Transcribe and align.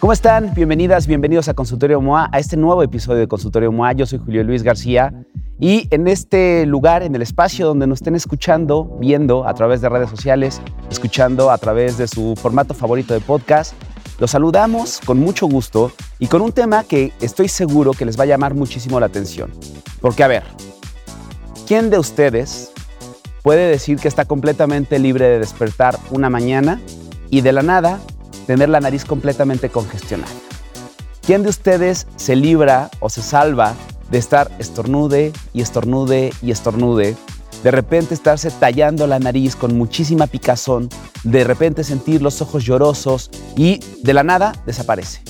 ¿Cómo 0.00 0.12
están? 0.12 0.52
Bienvenidas, 0.54 1.06
bienvenidos 1.06 1.48
a 1.48 1.54
Consultorio 1.54 2.00
MOA, 2.00 2.28
a 2.30 2.38
este 2.38 2.58
nuevo 2.58 2.82
episodio 2.82 3.20
de 3.20 3.28
Consultorio 3.28 3.72
MOA. 3.72 3.92
Yo 3.92 4.04
soy 4.04 4.18
Julio 4.18 4.44
Luis 4.44 4.62
García 4.62 5.14
y 5.58 5.88
en 5.90 6.08
este 6.08 6.66
lugar, 6.66 7.02
en 7.02 7.14
el 7.14 7.22
espacio 7.22 7.66
donde 7.66 7.86
nos 7.86 8.00
estén 8.00 8.14
escuchando, 8.14 8.98
viendo 9.00 9.48
a 9.48 9.54
través 9.54 9.80
de 9.80 9.88
redes 9.88 10.10
sociales, 10.10 10.60
escuchando 10.90 11.50
a 11.50 11.56
través 11.56 11.96
de 11.96 12.06
su 12.06 12.34
formato 12.36 12.74
favorito 12.74 13.14
de 13.14 13.20
podcast, 13.20 13.72
los 14.18 14.30
saludamos 14.30 15.00
con 15.04 15.18
mucho 15.18 15.46
gusto 15.46 15.90
y 16.18 16.26
con 16.26 16.42
un 16.42 16.52
tema 16.52 16.84
que 16.84 17.12
estoy 17.22 17.48
seguro 17.48 17.92
que 17.92 18.04
les 18.04 18.18
va 18.18 18.24
a 18.24 18.26
llamar 18.26 18.54
muchísimo 18.54 19.00
la 19.00 19.06
atención. 19.06 19.50
Porque, 20.02 20.22
a 20.22 20.28
ver, 20.28 20.42
¿quién 21.66 21.88
de 21.88 21.98
ustedes 21.98 22.72
puede 23.42 23.70
decir 23.70 23.98
que 23.98 24.08
está 24.08 24.26
completamente 24.26 24.98
libre 24.98 25.26
de 25.28 25.38
despertar 25.38 25.98
una 26.10 26.28
mañana 26.28 26.78
y 27.30 27.40
de 27.40 27.52
la 27.52 27.62
nada 27.62 28.00
tener 28.46 28.68
la 28.68 28.80
nariz 28.80 29.04
completamente 29.04 29.68
congestionada? 29.68 30.32
¿Quién 31.24 31.42
de 31.42 31.50
ustedes 31.50 32.06
se 32.16 32.36
libra 32.36 32.90
o 33.00 33.08
se 33.08 33.22
salva 33.22 33.74
de 34.10 34.18
estar 34.18 34.50
estornude 34.58 35.32
y 35.52 35.62
estornude 35.62 36.32
y 36.42 36.50
estornude? 36.50 37.16
De 37.62 37.70
repente 37.70 38.14
estarse 38.14 38.50
tallando 38.50 39.06
la 39.06 39.20
nariz 39.20 39.54
con 39.54 39.78
muchísima 39.78 40.26
picazón, 40.26 40.88
de 41.22 41.44
repente 41.44 41.84
sentir 41.84 42.22
los 42.22 42.42
ojos 42.42 42.64
llorosos 42.64 43.30
y 43.56 43.80
de 44.02 44.14
la 44.14 44.24
nada 44.24 44.52
desaparece 44.66 45.22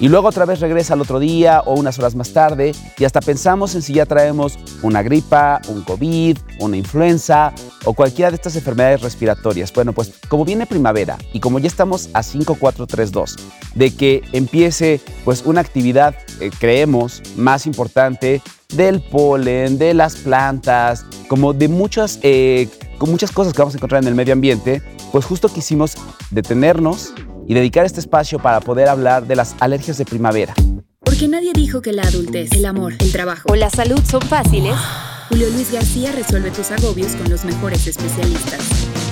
y 0.00 0.08
luego 0.08 0.28
otra 0.28 0.46
vez 0.46 0.60
regresa 0.60 0.94
al 0.94 1.02
otro 1.02 1.20
día 1.20 1.60
o 1.66 1.74
unas 1.74 1.98
horas 1.98 2.14
más 2.14 2.32
tarde 2.32 2.72
y 2.98 3.04
hasta 3.04 3.20
pensamos 3.20 3.74
en 3.74 3.82
si 3.82 3.92
ya 3.92 4.06
traemos 4.06 4.58
una 4.82 5.02
gripa, 5.02 5.60
un 5.68 5.82
COVID, 5.82 6.38
una 6.58 6.76
influenza 6.76 7.52
o 7.84 7.92
cualquiera 7.92 8.30
de 8.30 8.36
estas 8.36 8.56
enfermedades 8.56 9.02
respiratorias. 9.02 9.72
Bueno, 9.72 9.92
pues 9.92 10.12
como 10.28 10.44
viene 10.44 10.66
primavera 10.66 11.18
y 11.32 11.40
como 11.40 11.58
ya 11.58 11.68
estamos 11.68 12.08
a 12.14 12.22
5432 12.22 13.36
de 13.74 13.94
que 13.94 14.22
empiece 14.32 15.00
pues 15.24 15.44
una 15.44 15.60
actividad, 15.60 16.14
eh, 16.40 16.50
creemos, 16.58 17.22
más 17.36 17.66
importante 17.66 18.42
del 18.74 19.02
polen, 19.02 19.78
de 19.78 19.94
las 19.94 20.16
plantas, 20.16 21.04
como 21.28 21.52
de 21.52 21.68
muchas, 21.68 22.18
eh, 22.22 22.68
muchas 23.00 23.32
cosas 23.32 23.52
que 23.52 23.58
vamos 23.58 23.74
a 23.74 23.78
encontrar 23.78 24.02
en 24.02 24.08
el 24.08 24.14
medio 24.14 24.32
ambiente, 24.32 24.82
pues 25.12 25.24
justo 25.24 25.48
quisimos 25.48 25.96
detenernos 26.30 27.12
y 27.50 27.54
dedicar 27.54 27.84
este 27.84 27.98
espacio 27.98 28.38
para 28.38 28.60
poder 28.60 28.88
hablar 28.88 29.26
de 29.26 29.34
las 29.34 29.56
alergias 29.58 29.98
de 29.98 30.04
primavera. 30.04 30.54
Porque 31.00 31.26
nadie 31.26 31.50
dijo 31.52 31.82
que 31.82 31.92
la 31.92 32.02
adultez, 32.02 32.52
el 32.52 32.64
amor, 32.64 32.94
el 33.00 33.10
trabajo 33.10 33.48
o 33.50 33.56
la 33.56 33.68
salud 33.70 34.00
son 34.08 34.22
fáciles. 34.22 34.76
Julio 35.28 35.50
Luis 35.50 35.72
García 35.72 36.12
resuelve 36.12 36.52
tus 36.52 36.70
agobios 36.70 37.16
con 37.16 37.28
los 37.28 37.44
mejores 37.44 37.88
especialistas. 37.88 38.60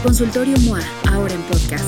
Consultorio 0.04 0.56
MOA, 0.60 0.78
ahora 1.10 1.34
en 1.34 1.42
podcast. 1.42 1.84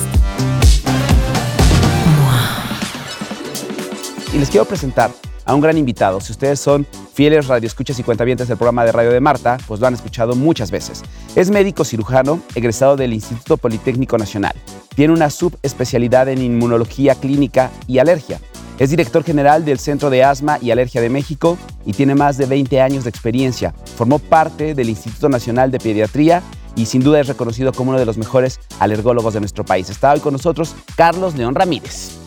Y 4.33 4.37
les 4.37 4.49
quiero 4.49 4.65
presentar 4.65 5.09
a 5.45 5.55
un 5.55 5.61
gran 5.61 5.77
invitado. 5.77 6.19
Si 6.19 6.33
ustedes 6.33 6.59
son 6.59 6.85
fieles 7.13 7.47
radioescuchas 7.47 7.97
y 7.97 8.03
cuentavientes 8.03 8.49
del 8.49 8.57
programa 8.57 8.83
de 8.83 8.91
radio 8.91 9.11
de 9.11 9.21
Marta, 9.21 9.57
pues 9.69 9.79
lo 9.79 9.87
han 9.87 9.93
escuchado 9.93 10.35
muchas 10.35 10.69
veces. 10.69 11.01
Es 11.37 11.49
médico 11.49 11.85
cirujano, 11.85 12.41
egresado 12.55 12.97
del 12.97 13.13
Instituto 13.13 13.55
Politécnico 13.55 14.17
Nacional. 14.17 14.55
Tiene 14.95 15.13
una 15.13 15.29
subespecialidad 15.29 16.27
en 16.27 16.41
inmunología 16.41 17.15
clínica 17.15 17.71
y 17.87 17.99
alergia. 17.99 18.41
Es 18.77 18.89
director 18.89 19.23
general 19.23 19.63
del 19.63 19.79
Centro 19.79 20.09
de 20.09 20.23
Asma 20.23 20.57
y 20.61 20.71
Alergia 20.71 20.99
de 21.01 21.09
México 21.09 21.57
y 21.85 21.93
tiene 21.93 22.13
más 22.13 22.37
de 22.37 22.45
20 22.45 22.81
años 22.81 23.05
de 23.05 23.09
experiencia. 23.09 23.73
Formó 23.95 24.19
parte 24.19 24.75
del 24.75 24.89
Instituto 24.89 25.29
Nacional 25.29 25.71
de 25.71 25.79
Pediatría 25.79 26.43
y 26.75 26.87
sin 26.87 27.03
duda 27.03 27.21
es 27.21 27.27
reconocido 27.27 27.71
como 27.71 27.91
uno 27.91 27.99
de 27.99 28.05
los 28.05 28.17
mejores 28.17 28.59
alergólogos 28.79 29.33
de 29.33 29.39
nuestro 29.39 29.63
país. 29.63 29.89
Está 29.89 30.11
hoy 30.11 30.19
con 30.19 30.33
nosotros 30.33 30.75
Carlos 30.95 31.35
León 31.35 31.55
Ramírez. 31.55 32.17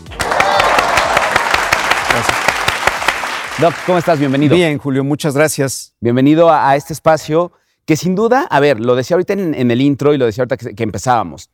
Doc, 3.59 3.75
¿cómo 3.87 3.99
estás? 3.99 4.19
Bienvenido. 4.19 4.57
Bien, 4.57 4.79
Julio, 4.79 5.05
muchas 5.05 5.35
gracias. 5.35 5.95
Bienvenido 6.01 6.51
a, 6.51 6.75
este 6.77 6.93
espacio 6.93 7.53
que 7.85 7.97
sin 7.97 8.15
duda, 8.15 8.47
a 8.51 8.59
ver, 8.59 8.81
lo 8.81 8.97
decía 8.97 9.17
ahorita 9.17 9.35
en, 9.35 9.71
el 9.71 9.81
intro 9.81 10.15
y 10.15 10.19
lo 10.19 10.25
decía 10.25 10.43
ahorita 10.43 10.57
que, 10.57 10.75
que 10.75 10.83
empezábamos. 10.83 11.51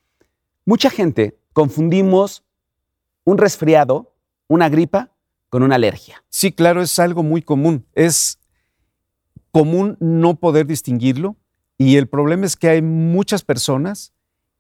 Mucha 0.71 0.89
gente 0.89 1.37
confundimos 1.53 2.45
un 3.25 3.39
resfriado, 3.39 4.15
una 4.47 4.69
gripa, 4.69 5.11
con 5.49 5.65
una 5.65 5.75
alergia. 5.75 6.23
Sí, 6.29 6.53
claro, 6.53 6.81
es 6.81 6.97
algo 7.01 7.25
muy 7.25 7.43
común. 7.43 7.89
Es 7.93 8.39
común 9.51 9.97
no 9.99 10.37
poder 10.37 10.69
distinguirlo 10.69 11.35
y 11.77 11.97
el 11.97 12.07
problema 12.07 12.47
es 12.47 12.55
que 12.55 12.69
hay 12.69 12.83
muchas 12.83 13.43
personas 13.43 14.13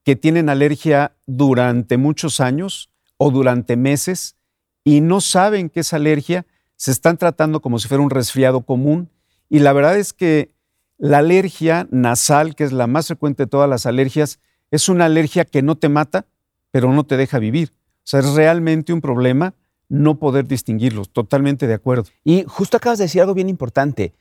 que 0.03 0.16
tienen 0.16 0.49
alergia 0.49 1.15
durante 1.26 1.97
muchos 1.97 2.41
años 2.41 2.91
o 3.16 3.31
durante 3.31 3.76
meses 3.76 4.34
y 4.82 5.03
no 5.03 5.20
saben 5.20 5.70
que 5.70 5.78
es 5.78 5.93
alergia 5.93 6.44
se 6.75 6.91
están 6.91 7.19
tratando 7.19 7.62
como 7.62 7.78
si 7.78 7.87
fuera 7.87 8.03
un 8.03 8.10
resfriado 8.10 8.62
común 8.62 9.10
y 9.49 9.60
la 9.60 9.72
verdad 9.72 9.97
es 9.97 10.12
que 10.12 10.56
la 10.99 11.19
alergia 11.19 11.87
nasal, 11.93 12.56
que 12.56 12.65
es 12.65 12.72
la 12.72 12.88
más 12.88 13.06
frecuente 13.06 13.44
de 13.44 13.47
todas 13.47 13.70
las 13.70 13.87
alergias, 13.87 14.41
es 14.70 14.88
una 14.88 15.06
alergia 15.06 15.44
que 15.44 15.62
no 15.62 15.76
te 15.76 15.88
mata, 15.88 16.26
pero 16.70 16.92
no 16.92 17.04
te 17.04 17.16
deja 17.16 17.38
vivir. 17.38 17.72
O 17.98 18.06
sea, 18.10 18.20
es 18.20 18.34
realmente 18.34 18.92
un 18.92 19.00
problema 19.00 19.54
no 19.88 20.19
poder 20.19 20.47
distinguirlos. 20.47 21.10
Totalmente 21.10 21.66
de 21.66 21.75
acuerdo. 21.75 22.04
Y 22.25 22.44
justo 22.47 22.76
acabas 22.76 22.98
de 22.98 23.04
decir 23.04 23.20
algo 23.20 23.34
bien 23.34 23.48
importante. 23.48 24.14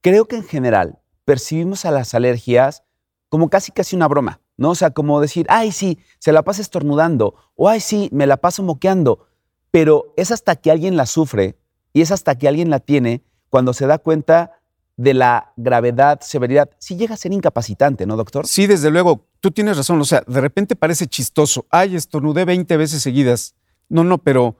Creo 0.00 0.26
que 0.26 0.36
en 0.36 0.44
general 0.44 0.98
percibimos 1.24 1.84
a 1.84 1.90
las 1.90 2.14
alergias 2.14 2.84
como 3.28 3.50
casi 3.50 3.72
casi 3.72 3.96
una 3.96 4.06
broma, 4.06 4.40
¿no? 4.56 4.70
O 4.70 4.74
sea, 4.74 4.90
como 4.90 5.20
decir, 5.20 5.46
ay, 5.48 5.72
sí, 5.72 5.98
se 6.18 6.32
la 6.32 6.42
pasa 6.42 6.62
estornudando, 6.62 7.34
o 7.56 7.68
ay, 7.68 7.80
sí, 7.80 8.08
me 8.12 8.26
la 8.26 8.36
paso 8.36 8.62
moqueando. 8.62 9.26
Pero 9.72 10.14
es 10.16 10.30
hasta 10.30 10.56
que 10.56 10.70
alguien 10.70 10.96
la 10.96 11.06
sufre 11.06 11.58
y 11.92 12.02
es 12.02 12.12
hasta 12.12 12.38
que 12.38 12.46
alguien 12.46 12.70
la 12.70 12.78
tiene 12.78 13.24
cuando 13.50 13.72
se 13.72 13.86
da 13.86 13.98
cuenta 13.98 14.60
de 14.96 15.14
la 15.14 15.52
gravedad, 15.56 16.20
severidad. 16.22 16.70
Sí 16.78 16.96
llega 16.96 17.14
a 17.14 17.18
ser 17.18 17.32
incapacitante, 17.32 18.06
¿no, 18.06 18.16
doctor? 18.16 18.46
Sí, 18.46 18.66
desde 18.66 18.90
luego. 18.90 19.26
Tú 19.40 19.50
tienes 19.50 19.76
razón. 19.76 20.00
O 20.00 20.04
sea, 20.04 20.22
de 20.26 20.40
repente 20.40 20.74
parece 20.74 21.06
chistoso. 21.06 21.66
Ay, 21.70 21.96
estornudé 21.96 22.44
20 22.44 22.76
veces 22.76 23.02
seguidas. 23.02 23.54
No, 23.88 24.04
no, 24.04 24.18
pero 24.18 24.56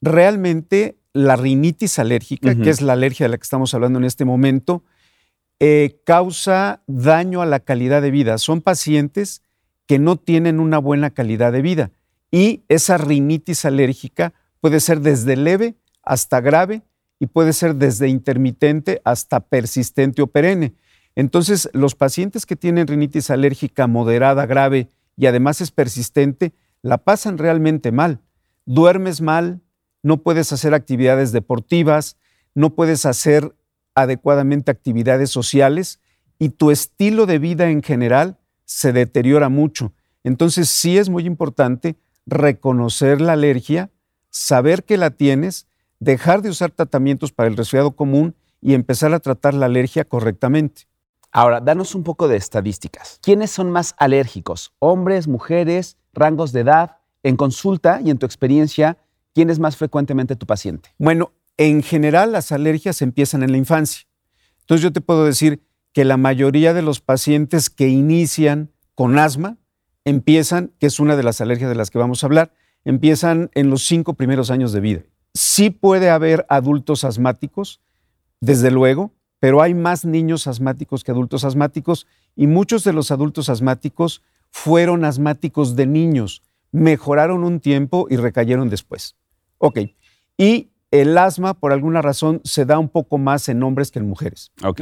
realmente 0.00 0.98
la 1.12 1.36
rinitis 1.36 1.98
alérgica, 1.98 2.54
que 2.54 2.68
es 2.68 2.82
la 2.82 2.92
alergia 2.92 3.24
de 3.24 3.30
la 3.30 3.38
que 3.38 3.44
estamos 3.44 3.72
hablando 3.72 3.98
en 3.98 4.04
este 4.04 4.24
momento, 4.24 4.82
eh, 5.60 6.00
causa 6.04 6.82
daño 6.86 7.40
a 7.40 7.46
la 7.46 7.60
calidad 7.60 8.02
de 8.02 8.10
vida. 8.10 8.36
Son 8.36 8.60
pacientes 8.60 9.42
que 9.86 9.98
no 9.98 10.16
tienen 10.16 10.60
una 10.60 10.78
buena 10.78 11.10
calidad 11.10 11.52
de 11.52 11.62
vida. 11.62 11.90
Y 12.30 12.64
esa 12.68 12.98
rinitis 12.98 13.64
alérgica 13.64 14.34
puede 14.60 14.80
ser 14.80 15.00
desde 15.00 15.36
leve 15.36 15.76
hasta 16.02 16.40
grave 16.40 16.82
y 17.18 17.26
puede 17.26 17.52
ser 17.52 17.76
desde 17.76 18.08
intermitente 18.08 19.00
hasta 19.04 19.40
persistente 19.40 20.22
o 20.22 20.26
perenne. 20.26 20.74
Entonces, 21.14 21.70
los 21.72 21.94
pacientes 21.94 22.44
que 22.44 22.56
tienen 22.56 22.86
rinitis 22.86 23.30
alérgica 23.30 23.86
moderada, 23.86 24.44
grave 24.46 24.90
y 25.16 25.26
además 25.26 25.60
es 25.60 25.70
persistente, 25.70 26.52
la 26.82 26.98
pasan 26.98 27.38
realmente 27.38 27.90
mal. 27.90 28.20
Duermes 28.66 29.20
mal, 29.20 29.62
no 30.02 30.18
puedes 30.18 30.52
hacer 30.52 30.74
actividades 30.74 31.32
deportivas, 31.32 32.16
no 32.54 32.74
puedes 32.74 33.06
hacer 33.06 33.54
adecuadamente 33.94 34.70
actividades 34.70 35.30
sociales 35.30 36.00
y 36.38 36.50
tu 36.50 36.70
estilo 36.70 37.26
de 37.26 37.38
vida 37.38 37.70
en 37.70 37.82
general 37.82 38.36
se 38.66 38.92
deteriora 38.92 39.48
mucho. 39.48 39.92
Entonces 40.22 40.68
sí 40.68 40.98
es 40.98 41.08
muy 41.08 41.24
importante 41.24 41.96
reconocer 42.26 43.20
la 43.20 43.32
alergia, 43.32 43.90
saber 44.28 44.84
que 44.84 44.98
la 44.98 45.10
tienes 45.10 45.66
dejar 46.06 46.40
de 46.40 46.50
usar 46.50 46.70
tratamientos 46.70 47.32
para 47.32 47.48
el 47.48 47.56
resfriado 47.56 47.96
común 47.96 48.36
y 48.62 48.74
empezar 48.74 49.12
a 49.12 49.18
tratar 49.18 49.54
la 49.54 49.66
alergia 49.66 50.04
correctamente. 50.04 50.82
Ahora, 51.32 51.60
danos 51.60 51.94
un 51.96 52.04
poco 52.04 52.28
de 52.28 52.36
estadísticas. 52.36 53.18
¿Quiénes 53.22 53.50
son 53.50 53.70
más 53.70 53.94
alérgicos? 53.98 54.72
¿Hombres, 54.78 55.26
mujeres, 55.26 55.98
rangos 56.14 56.52
de 56.52 56.60
edad? 56.60 56.98
En 57.24 57.36
consulta 57.36 58.00
y 58.02 58.10
en 58.10 58.18
tu 58.18 58.24
experiencia, 58.24 58.98
¿quién 59.34 59.50
es 59.50 59.58
más 59.58 59.76
frecuentemente 59.76 60.36
tu 60.36 60.46
paciente? 60.46 60.90
Bueno, 60.96 61.32
en 61.56 61.82
general 61.82 62.30
las 62.30 62.52
alergias 62.52 63.02
empiezan 63.02 63.42
en 63.42 63.50
la 63.50 63.58
infancia. 63.58 64.06
Entonces 64.60 64.82
yo 64.82 64.92
te 64.92 65.00
puedo 65.00 65.24
decir 65.24 65.60
que 65.92 66.04
la 66.04 66.16
mayoría 66.16 66.72
de 66.72 66.82
los 66.82 67.00
pacientes 67.00 67.68
que 67.68 67.88
inician 67.88 68.70
con 68.94 69.18
asma 69.18 69.58
empiezan, 70.04 70.72
que 70.78 70.86
es 70.86 71.00
una 71.00 71.16
de 71.16 71.24
las 71.24 71.40
alergias 71.40 71.68
de 71.68 71.76
las 71.76 71.90
que 71.90 71.98
vamos 71.98 72.22
a 72.22 72.26
hablar, 72.28 72.52
empiezan 72.84 73.50
en 73.54 73.70
los 73.70 73.84
cinco 73.84 74.14
primeros 74.14 74.52
años 74.52 74.70
de 74.70 74.80
vida. 74.80 75.02
Sí 75.36 75.68
puede 75.68 76.08
haber 76.08 76.46
adultos 76.48 77.04
asmáticos, 77.04 77.82
desde 78.40 78.70
luego, 78.70 79.12
pero 79.38 79.60
hay 79.60 79.74
más 79.74 80.06
niños 80.06 80.46
asmáticos 80.46 81.04
que 81.04 81.10
adultos 81.10 81.44
asmáticos 81.44 82.06
y 82.34 82.46
muchos 82.46 82.84
de 82.84 82.94
los 82.94 83.10
adultos 83.10 83.50
asmáticos 83.50 84.22
fueron 84.50 85.04
asmáticos 85.04 85.76
de 85.76 85.84
niños, 85.84 86.42
mejoraron 86.72 87.44
un 87.44 87.60
tiempo 87.60 88.06
y 88.08 88.16
recayeron 88.16 88.70
después. 88.70 89.14
Ok. 89.58 89.80
Y 90.38 90.70
el 90.90 91.18
asma, 91.18 91.52
por 91.52 91.74
alguna 91.74 92.00
razón, 92.00 92.40
se 92.42 92.64
da 92.64 92.78
un 92.78 92.88
poco 92.88 93.18
más 93.18 93.50
en 93.50 93.62
hombres 93.62 93.90
que 93.90 93.98
en 93.98 94.08
mujeres. 94.08 94.52
Ok. 94.64 94.80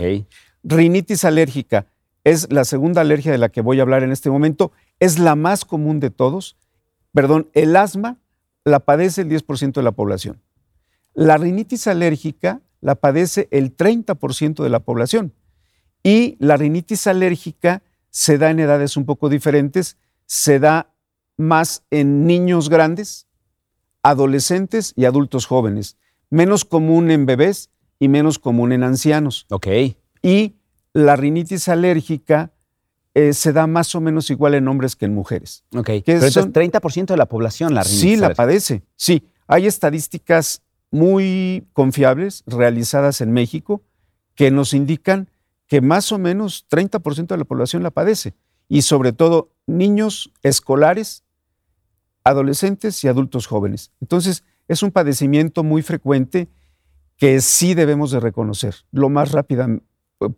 Rinitis 0.63 1.25
alérgica 1.25 1.89
es 2.23 2.53
la 2.53 2.65
segunda 2.65 3.01
alergia 3.01 3.33
de 3.33 3.39
la 3.39 3.49
que 3.49 3.61
voy 3.61 3.81
a 3.81 3.83
hablar 3.83 4.05
en 4.05 4.13
este 4.13 4.31
momento. 4.31 4.71
Es 5.01 5.19
la 5.19 5.35
más 5.35 5.65
común 5.65 5.99
de 5.99 6.11
todos. 6.11 6.57
Perdón, 7.13 7.51
el 7.55 7.75
asma 7.75 8.19
la 8.65 8.81
padece 8.81 9.23
el 9.23 9.29
10% 9.29 9.73
de 9.75 9.83
la 9.83 9.93
población. 9.93 10.43
La 11.13 11.37
rinitis 11.37 11.87
alérgica 11.87 12.63
la 12.81 12.97
padece 12.97 13.49
el 13.51 13.77
30% 13.77 14.63
de 14.63 14.69
la 14.69 14.81
población. 14.81 15.35
Y 16.03 16.37
la 16.39 16.57
rinitis 16.57 17.07
alérgica 17.07 17.83
se 18.11 18.39
da 18.39 18.51
en 18.51 18.61
edades 18.61 18.97
un 18.97 19.07
poco 19.07 19.29
diferentes, 19.29 19.97
se 20.27 20.59
da 20.59 20.95
más 21.37 21.85
en 21.91 22.27
niños 22.27 22.69
grandes, 22.69 23.27
adolescentes 24.03 24.93
y 24.97 25.07
adultos 25.07 25.47
jóvenes, 25.47 25.97
menos 26.31 26.65
común 26.65 27.11
en 27.11 27.27
bebés 27.27 27.71
y 27.99 28.09
menos 28.09 28.39
común 28.39 28.73
en 28.73 28.83
ancianos. 28.83 29.47
Ok. 29.51 29.67
Y 30.23 30.57
la 30.93 31.17
rinitis 31.17 31.69
alérgica 31.69 32.53
eh, 33.15 33.33
se 33.33 33.53
da 33.53 33.67
más 33.69 33.95
o 33.95 34.01
menos 34.01 34.29
igual 34.31 34.55
en 34.55 34.67
hombres 34.67 34.97
que 34.97 35.05
en 35.05 35.15
mujeres. 35.15 35.65
Ok. 35.75 35.91
Pero 36.05 36.27
entonces 36.27 36.47
30% 36.47 37.07
de 37.07 37.17
la 37.17 37.27
población 37.27 37.73
la 37.73 37.83
rinitis 37.83 38.01
Sí, 38.01 38.17
la 38.17 38.35
padece. 38.35 38.83
Sí, 38.97 39.29
hay 39.47 39.67
estadísticas 39.67 40.63
muy 40.91 41.67
confiables 41.73 42.43
realizadas 42.47 43.21
en 43.21 43.33
México 43.33 43.83
que 44.35 44.51
nos 44.51 44.75
indican 44.75 45.31
que 45.67 45.81
más 45.81 46.13
o 46.13 46.19
menos 46.19 46.67
30% 46.71 47.29
de 47.29 47.39
la 47.39 47.45
población 47.45 47.83
la 47.83 47.91
padece. 47.91 48.35
Y 48.69 48.83
sobre 48.83 49.13
todo 49.13 49.51
niños 49.67 50.33
escolares, 50.43 51.23
adolescentes 52.25 53.03
y 53.05 53.09
adultos 53.09 53.47
jóvenes. 53.47 53.93
Entonces, 54.01 54.45
es 54.67 54.83
un 54.83 54.91
padecimiento 54.91 55.63
muy 55.63 55.83
frecuente 55.83 56.49
que 57.17 57.41
sí 57.41 57.75
debemos 57.75 58.11
de 58.11 58.21
reconocer 58.21 58.75
lo 58.91 59.09
más 59.09 59.33
rápido 59.33 59.67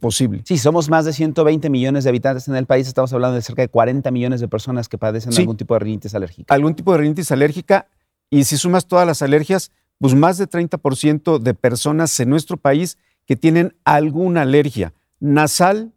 posible. 0.00 0.42
Sí, 0.44 0.58
somos 0.58 0.88
más 0.88 1.04
de 1.04 1.12
120 1.12 1.68
millones 1.70 2.04
de 2.04 2.10
habitantes 2.10 2.48
en 2.48 2.56
el 2.56 2.66
país. 2.66 2.88
Estamos 2.88 3.12
hablando 3.12 3.36
de 3.36 3.42
cerca 3.42 3.62
de 3.62 3.68
40 3.68 4.10
millones 4.10 4.40
de 4.40 4.48
personas 4.48 4.88
que 4.88 4.98
padecen 4.98 5.32
Sí. 5.32 5.42
algún 5.42 5.56
tipo 5.56 5.74
de 5.74 5.80
rinitis 5.80 6.14
alérgica. 6.14 6.54
algún 6.54 6.74
tipo 6.74 6.92
de 6.92 6.98
rinitis 6.98 7.30
alérgica 7.32 7.86
y 8.30 8.44
si 8.44 8.56
sumas 8.56 8.86
todas 8.86 9.06
las 9.06 9.22
alergias, 9.22 9.70
pues 9.98 10.14
más 10.14 10.38
de 10.38 10.46
30% 10.46 11.38
de 11.38 11.54
personas 11.54 12.18
en 12.20 12.28
nuestro 12.30 12.56
país 12.56 12.98
que 13.26 13.36
tienen 13.36 13.74
alguna 13.84 14.42
alergia 14.42 14.92
nasal, 15.20 15.92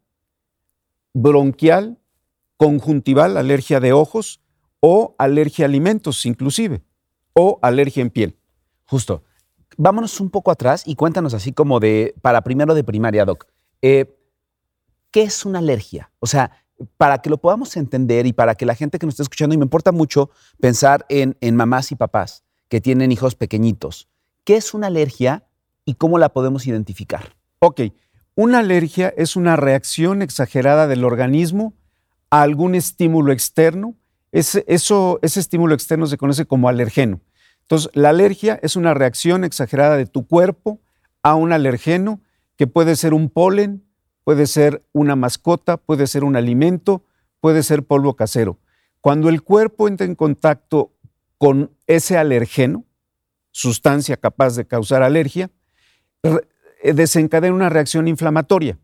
bronquial, 1.14 1.98
conjuntival, 2.58 3.38
alergia 3.38 3.80
de 3.80 3.94
ojos 3.94 4.40
o 4.80 5.16
alergia 5.18 5.66
a 5.66 5.68
alimentos 5.68 6.26
inclusive, 6.26 6.82
o 7.34 7.60
alergia 7.62 8.02
en 8.02 8.10
piel. 8.10 8.36
Justo. 8.86 9.24
Vámonos 9.78 10.20
un 10.20 10.30
poco 10.30 10.52
atrás 10.52 10.84
y 10.86 10.96
cuéntanos 10.96 11.34
así 11.34 11.54
como 11.54 11.80
de, 11.80 12.14
para 12.22 12.42
primero 12.42 12.74
de 12.74 12.84
primaria, 12.84 13.24
Doc. 13.26 13.46
Eh, 13.82 14.16
¿Qué 15.12 15.24
es 15.24 15.46
una 15.46 15.60
alergia? 15.60 16.12
O 16.20 16.28
sea, 16.28 16.52
para 16.98 17.20
que 17.22 17.30
lo 17.30 17.40
podamos 17.40 17.76
entender 17.78 18.26
y 18.28 18.34
para 18.34 18.56
que 18.56 18.66
la 18.66 18.76
gente 18.76 19.00
que 19.00 19.06
nos 19.06 19.14
está 19.14 19.24
escuchando, 19.24 19.56
y 19.56 19.58
me 19.58 19.66
importa 19.66 19.92
mucho 19.92 20.30
pensar 20.60 21.06
en, 21.10 21.36
en 21.42 21.56
mamás 21.56 21.92
y 21.92 21.96
papás 21.96 22.44
que 22.68 22.80
tienen 22.80 23.12
hijos 23.12 23.36
pequeñitos, 23.36 24.08
¿qué 24.44 24.56
es 24.56 24.74
una 24.74 24.88
alergia 24.88 25.48
y 25.84 25.96
cómo 25.96 26.20
la 26.20 26.30
podemos 26.30 26.68
identificar? 26.68 27.36
Ok, 27.60 27.82
una 28.36 28.60
alergia 28.60 29.14
es 29.18 29.36
una 29.36 29.56
reacción 29.56 30.22
exagerada 30.22 30.88
del 30.88 31.04
organismo 31.04 31.74
a 32.30 32.44
algún 32.44 32.76
estímulo 32.76 33.34
externo. 33.34 33.96
Ese, 34.32 34.64
eso, 34.68 35.20
ese 35.24 35.40
estímulo 35.40 35.74
externo 35.74 36.06
se 36.06 36.18
conoce 36.18 36.46
como 36.46 36.70
alergeno. 36.70 37.20
Entonces, 37.64 37.90
la 37.96 38.10
alergia 38.10 38.60
es 38.62 38.76
una 38.76 38.94
reacción 38.94 39.44
exagerada 39.44 39.98
de 39.98 40.06
tu 40.06 40.28
cuerpo 40.28 40.80
a 41.24 41.36
un 41.36 41.52
alergeno 41.52 42.22
que 42.60 42.68
puede 42.68 42.98
ser 42.98 43.14
un 43.14 43.30
polen, 43.30 43.86
puede 44.26 44.46
ser 44.46 44.84
una 44.92 45.16
mascota, 45.16 45.78
puede 45.78 46.08
ser 46.08 46.26
un 46.26 46.36
alimento, 46.36 47.06
puede 47.40 47.64
ser 47.64 47.84
polvo 47.84 48.18
casero. 48.18 48.60
Cuando 49.00 49.30
el 49.30 49.44
cuerpo 49.44 49.88
entra 49.88 50.06
en 50.06 50.14
contacto 50.14 50.92
con 51.38 51.72
ese 51.88 52.18
alergeno, 52.18 52.84
sustancia 53.52 54.18
capaz 54.18 54.58
de 54.58 54.68
causar 54.68 55.04
alergia, 55.04 55.50
eh, 56.22 56.92
desencadena 56.94 57.56
una 57.56 57.70
reacción 57.70 58.10
inflamatoria. 58.10 58.78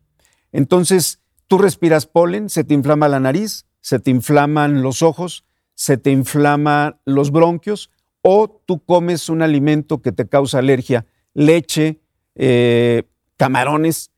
Entonces, 0.52 1.20
tú 1.46 1.58
respiras 1.58 2.06
polen, 2.06 2.48
se 2.48 2.64
te 2.64 2.72
inflama 2.72 3.08
la 3.08 3.20
nariz, 3.20 3.66
se 3.82 3.98
te 3.98 4.10
inflaman 4.10 4.80
los 4.80 5.02
ojos, 5.02 5.44
se 5.74 5.98
te 5.98 6.10
inflaman 6.12 6.98
los 7.04 7.30
bronquios, 7.30 7.90
o 8.22 8.48
tú 8.64 8.82
comes 8.82 9.28
un 9.28 9.42
alimento 9.42 10.00
que 10.00 10.12
te 10.12 10.26
causa 10.26 10.60
alergia, 10.60 11.04
leche, 11.34 12.00
eh, 12.36 13.02
camarones, 13.36 14.10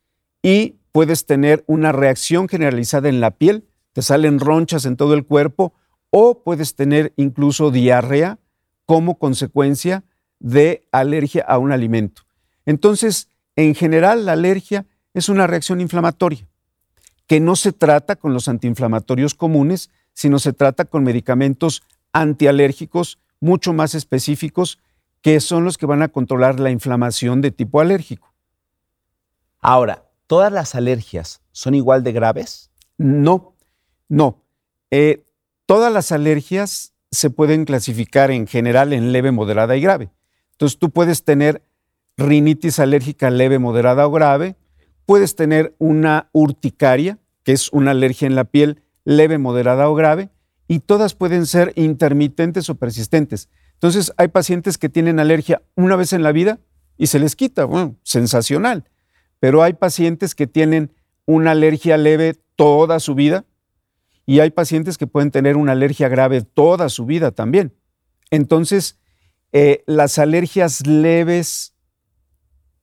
y 0.42 0.76
puedes 0.92 1.26
tener 1.26 1.64
una 1.66 1.92
reacción 1.92 2.48
generalizada 2.48 3.08
en 3.08 3.20
la 3.20 3.32
piel, 3.32 3.66
te 3.92 4.02
salen 4.02 4.40
ronchas 4.40 4.84
en 4.84 4.96
todo 4.96 5.14
el 5.14 5.24
cuerpo, 5.24 5.74
o 6.10 6.42
puedes 6.42 6.74
tener 6.74 7.12
incluso 7.16 7.70
diarrea 7.70 8.38
como 8.86 9.18
consecuencia 9.18 10.04
de 10.38 10.86
alergia 10.92 11.44
a 11.46 11.58
un 11.58 11.72
alimento. 11.72 12.22
Entonces, 12.64 13.28
en 13.56 13.74
general, 13.74 14.24
la 14.24 14.32
alergia 14.32 14.86
es 15.14 15.28
una 15.28 15.46
reacción 15.46 15.80
inflamatoria 15.80 16.46
que 17.26 17.40
no 17.40 17.56
se 17.56 17.72
trata 17.72 18.16
con 18.16 18.32
los 18.32 18.48
antiinflamatorios 18.48 19.34
comunes, 19.34 19.90
sino 20.14 20.38
se 20.38 20.52
trata 20.52 20.86
con 20.86 21.04
medicamentos 21.04 21.82
antialérgicos 22.12 23.18
mucho 23.40 23.72
más 23.72 23.94
específicos 23.94 24.78
que 25.20 25.40
son 25.40 25.64
los 25.64 25.76
que 25.76 25.86
van 25.86 26.02
a 26.02 26.08
controlar 26.08 26.58
la 26.58 26.70
inflamación 26.70 27.42
de 27.42 27.50
tipo 27.50 27.80
alérgico. 27.80 28.27
Ahora, 29.60 30.08
¿todas 30.26 30.52
las 30.52 30.74
alergias 30.74 31.42
son 31.52 31.74
igual 31.74 32.04
de 32.04 32.12
graves? 32.12 32.70
No, 32.96 33.56
no. 34.08 34.44
Eh, 34.90 35.24
todas 35.66 35.92
las 35.92 36.12
alergias 36.12 36.94
se 37.10 37.30
pueden 37.30 37.64
clasificar 37.64 38.30
en 38.30 38.46
general 38.46 38.92
en 38.92 39.12
leve, 39.12 39.32
moderada 39.32 39.76
y 39.76 39.80
grave. 39.80 40.10
Entonces 40.52 40.78
tú 40.78 40.90
puedes 40.90 41.24
tener 41.24 41.62
rinitis 42.16 42.78
alérgica 42.78 43.30
leve, 43.30 43.58
moderada 43.58 44.06
o 44.06 44.10
grave, 44.10 44.56
puedes 45.06 45.36
tener 45.36 45.74
una 45.78 46.28
urticaria, 46.32 47.18
que 47.44 47.52
es 47.52 47.72
una 47.72 47.92
alergia 47.92 48.26
en 48.26 48.34
la 48.34 48.44
piel 48.44 48.82
leve, 49.04 49.38
moderada 49.38 49.88
o 49.88 49.94
grave, 49.94 50.30
y 50.66 50.80
todas 50.80 51.14
pueden 51.14 51.46
ser 51.46 51.72
intermitentes 51.76 52.68
o 52.68 52.74
persistentes. 52.74 53.48
Entonces 53.74 54.12
hay 54.16 54.28
pacientes 54.28 54.76
que 54.76 54.88
tienen 54.88 55.18
alergia 55.18 55.62
una 55.76 55.96
vez 55.96 56.12
en 56.12 56.22
la 56.22 56.32
vida 56.32 56.58
y 56.98 57.06
se 57.06 57.18
les 57.18 57.36
quita, 57.36 57.64
bueno, 57.64 57.96
sensacional. 58.02 58.84
Pero 59.40 59.62
hay 59.62 59.74
pacientes 59.74 60.34
que 60.34 60.46
tienen 60.46 60.92
una 61.26 61.52
alergia 61.52 61.96
leve 61.96 62.34
toda 62.56 63.00
su 63.00 63.14
vida 63.14 63.44
y 64.26 64.40
hay 64.40 64.50
pacientes 64.50 64.98
que 64.98 65.06
pueden 65.06 65.30
tener 65.30 65.56
una 65.56 65.72
alergia 65.72 66.08
grave 66.08 66.42
toda 66.42 66.88
su 66.88 67.06
vida 67.06 67.30
también. 67.30 67.74
Entonces, 68.30 68.98
eh, 69.52 69.82
las 69.86 70.18
alergias 70.18 70.86
leves 70.86 71.74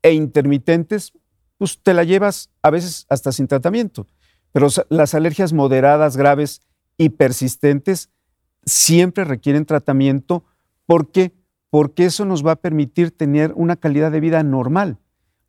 e 0.02 0.14
intermitentes, 0.14 1.14
pues 1.58 1.80
te 1.82 1.94
la 1.94 2.04
llevas 2.04 2.50
a 2.62 2.70
veces 2.70 3.06
hasta 3.10 3.32
sin 3.32 3.48
tratamiento. 3.48 4.08
Pero 4.52 4.68
las 4.90 5.14
alergias 5.14 5.54
moderadas, 5.54 6.18
graves 6.18 6.62
y 6.98 7.10
persistentes 7.10 8.10
siempre 8.66 9.24
requieren 9.24 9.66
tratamiento. 9.66 10.46
¿Por 10.86 11.12
qué? 11.12 11.34
Porque 11.70 12.06
eso 12.06 12.26
nos 12.26 12.46
va 12.46 12.54
a 12.54 12.56
permitir 12.56 13.12
tener 13.12 13.54
una 13.56 13.76
calidad 13.76 14.12
de 14.12 14.20
vida 14.20 14.44
normal. 14.44 14.98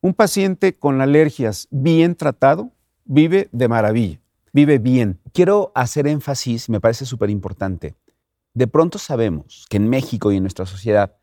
Un 0.01 0.15
paciente 0.15 0.75
con 0.75 1.01
alergias 1.01 1.69
bien 1.71 2.15
tratado 2.15 2.71
vive 3.05 3.49
de 3.53 3.69
maravilla, 3.69 4.21
vive 4.53 4.79
bien. 4.79 5.21
Quiero 5.33 5.73
hacer 5.75 6.07
énfasis, 6.07 6.69
me 6.69 6.81
parece 6.81 7.07
súper 7.07 7.31
importante. 7.31 7.95
De 8.55 8.67
pronto 8.67 8.99
sabemos 8.99 9.67
que 9.69 9.77
en 9.77 9.89
México 9.89 10.33
y 10.33 10.37
en 10.37 10.43
nuestra 10.43 10.67
sociedad 10.67 11.17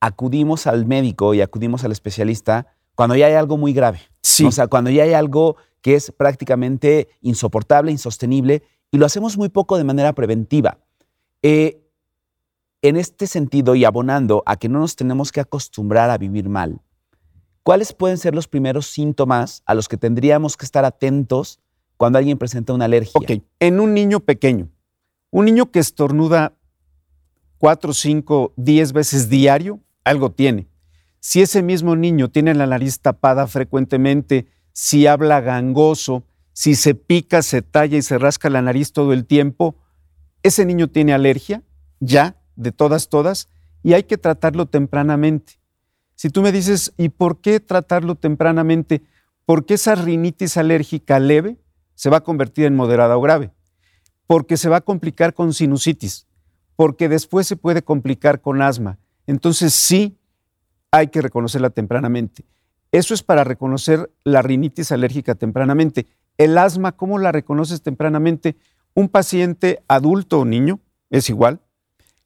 acudimos 0.00 0.66
al 0.66 0.86
médico 0.86 1.34
y 1.34 1.40
acudimos 1.40 1.84
al 1.84 1.92
especialista 1.92 2.66
cuando 2.94 3.14
ya 3.14 3.26
hay 3.26 3.34
algo 3.34 3.56
muy 3.56 3.72
grave. 3.72 4.00
Sí. 4.22 4.44
O 4.44 4.52
sea, 4.52 4.66
cuando 4.66 4.90
ya 4.90 5.04
hay 5.04 5.12
algo 5.12 5.56
que 5.80 5.94
es 5.94 6.10
prácticamente 6.10 7.08
insoportable, 7.20 7.92
insostenible, 7.92 8.62
y 8.90 8.98
lo 8.98 9.06
hacemos 9.06 9.36
muy 9.36 9.48
poco 9.48 9.76
de 9.76 9.84
manera 9.84 10.14
preventiva. 10.14 10.78
Eh, 11.42 11.82
en 12.82 12.96
este 12.96 13.26
sentido, 13.26 13.74
y 13.74 13.84
abonando 13.84 14.42
a 14.46 14.56
que 14.56 14.68
no 14.68 14.78
nos 14.80 14.96
tenemos 14.96 15.32
que 15.32 15.40
acostumbrar 15.40 16.10
a 16.10 16.18
vivir 16.18 16.48
mal, 16.48 16.80
¿cuáles 17.66 17.92
pueden 17.92 18.16
ser 18.16 18.32
los 18.32 18.46
primeros 18.46 18.86
síntomas 18.86 19.64
a 19.66 19.74
los 19.74 19.88
que 19.88 19.96
tendríamos 19.96 20.56
que 20.56 20.64
estar 20.64 20.84
atentos 20.84 21.58
cuando 21.96 22.16
alguien 22.16 22.38
presenta 22.38 22.72
una 22.72 22.84
alergia? 22.84 23.10
Ok, 23.14 23.42
en 23.58 23.80
un 23.80 23.92
niño 23.92 24.20
pequeño, 24.20 24.68
un 25.32 25.46
niño 25.46 25.72
que 25.72 25.80
estornuda 25.80 26.52
cuatro, 27.58 27.92
cinco, 27.92 28.54
diez 28.56 28.92
veces 28.92 29.28
diario, 29.28 29.80
algo 30.04 30.30
tiene. 30.30 30.68
Si 31.18 31.42
ese 31.42 31.60
mismo 31.60 31.96
niño 31.96 32.30
tiene 32.30 32.54
la 32.54 32.68
nariz 32.68 33.00
tapada 33.00 33.48
frecuentemente, 33.48 34.46
si 34.72 35.08
habla 35.08 35.40
gangoso, 35.40 36.22
si 36.52 36.76
se 36.76 36.94
pica, 36.94 37.42
se 37.42 37.62
talla 37.62 37.98
y 37.98 38.02
se 38.02 38.16
rasca 38.16 38.48
la 38.48 38.62
nariz 38.62 38.92
todo 38.92 39.12
el 39.12 39.26
tiempo, 39.26 39.74
ese 40.44 40.64
niño 40.66 40.86
tiene 40.86 41.14
alergia, 41.14 41.64
ya, 41.98 42.36
de 42.54 42.70
todas, 42.70 43.08
todas, 43.08 43.48
y 43.82 43.94
hay 43.94 44.04
que 44.04 44.18
tratarlo 44.18 44.66
tempranamente. 44.66 45.54
Si 46.16 46.30
tú 46.30 46.42
me 46.42 46.50
dices, 46.50 46.92
¿y 46.96 47.10
por 47.10 47.40
qué 47.40 47.60
tratarlo 47.60 48.14
tempranamente? 48.16 49.02
Porque 49.44 49.74
esa 49.74 49.94
rinitis 49.94 50.56
alérgica 50.56 51.20
leve 51.20 51.58
se 51.94 52.10
va 52.10 52.18
a 52.18 52.24
convertir 52.24 52.64
en 52.64 52.74
moderada 52.74 53.16
o 53.16 53.20
grave, 53.20 53.52
porque 54.26 54.56
se 54.56 54.68
va 54.68 54.78
a 54.78 54.80
complicar 54.80 55.34
con 55.34 55.54
sinusitis, 55.54 56.26
porque 56.74 57.08
después 57.08 57.46
se 57.46 57.56
puede 57.56 57.82
complicar 57.82 58.40
con 58.40 58.60
asma. 58.62 58.98
Entonces 59.26 59.74
sí 59.74 60.18
hay 60.90 61.08
que 61.08 61.22
reconocerla 61.22 61.70
tempranamente. 61.70 62.44
Eso 62.92 63.14
es 63.14 63.22
para 63.22 63.44
reconocer 63.44 64.10
la 64.24 64.42
rinitis 64.42 64.92
alérgica 64.92 65.34
tempranamente. 65.34 66.06
El 66.38 66.56
asma, 66.56 66.92
¿cómo 66.92 67.18
la 67.18 67.30
reconoces 67.30 67.82
tempranamente? 67.82 68.56
Un 68.94 69.08
paciente 69.08 69.82
adulto 69.88 70.40
o 70.40 70.44
niño, 70.44 70.80
es 71.10 71.28
igual, 71.28 71.60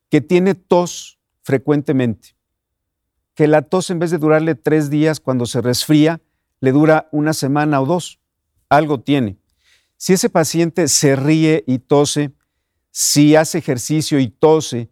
que 0.08 0.20
tiene 0.20 0.54
tos 0.54 1.18
frecuentemente, 1.42 2.36
que 3.40 3.48
la 3.48 3.62
tos 3.62 3.88
en 3.88 3.98
vez 3.98 4.10
de 4.10 4.18
durarle 4.18 4.54
tres 4.54 4.90
días 4.90 5.18
cuando 5.18 5.46
se 5.46 5.62
resfría, 5.62 6.20
le 6.60 6.72
dura 6.72 7.08
una 7.10 7.32
semana 7.32 7.80
o 7.80 7.86
dos. 7.86 8.20
Algo 8.68 9.00
tiene. 9.00 9.38
Si 9.96 10.12
ese 10.12 10.28
paciente 10.28 10.88
se 10.88 11.16
ríe 11.16 11.64
y 11.66 11.78
tose, 11.78 12.32
si 12.90 13.36
hace 13.36 13.56
ejercicio 13.56 14.20
y 14.20 14.28
tose, 14.28 14.90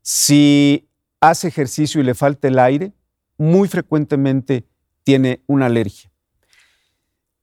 si 0.00 0.88
hace 1.20 1.48
ejercicio 1.48 2.00
y 2.00 2.04
le 2.04 2.14
falta 2.14 2.48
el 2.48 2.58
aire, 2.58 2.94
muy 3.36 3.68
frecuentemente 3.68 4.64
tiene 5.04 5.42
una 5.46 5.66
alergia. 5.66 6.10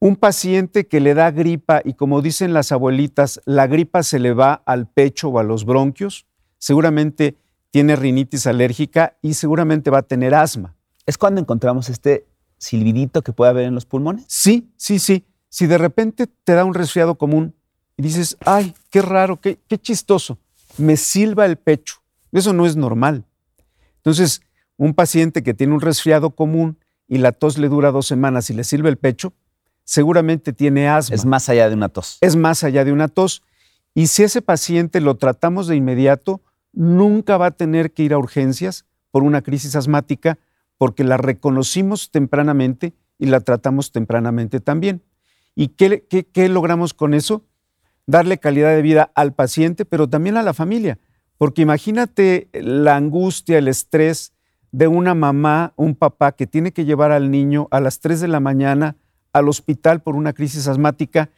Un 0.00 0.16
paciente 0.16 0.88
que 0.88 0.98
le 0.98 1.14
da 1.14 1.30
gripa 1.30 1.80
y 1.84 1.94
como 1.94 2.22
dicen 2.22 2.52
las 2.52 2.72
abuelitas, 2.72 3.40
la 3.44 3.68
gripa 3.68 4.02
se 4.02 4.18
le 4.18 4.32
va 4.32 4.54
al 4.66 4.88
pecho 4.88 5.28
o 5.28 5.38
a 5.38 5.44
los 5.44 5.64
bronquios, 5.64 6.26
seguramente 6.58 7.36
tiene 7.70 7.96
rinitis 7.96 8.46
alérgica 8.46 9.16
y 9.22 9.34
seguramente 9.34 9.90
va 9.90 9.98
a 9.98 10.02
tener 10.02 10.34
asma. 10.34 10.76
¿Es 11.06 11.18
cuando 11.18 11.40
encontramos 11.40 11.88
este 11.88 12.26
silbidito 12.58 13.22
que 13.22 13.32
puede 13.32 13.50
haber 13.50 13.64
en 13.64 13.74
los 13.74 13.86
pulmones? 13.86 14.24
Sí, 14.28 14.70
sí, 14.76 14.98
sí. 14.98 15.24
Si 15.48 15.66
de 15.66 15.78
repente 15.78 16.26
te 16.26 16.54
da 16.54 16.64
un 16.64 16.74
resfriado 16.74 17.16
común 17.16 17.54
y 17.96 18.02
dices, 18.02 18.36
ay, 18.44 18.74
qué 18.90 19.02
raro, 19.02 19.40
qué, 19.40 19.58
qué 19.66 19.78
chistoso, 19.78 20.38
me 20.78 20.96
silba 20.96 21.46
el 21.46 21.56
pecho. 21.56 21.96
Eso 22.32 22.52
no 22.52 22.66
es 22.66 22.76
normal. 22.76 23.24
Entonces, 23.96 24.40
un 24.76 24.94
paciente 24.94 25.42
que 25.42 25.54
tiene 25.54 25.74
un 25.74 25.80
resfriado 25.80 26.30
común 26.30 26.78
y 27.08 27.18
la 27.18 27.32
tos 27.32 27.58
le 27.58 27.68
dura 27.68 27.90
dos 27.90 28.06
semanas 28.06 28.50
y 28.50 28.54
le 28.54 28.64
silba 28.64 28.88
el 28.88 28.96
pecho, 28.96 29.32
seguramente 29.84 30.52
tiene 30.52 30.88
asma. 30.88 31.14
Es 31.14 31.24
más 31.24 31.48
allá 31.48 31.68
de 31.68 31.74
una 31.74 31.88
tos. 31.88 32.18
Es 32.20 32.36
más 32.36 32.62
allá 32.62 32.84
de 32.84 32.92
una 32.92 33.08
tos. 33.08 33.42
Y 33.94 34.06
si 34.06 34.22
ese 34.22 34.40
paciente 34.40 35.00
lo 35.00 35.16
tratamos 35.16 35.66
de 35.66 35.74
inmediato, 35.74 36.40
nunca 36.72 37.36
va 37.36 37.46
a 37.46 37.50
tener 37.52 37.92
que 37.92 38.02
ir 38.02 38.12
a 38.12 38.18
urgencias 38.18 38.84
por 39.10 39.22
una 39.22 39.42
crisis 39.42 39.76
asmática 39.76 40.38
porque 40.78 41.04
la 41.04 41.16
reconocimos 41.16 42.10
tempranamente 42.10 42.94
y 43.18 43.26
la 43.26 43.40
tratamos 43.40 43.92
tempranamente 43.92 44.60
también. 44.60 45.02
¿Y 45.54 45.68
qué, 45.68 46.06
qué, 46.08 46.48
logramos 46.48 46.94
con 46.94 47.12
eso? 47.12 47.44
Darle 48.06 48.38
calidad 48.38 48.74
de 48.74 48.82
vida 48.82 49.10
al 49.14 49.34
paciente, 49.34 49.84
pero 49.84 50.08
también 50.08 50.36
a 50.36 50.42
la 50.42 50.54
familia. 50.54 50.98
Porque 51.36 51.62
imagínate 51.62 52.48
la 52.52 52.96
angustia, 52.96 53.58
el 53.58 53.68
estrés 53.68 54.32
de 54.72 54.86
una 54.86 55.14
mamá, 55.14 55.74
un 55.76 55.94
papá 55.94 56.32
que 56.32 56.46
tiene 56.46 56.72
que 56.72 56.84
llevar 56.84 57.12
al 57.12 57.30
niño 57.30 57.68
a 57.70 57.80
las 57.80 58.00
3 58.00 58.20
de 58.20 58.28
la 58.28 58.40
mañana 58.40 58.96
al 59.32 59.48
hospital 59.48 60.00
por 60.00 60.16
una 60.16 60.32
crisis 60.32 60.66
asmática 60.66 61.30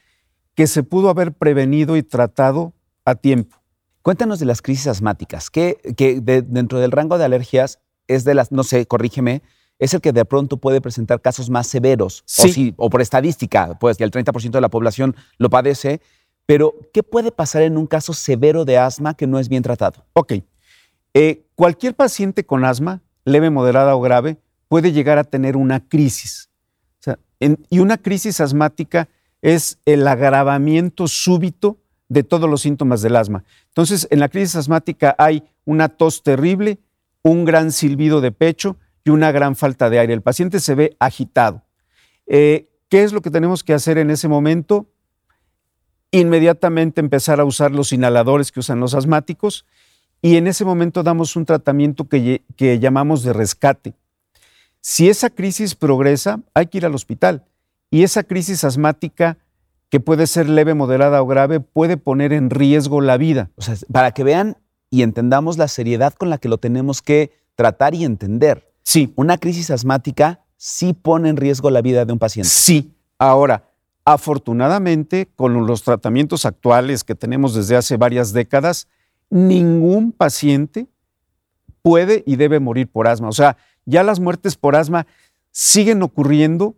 que 0.54 0.66
se 0.66 0.82
pudo 0.82 1.08
haber 1.08 1.32
prevenido 1.32 1.96
y 1.96 2.02
tratado 2.02 2.74
a 3.04 3.14
tiempo. 3.14 3.61
Cuéntanos 4.02 4.40
de 4.40 4.46
las 4.46 4.62
crisis 4.62 4.88
asmáticas, 4.88 5.48
que, 5.48 5.78
dentro 6.22 6.80
del 6.80 6.90
rango 6.90 7.18
de 7.18 7.24
alergias 7.24 7.78
es 8.08 8.24
de 8.24 8.34
las, 8.34 8.50
no 8.50 8.64
sé, 8.64 8.86
corrígeme, 8.86 9.42
es 9.78 9.94
el 9.94 10.00
que 10.00 10.12
de 10.12 10.24
pronto 10.24 10.56
puede 10.56 10.80
presentar 10.80 11.20
casos 11.20 11.50
más 11.50 11.68
severos, 11.68 12.24
sí. 12.26 12.74
o, 12.76 12.90
por 12.90 13.00
estadística, 13.00 13.78
pues 13.78 13.96
que 13.96 14.04
el 14.04 14.10
30% 14.10 14.50
de 14.50 14.60
la 14.60 14.68
población 14.68 15.14
lo 15.38 15.50
padece, 15.50 16.00
pero 16.46 16.74
¿qué 16.92 17.02
puede 17.02 17.30
pasar 17.30 17.62
en 17.62 17.76
un 17.76 17.86
caso 17.86 18.12
severo 18.12 18.64
de 18.64 18.76
asma 18.76 19.14
que 19.14 19.28
no 19.28 19.38
es 19.38 19.48
bien 19.48 19.62
tratado? 19.62 20.04
Ok, 20.14 20.34
eh, 21.14 21.46
cualquier 21.54 21.94
paciente 21.94 22.44
con 22.44 22.64
asma, 22.64 23.02
leve, 23.24 23.50
moderada 23.50 23.94
o 23.94 24.00
grave, 24.00 24.38
puede 24.68 24.92
llegar 24.92 25.18
a 25.18 25.24
tener 25.24 25.56
una 25.56 25.86
crisis. 25.86 26.48
y 27.70 27.80
una 27.80 27.98
crisis 27.98 28.40
asmática 28.40 29.08
es 29.42 29.78
el 29.84 30.06
agravamiento 30.06 31.08
súbito 31.08 31.81
de 32.12 32.22
todos 32.22 32.48
los 32.48 32.60
síntomas 32.60 33.00
del 33.00 33.16
asma. 33.16 33.42
Entonces, 33.68 34.06
en 34.10 34.20
la 34.20 34.28
crisis 34.28 34.56
asmática 34.56 35.14
hay 35.16 35.44
una 35.64 35.88
tos 35.88 36.22
terrible, 36.22 36.78
un 37.22 37.46
gran 37.46 37.72
silbido 37.72 38.20
de 38.20 38.32
pecho 38.32 38.76
y 39.02 39.10
una 39.10 39.32
gran 39.32 39.56
falta 39.56 39.88
de 39.88 39.98
aire. 39.98 40.12
El 40.12 40.20
paciente 40.20 40.60
se 40.60 40.74
ve 40.74 40.94
agitado. 40.98 41.62
Eh, 42.26 42.68
¿Qué 42.90 43.02
es 43.02 43.14
lo 43.14 43.22
que 43.22 43.30
tenemos 43.30 43.64
que 43.64 43.72
hacer 43.72 43.96
en 43.96 44.10
ese 44.10 44.28
momento? 44.28 44.86
Inmediatamente 46.10 47.00
empezar 47.00 47.40
a 47.40 47.44
usar 47.44 47.70
los 47.70 47.94
inhaladores 47.94 48.52
que 48.52 48.60
usan 48.60 48.78
los 48.78 48.92
asmáticos 48.92 49.64
y 50.20 50.36
en 50.36 50.46
ese 50.46 50.66
momento 50.66 51.02
damos 51.02 51.34
un 51.34 51.46
tratamiento 51.46 52.06
que, 52.06 52.42
que 52.56 52.78
llamamos 52.78 53.22
de 53.22 53.32
rescate. 53.32 53.94
Si 54.82 55.08
esa 55.08 55.30
crisis 55.30 55.74
progresa, 55.74 56.40
hay 56.52 56.66
que 56.66 56.76
ir 56.76 56.84
al 56.84 56.94
hospital 56.94 57.46
y 57.90 58.02
esa 58.02 58.22
crisis 58.22 58.64
asmática 58.64 59.38
que 59.92 60.00
puede 60.00 60.26
ser 60.26 60.48
leve, 60.48 60.72
moderada 60.72 61.20
o 61.20 61.26
grave, 61.26 61.60
puede 61.60 61.98
poner 61.98 62.32
en 62.32 62.48
riesgo 62.48 63.02
la 63.02 63.18
vida. 63.18 63.50
O 63.56 63.60
sea, 63.60 63.76
para 63.92 64.12
que 64.12 64.24
vean 64.24 64.56
y 64.88 65.02
entendamos 65.02 65.58
la 65.58 65.68
seriedad 65.68 66.14
con 66.14 66.30
la 66.30 66.38
que 66.38 66.48
lo 66.48 66.56
tenemos 66.56 67.02
que 67.02 67.30
tratar 67.56 67.94
y 67.94 68.06
entender. 68.06 68.72
Sí. 68.82 69.12
Una 69.16 69.36
crisis 69.36 69.70
asmática 69.70 70.40
sí 70.56 70.94
pone 70.94 71.28
en 71.28 71.36
riesgo 71.36 71.68
la 71.68 71.82
vida 71.82 72.06
de 72.06 72.12
un 72.14 72.18
paciente. 72.18 72.48
Sí. 72.48 72.94
Ahora, 73.18 73.68
afortunadamente, 74.06 75.28
con 75.36 75.66
los 75.66 75.82
tratamientos 75.82 76.46
actuales 76.46 77.04
que 77.04 77.14
tenemos 77.14 77.54
desde 77.54 77.76
hace 77.76 77.98
varias 77.98 78.32
décadas, 78.32 78.88
ningún 79.28 80.12
paciente 80.12 80.86
puede 81.82 82.24
y 82.26 82.36
debe 82.36 82.60
morir 82.60 82.88
por 82.90 83.08
asma. 83.08 83.28
O 83.28 83.32
sea, 83.32 83.58
ya 83.84 84.02
las 84.02 84.20
muertes 84.20 84.56
por 84.56 84.74
asma 84.74 85.06
siguen 85.50 86.02
ocurriendo, 86.02 86.76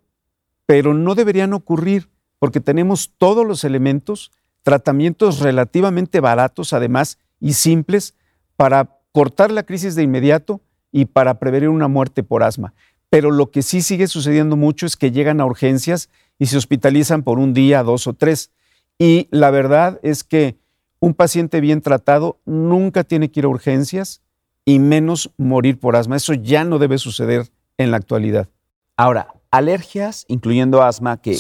pero 0.67 0.95
no 0.95 1.15
deberían 1.15 1.53
ocurrir 1.53 2.09
porque 2.45 2.61
tenemos 2.61 3.11
todos 3.17 3.47
los 3.47 3.65
elementos, 3.65 4.31
tratamientos 4.63 5.41
relativamente 5.41 6.21
baratos 6.21 6.75
además 6.75 7.17
y 7.41 7.55
simples 7.55 8.17
para 8.57 8.99
cortar 9.13 9.51
la 9.51 9.63
crisis 9.63 9.95
de 9.95 10.03
inmediato 10.03 10.61
y 10.93 11.07
para 11.07 11.39
prevenir 11.39 11.71
una 11.71 11.89
muerte 11.89 12.23
por 12.23 12.43
asma. 12.43 12.75
Pero 13.09 13.31
lo 13.31 13.51
que 13.51 13.63
sí 13.63 13.81
sigue 13.81 14.09
sucediendo 14.09 14.57
mucho 14.57 14.85
es 14.85 14.99
que 14.99 15.11
llegan 15.11 15.41
a 15.41 15.47
urgencias 15.47 16.11
y 16.39 16.45
se 16.45 16.59
hospitalizan 16.59 17.23
por 17.23 17.39
un 17.39 17.55
día, 17.55 17.83
dos 17.83 18.07
o 18.07 18.13
tres. 18.13 18.51
Y 18.99 19.27
la 19.31 19.51
verdad 19.51 19.99
es 20.03 20.23
que 20.23 20.59
un 21.01 21.15
paciente 21.15 21.63
bien 21.63 21.81
tratado 21.81 22.41
nunca 22.45 23.05
tiene 23.05 23.31
que 23.31 23.41
ir 23.41 23.47
a 23.47 23.49
urgencias 23.49 24.21
y 24.67 24.81
menos 24.81 25.31
morir 25.39 25.81
por 25.81 25.97
asma. 25.97 26.17
Eso 26.17 26.35
ya 26.35 26.63
no 26.65 26.79
debe 26.79 26.99
suceder 26.99 27.51
en 27.79 27.91
la 27.91 27.97
actualidad. 27.97 28.51
Ahora, 28.99 29.29
alergias, 29.55 30.25
incluyendo 30.27 30.83
asma, 30.83 31.21
que, 31.21 31.37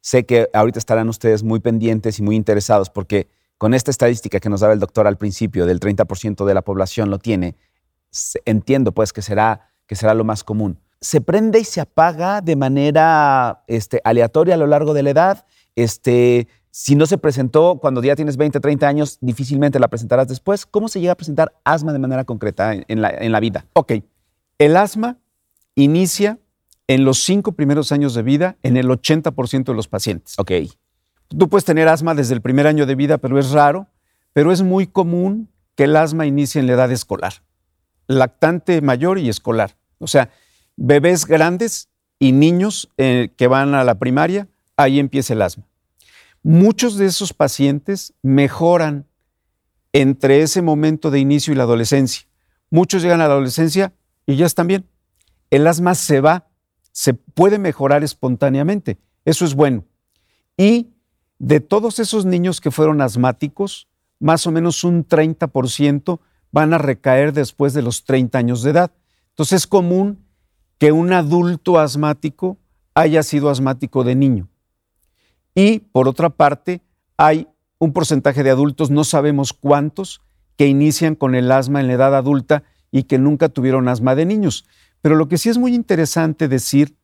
sé 0.00 0.24
que 0.24 0.48
ahorita 0.54 0.78
estarán 0.78 1.08
ustedes 1.10 1.42
muy 1.42 1.60
pendientes 1.60 2.18
y 2.18 2.22
muy 2.22 2.34
interesados 2.34 2.88
porque 2.88 3.28
con 3.58 3.74
esta 3.74 3.90
estadística 3.90 4.40
que 4.40 4.48
nos 4.48 4.60
daba 4.60 4.72
el 4.72 4.80
doctor 4.80 5.06
al 5.06 5.18
principio, 5.18 5.66
del 5.66 5.78
30% 5.78 6.46
de 6.46 6.54
la 6.54 6.62
población 6.62 7.10
lo 7.10 7.18
tiene, 7.18 7.56
entiendo 8.46 8.92
pues 8.92 9.12
que 9.12 9.20
será, 9.20 9.70
que 9.86 9.96
será 9.96 10.14
lo 10.14 10.24
más 10.24 10.44
común. 10.44 10.78
¿Se 11.02 11.20
prende 11.20 11.60
y 11.60 11.64
se 11.64 11.82
apaga 11.82 12.40
de 12.40 12.56
manera 12.56 13.62
este, 13.66 14.00
aleatoria 14.02 14.54
a 14.54 14.58
lo 14.58 14.66
largo 14.66 14.94
de 14.94 15.02
la 15.02 15.10
edad? 15.10 15.46
Este, 15.76 16.48
si 16.70 16.94
no 16.94 17.04
se 17.04 17.18
presentó 17.18 17.78
cuando 17.80 18.02
ya 18.02 18.16
tienes 18.16 18.38
20, 18.38 18.60
30 18.60 18.88
años, 18.88 19.18
difícilmente 19.20 19.78
la 19.78 19.88
presentarás 19.88 20.26
después. 20.26 20.64
¿Cómo 20.64 20.88
se 20.88 21.00
llega 21.00 21.12
a 21.12 21.16
presentar 21.16 21.52
asma 21.64 21.92
de 21.92 21.98
manera 21.98 22.24
concreta 22.24 22.72
en 22.72 23.02
la, 23.02 23.10
en 23.10 23.30
la 23.30 23.40
vida? 23.40 23.66
Ok, 23.74 23.92
el 24.58 24.76
asma 24.76 25.18
inicia 25.74 26.38
en 26.88 27.04
los 27.04 27.22
cinco 27.22 27.52
primeros 27.52 27.92
años 27.92 28.14
de 28.14 28.22
vida 28.22 28.56
en 28.62 28.76
el 28.76 28.88
80% 28.88 29.64
de 29.64 29.74
los 29.74 29.88
pacientes. 29.88 30.34
Ok. 30.38 30.52
Tú 31.28 31.48
puedes 31.48 31.66
tener 31.66 31.86
asma 31.86 32.14
desde 32.14 32.34
el 32.34 32.40
primer 32.40 32.66
año 32.66 32.86
de 32.86 32.94
vida, 32.94 33.18
pero 33.18 33.38
es 33.38 33.50
raro, 33.50 33.86
pero 34.32 34.50
es 34.50 34.62
muy 34.62 34.86
común 34.86 35.50
que 35.76 35.84
el 35.84 35.94
asma 35.94 36.26
inicie 36.26 36.60
en 36.60 36.66
la 36.66 36.72
edad 36.72 36.90
escolar, 36.90 37.34
lactante 38.06 38.80
mayor 38.80 39.18
y 39.18 39.28
escolar. 39.28 39.76
O 39.98 40.06
sea, 40.06 40.30
bebés 40.76 41.26
grandes 41.26 41.90
y 42.18 42.32
niños 42.32 42.90
eh, 42.96 43.32
que 43.36 43.46
van 43.46 43.74
a 43.74 43.84
la 43.84 43.98
primaria, 43.98 44.48
ahí 44.76 44.98
empieza 44.98 45.34
el 45.34 45.42
asma. 45.42 45.64
Muchos 46.42 46.96
de 46.96 47.06
esos 47.06 47.34
pacientes 47.34 48.14
mejoran 48.22 49.06
entre 49.92 50.40
ese 50.40 50.62
momento 50.62 51.10
de 51.10 51.20
inicio 51.20 51.52
y 51.52 51.56
la 51.56 51.64
adolescencia. 51.64 52.26
Muchos 52.70 53.02
llegan 53.02 53.20
a 53.20 53.28
la 53.28 53.34
adolescencia 53.34 53.92
y 54.24 54.36
ya 54.36 54.46
están 54.46 54.66
bien. 54.66 54.86
El 55.50 55.66
asma 55.66 55.94
se 55.94 56.20
va 56.20 56.47
se 56.98 57.14
puede 57.14 57.60
mejorar 57.60 58.02
espontáneamente. 58.02 58.98
Eso 59.24 59.44
es 59.44 59.54
bueno. 59.54 59.84
Y 60.56 60.88
de 61.38 61.60
todos 61.60 62.00
esos 62.00 62.24
niños 62.24 62.60
que 62.60 62.72
fueron 62.72 63.00
asmáticos, 63.00 63.86
más 64.18 64.48
o 64.48 64.50
menos 64.50 64.82
un 64.82 65.06
30% 65.06 66.18
van 66.50 66.74
a 66.74 66.78
recaer 66.78 67.32
después 67.32 67.72
de 67.72 67.82
los 67.82 68.02
30 68.02 68.36
años 68.36 68.64
de 68.64 68.70
edad. 68.70 68.90
Entonces 69.28 69.62
es 69.62 69.66
común 69.68 70.26
que 70.78 70.90
un 70.90 71.12
adulto 71.12 71.78
asmático 71.78 72.58
haya 72.94 73.22
sido 73.22 73.48
asmático 73.48 74.02
de 74.02 74.16
niño. 74.16 74.48
Y 75.54 75.78
por 75.78 76.08
otra 76.08 76.30
parte, 76.30 76.82
hay 77.16 77.46
un 77.78 77.92
porcentaje 77.92 78.42
de 78.42 78.50
adultos, 78.50 78.90
no 78.90 79.04
sabemos 79.04 79.52
cuántos, 79.52 80.20
que 80.56 80.66
inician 80.66 81.14
con 81.14 81.36
el 81.36 81.52
asma 81.52 81.78
en 81.78 81.86
la 81.86 81.92
edad 81.92 82.16
adulta 82.16 82.64
y 82.90 83.04
que 83.04 83.18
nunca 83.18 83.50
tuvieron 83.50 83.86
asma 83.86 84.16
de 84.16 84.26
niños. 84.26 84.64
Pero 85.02 85.16
lo 85.16 85.28
que 85.28 85.38
sí 85.38 85.48
es 85.48 85.58
muy 85.58 85.74
interesante 85.74 86.48
decir 86.48 86.96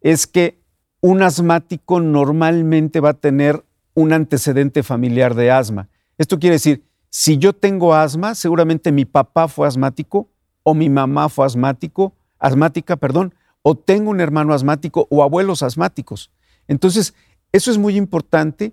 es 0.00 0.26
que 0.26 0.60
un 1.00 1.22
asmático 1.22 2.00
normalmente 2.00 3.00
va 3.00 3.10
a 3.10 3.14
tener 3.14 3.64
un 3.94 4.12
antecedente 4.12 4.82
familiar 4.82 5.34
de 5.34 5.50
asma. 5.50 5.88
Esto 6.18 6.38
quiere 6.38 6.56
decir, 6.56 6.84
si 7.10 7.38
yo 7.38 7.52
tengo 7.52 7.94
asma, 7.94 8.34
seguramente 8.34 8.92
mi 8.92 9.04
papá 9.04 9.48
fue 9.48 9.66
asmático 9.66 10.28
o 10.62 10.74
mi 10.74 10.88
mamá 10.88 11.28
fue 11.28 11.46
asmático, 11.46 12.14
asmática, 12.38 12.96
perdón, 12.96 13.34
o 13.62 13.74
tengo 13.74 14.10
un 14.10 14.20
hermano 14.20 14.54
asmático 14.54 15.06
o 15.10 15.22
abuelos 15.22 15.62
asmáticos. 15.62 16.30
Entonces, 16.68 17.14
eso 17.52 17.70
es 17.70 17.78
muy 17.78 17.96
importante 17.96 18.72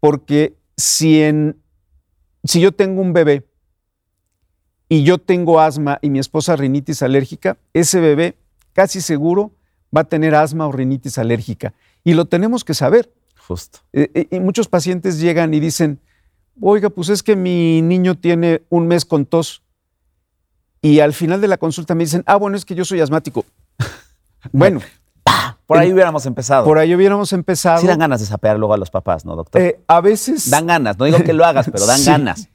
porque 0.00 0.56
si, 0.76 1.22
en, 1.22 1.56
si 2.44 2.60
yo 2.60 2.72
tengo 2.72 3.00
un 3.00 3.12
bebé 3.12 3.46
y 4.88 5.02
yo 5.02 5.18
tengo 5.18 5.60
asma 5.60 5.98
y 6.00 6.10
mi 6.10 6.18
esposa 6.18 6.56
rinitis 6.56 7.02
alérgica, 7.02 7.58
ese 7.74 8.00
bebé 8.00 8.36
casi 8.72 9.00
seguro 9.00 9.52
va 9.94 10.02
a 10.02 10.04
tener 10.04 10.34
asma 10.34 10.66
o 10.66 10.72
rinitis 10.72 11.18
alérgica. 11.18 11.74
Y 12.04 12.14
lo 12.14 12.26
tenemos 12.26 12.64
que 12.64 12.74
saber. 12.74 13.12
Justo. 13.46 13.80
Eh, 13.92 14.10
eh, 14.14 14.28
y 14.30 14.40
muchos 14.40 14.68
pacientes 14.68 15.18
llegan 15.20 15.52
y 15.54 15.60
dicen, 15.60 16.00
oiga, 16.60 16.90
pues 16.90 17.08
es 17.08 17.22
que 17.22 17.36
mi 17.36 17.82
niño 17.82 18.14
tiene 18.14 18.62
un 18.68 18.86
mes 18.86 19.04
con 19.04 19.26
tos. 19.26 19.62
Y 20.80 21.00
al 21.00 21.12
final 21.12 21.40
de 21.40 21.48
la 21.48 21.58
consulta 21.58 21.94
me 21.94 22.04
dicen, 22.04 22.22
ah, 22.26 22.36
bueno, 22.36 22.56
es 22.56 22.64
que 22.64 22.74
yo 22.74 22.84
soy 22.84 23.00
asmático. 23.00 23.44
bueno. 24.52 24.80
Por 25.66 25.76
ahí 25.76 25.92
hubiéramos 25.92 26.24
empezado. 26.24 26.64
Por 26.64 26.78
ahí 26.78 26.94
hubiéramos 26.94 27.30
empezado. 27.34 27.82
Sí 27.82 27.86
dan 27.86 27.98
ganas 27.98 28.20
de 28.20 28.26
sapear 28.26 28.58
luego 28.58 28.72
a 28.72 28.78
los 28.78 28.90
papás, 28.90 29.26
¿no, 29.26 29.36
doctor? 29.36 29.60
Eh, 29.60 29.80
a 29.86 30.00
veces... 30.00 30.48
Dan 30.48 30.66
ganas, 30.66 30.98
no 30.98 31.04
digo 31.04 31.18
que 31.22 31.34
lo 31.34 31.44
hagas, 31.44 31.68
pero 31.70 31.84
dan 31.84 32.02
ganas. 32.06 32.48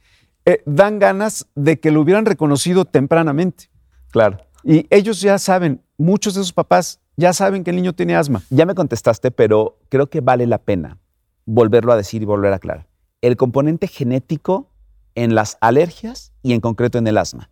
Dan 0.66 0.98
ganas 0.98 1.46
de 1.54 1.80
que 1.80 1.90
lo 1.90 2.00
hubieran 2.00 2.26
reconocido 2.26 2.84
tempranamente. 2.84 3.70
Claro. 4.10 4.38
Y 4.62 4.86
ellos 4.90 5.20
ya 5.20 5.38
saben, 5.38 5.82
muchos 5.98 6.34
de 6.34 6.40
esos 6.40 6.52
papás 6.52 7.00
ya 7.16 7.32
saben 7.32 7.64
que 7.64 7.70
el 7.70 7.76
niño 7.76 7.92
tiene 7.92 8.16
asma. 8.16 8.42
Ya 8.50 8.66
me 8.66 8.74
contestaste, 8.74 9.30
pero 9.30 9.78
creo 9.88 10.08
que 10.08 10.20
vale 10.20 10.46
la 10.46 10.58
pena 10.58 10.98
volverlo 11.46 11.92
a 11.92 11.96
decir 11.96 12.22
y 12.22 12.24
volver 12.24 12.52
a 12.52 12.56
aclarar. 12.56 12.88
El 13.20 13.36
componente 13.36 13.86
genético 13.86 14.70
en 15.14 15.34
las 15.34 15.58
alergias 15.60 16.32
y 16.42 16.52
en 16.52 16.60
concreto 16.60 16.98
en 16.98 17.06
el 17.06 17.18
asma. 17.18 17.50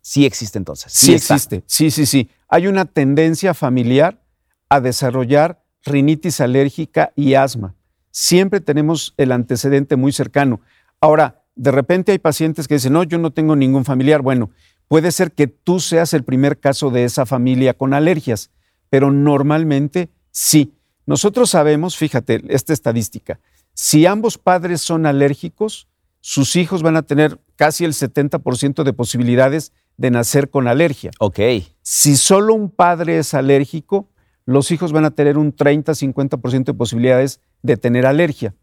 Sí 0.00 0.26
existe 0.26 0.58
entonces. 0.58 0.92
Sí, 0.92 1.14
existe. 1.14 1.62
Sí, 1.66 1.90
sí, 1.90 2.06
sí. 2.06 2.30
Hay 2.48 2.66
una 2.66 2.84
tendencia 2.84 3.54
familiar 3.54 4.22
a 4.68 4.80
desarrollar 4.80 5.62
rinitis 5.84 6.40
alérgica 6.40 7.12
y 7.16 7.34
asma. 7.34 7.74
Siempre 8.10 8.60
tenemos 8.60 9.14
el 9.16 9.32
antecedente 9.32 9.96
muy 9.96 10.12
cercano. 10.12 10.60
Ahora, 11.00 11.37
de 11.58 11.72
repente 11.72 12.12
hay 12.12 12.18
pacientes 12.18 12.68
que 12.68 12.74
dicen, 12.74 12.92
no, 12.92 13.02
yo 13.02 13.18
no 13.18 13.32
tengo 13.32 13.56
ningún 13.56 13.84
familiar. 13.84 14.22
Bueno, 14.22 14.50
puede 14.86 15.10
ser 15.10 15.32
que 15.32 15.48
tú 15.48 15.80
seas 15.80 16.14
el 16.14 16.22
primer 16.22 16.58
caso 16.58 16.90
de 16.90 17.04
esa 17.04 17.26
familia 17.26 17.74
con 17.74 17.92
alergias, 17.92 18.50
pero 18.88 19.10
normalmente 19.10 20.08
sí. 20.30 20.72
Nosotros 21.04 21.50
sabemos, 21.50 21.96
fíjate, 21.96 22.44
esta 22.48 22.72
estadística, 22.72 23.40
si 23.74 24.06
ambos 24.06 24.38
padres 24.38 24.82
son 24.82 25.04
alérgicos, 25.04 25.88
sus 26.20 26.54
hijos 26.56 26.82
van 26.82 26.96
a 26.96 27.02
tener 27.02 27.40
casi 27.56 27.84
el 27.84 27.92
70% 27.92 28.84
de 28.84 28.92
posibilidades 28.92 29.72
de 29.96 30.10
nacer 30.10 30.50
con 30.50 30.68
alergia. 30.68 31.10
Ok. 31.18 31.40
Si 31.82 32.16
solo 32.16 32.54
un 32.54 32.70
padre 32.70 33.18
es 33.18 33.34
alérgico, 33.34 34.08
los 34.44 34.70
hijos 34.70 34.92
van 34.92 35.04
a 35.04 35.10
tener 35.10 35.38
un 35.38 35.54
30-50% 35.54 36.64
de 36.64 36.74
posibilidades 36.74 37.40
de 37.62 37.76
tener 37.76 38.06
alergia. 38.06 38.54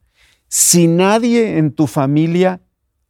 Si 0.48 0.88
nadie 0.88 1.58
en 1.58 1.72
tu 1.74 1.88
familia 1.88 2.62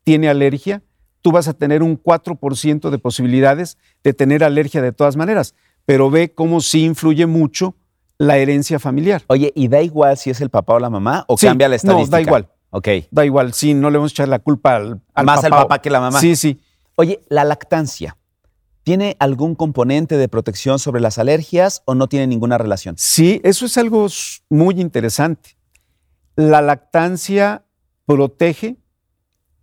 tiene 0.06 0.30
alergia, 0.30 0.84
tú 1.22 1.34
vas 1.34 1.50
a 1.50 1.54
tener 1.54 1.84
un 1.84 2.02
4% 2.02 2.90
de 2.90 2.98
posibilidades 3.00 3.78
de 4.04 4.14
tener 4.14 4.44
alergia 4.44 4.82
de 4.82 4.94
todas 4.94 5.18
maneras. 5.18 5.56
Pero 5.84 6.10
ve 6.10 6.34
cómo 6.34 6.62
sí 6.62 6.86
influye 6.86 7.26
mucho 7.26 7.76
la 8.18 8.38
herencia 8.38 8.80
familiar. 8.80 9.24
Oye, 9.28 9.52
¿y 9.56 9.68
da 9.68 9.82
igual 9.82 10.18
si 10.18 10.30
es 10.30 10.40
el 10.40 10.50
papá 10.50 10.76
o 10.76 10.80
la 10.80 10.90
mamá 10.90 11.26
o 11.28 11.36
cambia 11.36 11.68
la 11.68 11.76
estadística? 11.76 12.06
No, 12.06 12.12
da 12.12 12.22
igual. 12.22 12.50
Ok. 12.70 12.88
Da 13.12 13.26
igual, 13.26 13.54
sí, 13.54 13.74
no 13.74 13.90
le 13.90 13.98
vamos 13.98 14.12
a 14.12 14.14
echar 14.14 14.28
la 14.28 14.40
culpa 14.40 14.76
al, 14.76 15.02
Más 15.24 15.42
papá. 15.42 15.46
al 15.48 15.64
papá 15.64 15.82
que 15.82 15.90
la 15.90 16.00
mamá. 16.00 16.20
Sí, 16.20 16.36
sí. 16.36 16.62
Oye, 16.96 17.22
la 17.30 17.44
lactancia. 17.44 18.18
¿Tiene 18.84 19.18
algún 19.20 19.56
componente 19.56 20.18
de 20.18 20.30
protección 20.30 20.78
sobre 20.78 21.02
las 21.02 21.18
alergias 21.18 21.82
o 21.86 21.96
no 21.96 22.08
tiene 22.08 22.28
ninguna 22.28 22.60
relación? 22.60 22.96
Sí, 23.00 23.42
eso 23.44 23.66
es 23.66 23.78
algo 23.80 24.08
muy 24.50 24.80
interesante. 24.80 25.58
La 26.36 26.62
lactancia 26.62 27.66
protege 28.06 28.78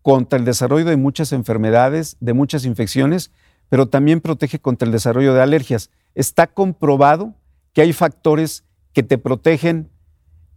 contra 0.03 0.39
el 0.39 0.45
desarrollo 0.45 0.85
de 0.85 0.97
muchas 0.97 1.33
enfermedades, 1.33 2.17
de 2.21 2.33
muchas 2.33 2.65
infecciones, 2.65 3.31
pero 3.69 3.87
también 3.87 4.21
protege 4.21 4.59
contra 4.59 4.87
el 4.87 4.93
desarrollo 4.93 5.33
de 5.33 5.43
alergias. 5.43 5.91
Está 6.15 6.49
comprobado 6.49 7.35
que 7.73 7.81
hay 7.83 7.93
factores 7.93 8.65
que 8.93 9.03
te 9.03 9.17
protegen 9.17 9.89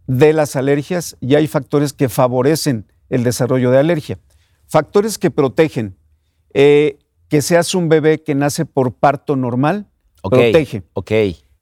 de 0.06 0.32
las 0.32 0.56
alergias 0.56 1.16
y 1.20 1.34
hay 1.34 1.46
factores 1.46 1.92
que 1.92 2.08
favorecen 2.08 2.92
el 3.08 3.24
desarrollo 3.24 3.70
de 3.70 3.78
alergia. 3.78 4.18
Factores 4.66 5.18
que 5.18 5.30
protegen. 5.30 5.96
Eh, 6.52 6.98
que 7.28 7.42
seas 7.42 7.74
un 7.74 7.88
bebé 7.88 8.22
que 8.22 8.34
nace 8.34 8.64
por 8.64 8.94
parto 8.94 9.36
normal, 9.36 9.88
protege. 10.22 10.84
Ok. 10.92 11.10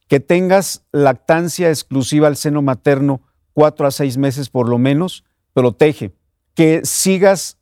Que 0.09 0.21
tengas 0.21 0.85
lactancia 0.93 1.69
exclusiva 1.69 2.27
al 2.29 2.37
seno 2.37 2.63
materno 2.63 3.23
cuatro 3.53 3.87
a 3.87 3.91
seis 3.91 4.19
meses 4.19 4.51
por 4.51 4.69
lo 4.69 4.79
menos, 4.79 5.25
protege. 5.53 6.13
Que 6.55 6.83
sigas 6.85 7.59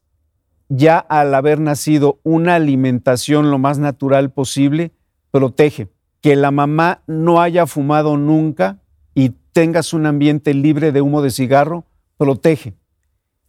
ya 0.69 0.99
al 0.99 1.35
haber 1.35 1.61
nacido 1.61 2.21
una 2.23 2.55
alimentación 2.55 3.51
lo 3.51 3.59
más 3.59 3.79
natural 3.79 4.31
posible, 4.31 4.93
protege. 5.31 5.89
Que 6.21 6.37
la 6.37 6.51
mamá 6.51 7.03
no 7.07 7.41
haya 7.41 7.67
fumado 7.67 8.17
nunca 8.17 8.79
y 9.15 9.31
tengas 9.53 9.93
un 9.93 10.07
ambiente 10.07 10.55
libre 10.55 10.93
de 10.93 11.01
humo 11.01 11.23
de 11.23 11.31
cigarro, 11.31 11.85
protege. 12.17 12.75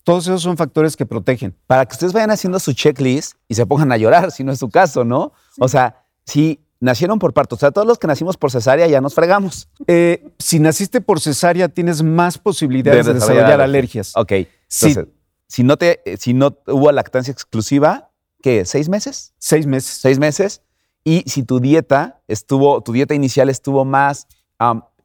Todos 0.03 0.27
esos 0.27 0.41
son 0.41 0.57
factores 0.57 0.97
que 0.97 1.05
protegen. 1.05 1.55
Para 1.65 1.85
que 1.85 1.93
ustedes 1.93 2.11
vayan 2.11 2.31
haciendo 2.31 2.59
su 2.59 2.73
checklist 2.73 3.35
y 3.47 3.55
se 3.55 3.65
pongan 3.65 3.91
a 3.91 3.97
llorar, 3.97 4.31
si 4.31 4.43
no 4.43 4.51
es 4.51 4.59
su 4.59 4.69
caso, 4.69 5.05
¿no? 5.05 5.31
O 5.59 5.69
sea, 5.69 6.03
si 6.25 6.59
nacieron 6.81 7.19
por 7.19 7.33
parto, 7.33 7.55
o 7.55 7.57
sea, 7.57 7.71
todos 7.71 7.87
los 7.87 7.97
que 7.97 8.07
nacimos 8.07 8.35
por 8.35 8.51
cesárea 8.51 8.85
ya 8.87 8.99
nos 8.99 9.13
fregamos. 9.13 9.69
Eh, 9.87 10.27
si 10.37 10.59
naciste 10.59 10.99
por 10.99 11.21
cesárea, 11.21 11.69
tienes 11.69 12.03
más 12.03 12.37
posibilidades 12.37 13.05
de, 13.05 13.13
desarrollar, 13.13 13.61
alergias. 13.61 14.11
Ok. 14.17 14.31
Entonces, 14.31 14.49
si, 14.67 14.95
no 15.61 15.77
te, 15.77 16.01
si 16.17 16.33
no 16.33 16.57
hubo 16.65 16.91
lactancia 16.91 17.31
exclusiva, 17.31 18.09
¿qué? 18.41 18.65
¿Seis 18.65 18.89
meses? 18.89 19.35
Seis 19.37 19.67
meses. 19.67 19.99
Seis 20.01 20.17
meses. 20.17 20.63
Y 21.03 21.23
si 21.27 21.43
tu 21.43 21.59
dieta 21.59 22.23
estuvo, 22.27 22.81
tu 22.81 22.91
dieta 22.91 23.13
inicial 23.13 23.49
estuvo 23.49 23.85
más 23.85 24.25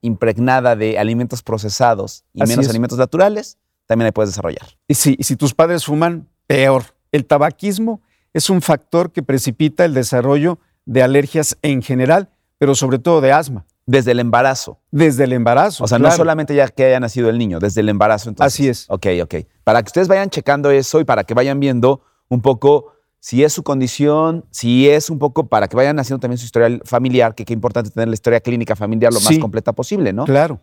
impregnada 0.01 0.75
de 0.77 0.99
alimentos 0.99 1.43
procesados 1.43 2.25
y 2.33 2.45
menos 2.45 2.69
alimentos 2.69 2.97
naturales, 2.97 3.59
también 3.87 4.07
ahí 4.07 4.13
puedes 4.13 4.31
desarrollar. 4.31 4.79
Y 4.87 4.95
si, 4.95 5.17
si 5.21 5.37
tus 5.37 5.53
padres 5.53 5.85
fuman, 5.85 6.29
peor. 6.47 6.85
El 7.13 7.27
tabaquismo 7.27 8.01
es 8.33 8.49
un 8.49 8.63
factor 8.63 9.13
que 9.13 9.23
precipita 9.23 9.85
el 9.85 9.93
desarrollo 9.93 10.59
de 10.87 11.03
alergias 11.03 11.59
en 11.63 11.83
general, 11.83 12.31
pero 12.57 12.75
sobre 12.75 12.99
todo 12.99 13.21
de 13.21 13.33
asma. 13.33 13.67
Desde 13.89 14.13
el 14.13 14.21
embarazo. 14.21 14.79
Desde 14.91 15.25
el 15.25 15.33
embarazo. 15.33 15.83
O 15.83 15.89
sea, 15.89 15.99
no 15.99 16.11
solamente 16.11 16.55
ya 16.55 16.69
que 16.69 16.85
haya 16.85 17.01
nacido 17.01 17.31
el 17.31 17.39
niño, 17.39 17.59
desde 17.59 17.81
el 17.81 17.89
embarazo. 17.89 18.29
Entonces. 18.29 18.55
Así 18.55 18.69
es. 18.69 18.85
Ok, 18.91 19.07
ok. 19.23 19.35
Para 19.65 19.83
que 19.83 19.87
ustedes 19.87 20.09
vayan 20.09 20.29
checando 20.29 20.71
eso 20.71 21.01
y 21.01 21.05
para 21.05 21.25
que 21.25 21.33
vayan 21.33 21.59
viendo 21.59 22.03
un 22.29 22.43
poco 22.43 22.93
si 23.19 23.43
es 23.43 23.55
su 23.55 23.63
condición, 23.63 24.45
si 24.51 24.91
es 24.91 25.09
un 25.09 25.19
poco 25.19 25.49
para 25.49 25.69
que 25.69 25.77
vayan 25.77 25.99
haciendo 25.99 26.21
también 26.21 26.37
su 26.37 26.45
historia 26.45 26.79
familiar, 26.85 27.35
que 27.35 27.47
qué 27.47 27.55
importante 27.55 27.91
tener 27.91 28.09
la 28.09 28.15
historia 28.15 28.41
clínica 28.41 28.77
familiar 28.77 29.11
lo 29.11 29.21
más 29.21 29.39
completa 29.39 29.73
posible, 29.73 30.13
¿no? 30.13 30.27
Claro. 30.27 30.61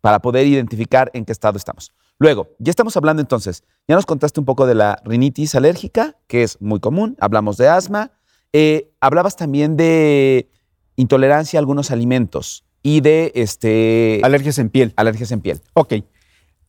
Para 0.00 0.20
poder 0.20 0.46
identificar 0.46 1.10
en 1.12 1.26
qué 1.26 1.32
estado 1.32 1.58
estamos. 1.58 1.92
Luego, 2.18 2.48
ya 2.58 2.70
estamos 2.70 2.96
hablando 2.96 3.20
entonces, 3.20 3.64
ya 3.86 3.96
nos 3.96 4.06
contaste 4.06 4.40
un 4.40 4.46
poco 4.46 4.64
de 4.64 4.76
la 4.76 4.98
rinitis 5.04 5.54
alérgica, 5.56 6.16
que 6.26 6.42
es 6.42 6.58
muy 6.62 6.80
común, 6.80 7.18
hablamos 7.20 7.58
de 7.58 7.68
asma, 7.68 8.12
eh, 8.54 8.90
hablabas 8.98 9.36
también 9.36 9.76
de 9.76 10.48
intolerancia 10.96 11.58
a 11.58 11.60
algunos 11.60 11.90
alimentos 11.90 12.64
y 12.82 13.00
de 13.00 13.32
este, 13.34 14.20
alergias 14.22 14.58
en 14.58 14.70
piel. 14.70 14.92
Alergias 14.96 15.30
en 15.32 15.40
piel. 15.40 15.60
Ok. 15.74 15.94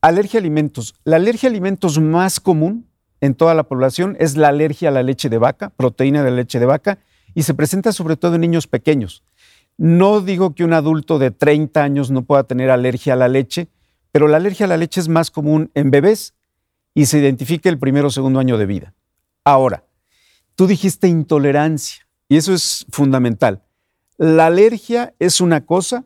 Alergia 0.02 0.40
a 0.40 0.42
alimentos. 0.42 0.96
La 1.04 1.16
alergia 1.16 1.50
a 1.50 1.52
alimentos 1.52 2.00
más 2.00 2.40
común 2.40 2.88
en 3.22 3.36
toda 3.36 3.54
la 3.54 3.64
población 3.64 4.18
es 4.20 4.36
la 4.36 4.50
alergia 4.50 4.90
a 4.90 4.92
la 4.92 5.02
leche 5.02 5.30
de 5.30 5.38
vaca, 5.38 5.70
proteína 5.70 6.24
de 6.24 6.32
leche 6.32 6.60
de 6.60 6.66
vaca, 6.66 7.00
y 7.34 7.44
se 7.44 7.54
presenta 7.54 7.92
sobre 7.92 8.18
todo 8.18 8.36
en 8.36 8.42
niños 8.42 8.68
pequeños. 8.68 9.24
No 9.78 10.22
digo 10.22 10.54
que 10.54 10.64
un 10.64 10.74
adulto 10.74 11.20
de 11.20 11.32
30 11.32 11.82
años 11.82 12.12
no 12.12 12.24
pueda 12.24 12.44
tener 12.44 12.70
alergia 12.70 13.14
a 13.14 13.16
la 13.16 13.28
leche, 13.28 13.70
pero 14.12 14.28
la 14.28 14.38
alergia 14.38 14.66
a 14.66 14.70
la 14.70 14.78
leche 14.78 15.00
es 15.00 15.08
más 15.08 15.32
común 15.32 15.72
en 15.74 15.90
bebés 15.90 16.36
y 16.94 17.08
se 17.08 17.18
identifica 17.18 17.70
el 17.70 17.80
primero 17.80 18.08
o 18.08 18.12
segundo 18.12 18.40
año 18.40 18.58
de 18.58 18.66
vida. 18.66 18.94
Ahora, 19.44 19.86
tú 20.56 20.68
dijiste 20.68 21.08
intolerancia 21.08 22.08
y 22.30 22.38
eso 22.38 22.54
es 22.54 22.86
fundamental. 22.92 23.64
La 24.18 24.48
alergia 24.48 25.14
es 25.20 25.42
una 25.42 25.66
cosa 25.66 26.06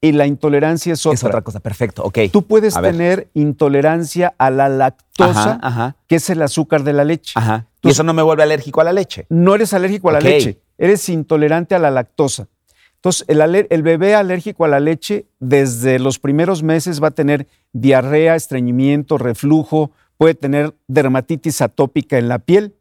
y 0.00 0.12
la 0.12 0.26
intolerancia 0.26 0.92
es 0.92 1.06
otra. 1.06 1.14
Es 1.14 1.24
otra 1.24 1.42
cosa, 1.42 1.60
perfecto, 1.60 2.02
ok. 2.02 2.18
Tú 2.32 2.42
puedes 2.42 2.74
tener 2.74 3.30
intolerancia 3.34 4.34
a 4.36 4.50
la 4.50 4.68
lactosa, 4.68 5.96
que 6.08 6.16
es 6.16 6.28
el 6.28 6.42
azúcar 6.42 6.82
de 6.82 6.92
la 6.92 7.04
leche. 7.04 7.38
y 7.82 7.90
eso 7.90 8.02
no 8.02 8.12
me 8.12 8.22
vuelve 8.22 8.42
alérgico 8.42 8.80
a 8.80 8.84
la 8.84 8.92
leche. 8.92 9.26
No 9.28 9.54
eres 9.54 9.72
alérgico 9.72 10.10
a 10.10 10.14
la 10.14 10.20
leche, 10.20 10.60
eres 10.76 11.08
intolerante 11.08 11.74
a 11.74 11.78
la 11.78 11.90
lactosa. 11.90 12.48
Entonces, 12.96 13.24
el, 13.28 13.66
el 13.68 13.82
bebé 13.82 14.14
alérgico 14.14 14.64
a 14.64 14.68
la 14.68 14.78
leche 14.78 15.26
desde 15.40 15.98
los 15.98 16.20
primeros 16.20 16.62
meses 16.62 17.02
va 17.02 17.08
a 17.08 17.10
tener 17.12 17.48
diarrea, 17.72 18.36
estreñimiento, 18.36 19.18
reflujo, 19.18 19.90
puede 20.16 20.34
tener 20.34 20.74
dermatitis 20.86 21.62
atópica 21.62 22.18
en 22.18 22.28
la 22.28 22.38
piel, 22.38 22.76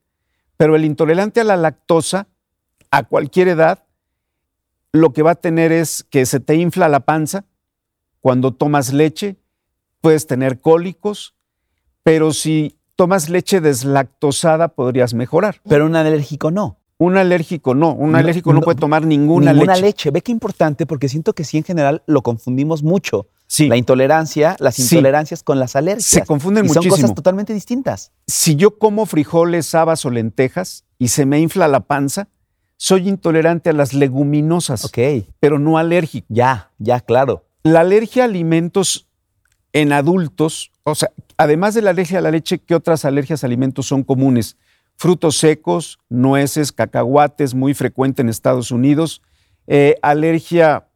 pero 0.58 0.76
el 0.76 0.86
intolerante 0.86 1.42
a 1.42 1.44
la 1.44 1.58
lactosa, 1.58 2.28
a 2.92 3.04
cualquier 3.04 3.48
edad, 3.48 3.84
lo 4.94 5.14
que 5.14 5.24
va 5.24 5.32
a 5.32 5.36
tener 5.36 5.72
es 5.72 6.04
que 6.10 6.26
se 6.26 6.40
te 6.40 6.56
infla 6.56 6.90
la 6.90 7.02
panza 7.02 7.46
cuando 8.20 8.52
tomas 8.54 8.94
leche, 8.94 9.38
puedes 10.02 10.28
tener 10.28 10.60
cólicos, 10.60 11.34
pero 12.04 12.34
si 12.34 12.78
tomas 12.96 13.30
leche 13.30 13.62
deslactosada 13.62 14.70
podrías 14.70 15.14
mejorar. 15.14 15.62
Pero 15.68 15.86
un 15.86 15.96
alérgico 15.96 16.52
no. 16.52 16.78
Un 16.98 17.18
alérgico 17.18 17.74
no, 17.74 17.94
un 17.94 18.12
No, 18.12 18.18
alérgico 18.20 18.54
no, 18.54 18.60
no, 18.60 18.64
puede 18.66 18.78
tomar 18.80 19.06
ninguna, 19.06 19.54
Ninguna 19.54 19.74
leche. 19.74 19.86
leche. 19.86 20.12
Ve 20.12 20.22
qué 20.22 20.32
importante, 20.32 20.86
porque 20.86 21.10
siento 21.10 21.34
que 21.34 21.44
sí, 21.44 21.58
en 21.58 21.64
general, 21.64 22.04
lo 22.06 22.22
confundimos 22.22 22.84
mucho. 22.84 23.28
Sí, 23.48 23.68
La 23.68 23.76
intolerancia, 23.76 24.56
las 24.60 24.76
Sí. 24.76 24.84
intolerancias 24.84 25.42
con 25.42 25.60
las 25.60 25.76
alergias. 25.76 26.06
se 26.06 26.24
confunden 26.26 26.66
y 26.66 26.68
son 26.70 26.76
muchísimo. 26.78 26.96
cosas 27.02 27.16
totalmente 27.16 27.54
distintas. 27.56 28.12
Si 28.28 28.56
yo 28.56 28.78
como 28.78 29.08
frijoles, 29.08 29.74
habas 29.74 30.06
o 30.06 30.12
lentejas 30.12 30.86
y 31.00 31.08
se 31.08 31.26
me 31.26 31.40
infla 31.40 31.68
la 31.68 31.80
panza, 31.82 32.28
soy 32.82 33.08
intolerante 33.08 33.70
a 33.70 33.74
las 33.74 33.94
leguminosas, 33.94 34.86
Ok, 34.86 34.98
pero 35.40 35.60
no 35.60 35.78
alérgico. 35.78 36.26
ya, 36.30 36.72
ya, 36.80 37.00
claro. 37.00 37.46
La 37.62 37.82
alergia 37.82 38.24
a 38.24 38.26
alimentos 38.26 39.08
en 39.72 39.94
adultos, 39.94 40.72
o 40.82 40.96
sea, 40.96 41.12
además 41.38 41.76
de 41.76 41.84
la 41.84 41.92
alergia 41.92 42.18
a 42.18 42.22
la 42.22 42.32
leche, 42.32 42.58
¿qué 42.58 42.74
otras 42.74 43.06
alergias 43.06 43.44
a 43.44 43.46
alimentos 43.46 43.86
son 43.86 44.02
comunes? 44.04 44.58
Frutos 44.98 45.38
secos, 45.38 46.00
nueces, 46.10 46.72
cacahuates, 46.72 47.54
muy 47.54 47.76
frecuente 47.76 48.24
en 48.24 48.30
Estados 48.30 48.72
Unidos, 48.72 49.22
eh, 49.68 49.98
alergia 50.02 50.88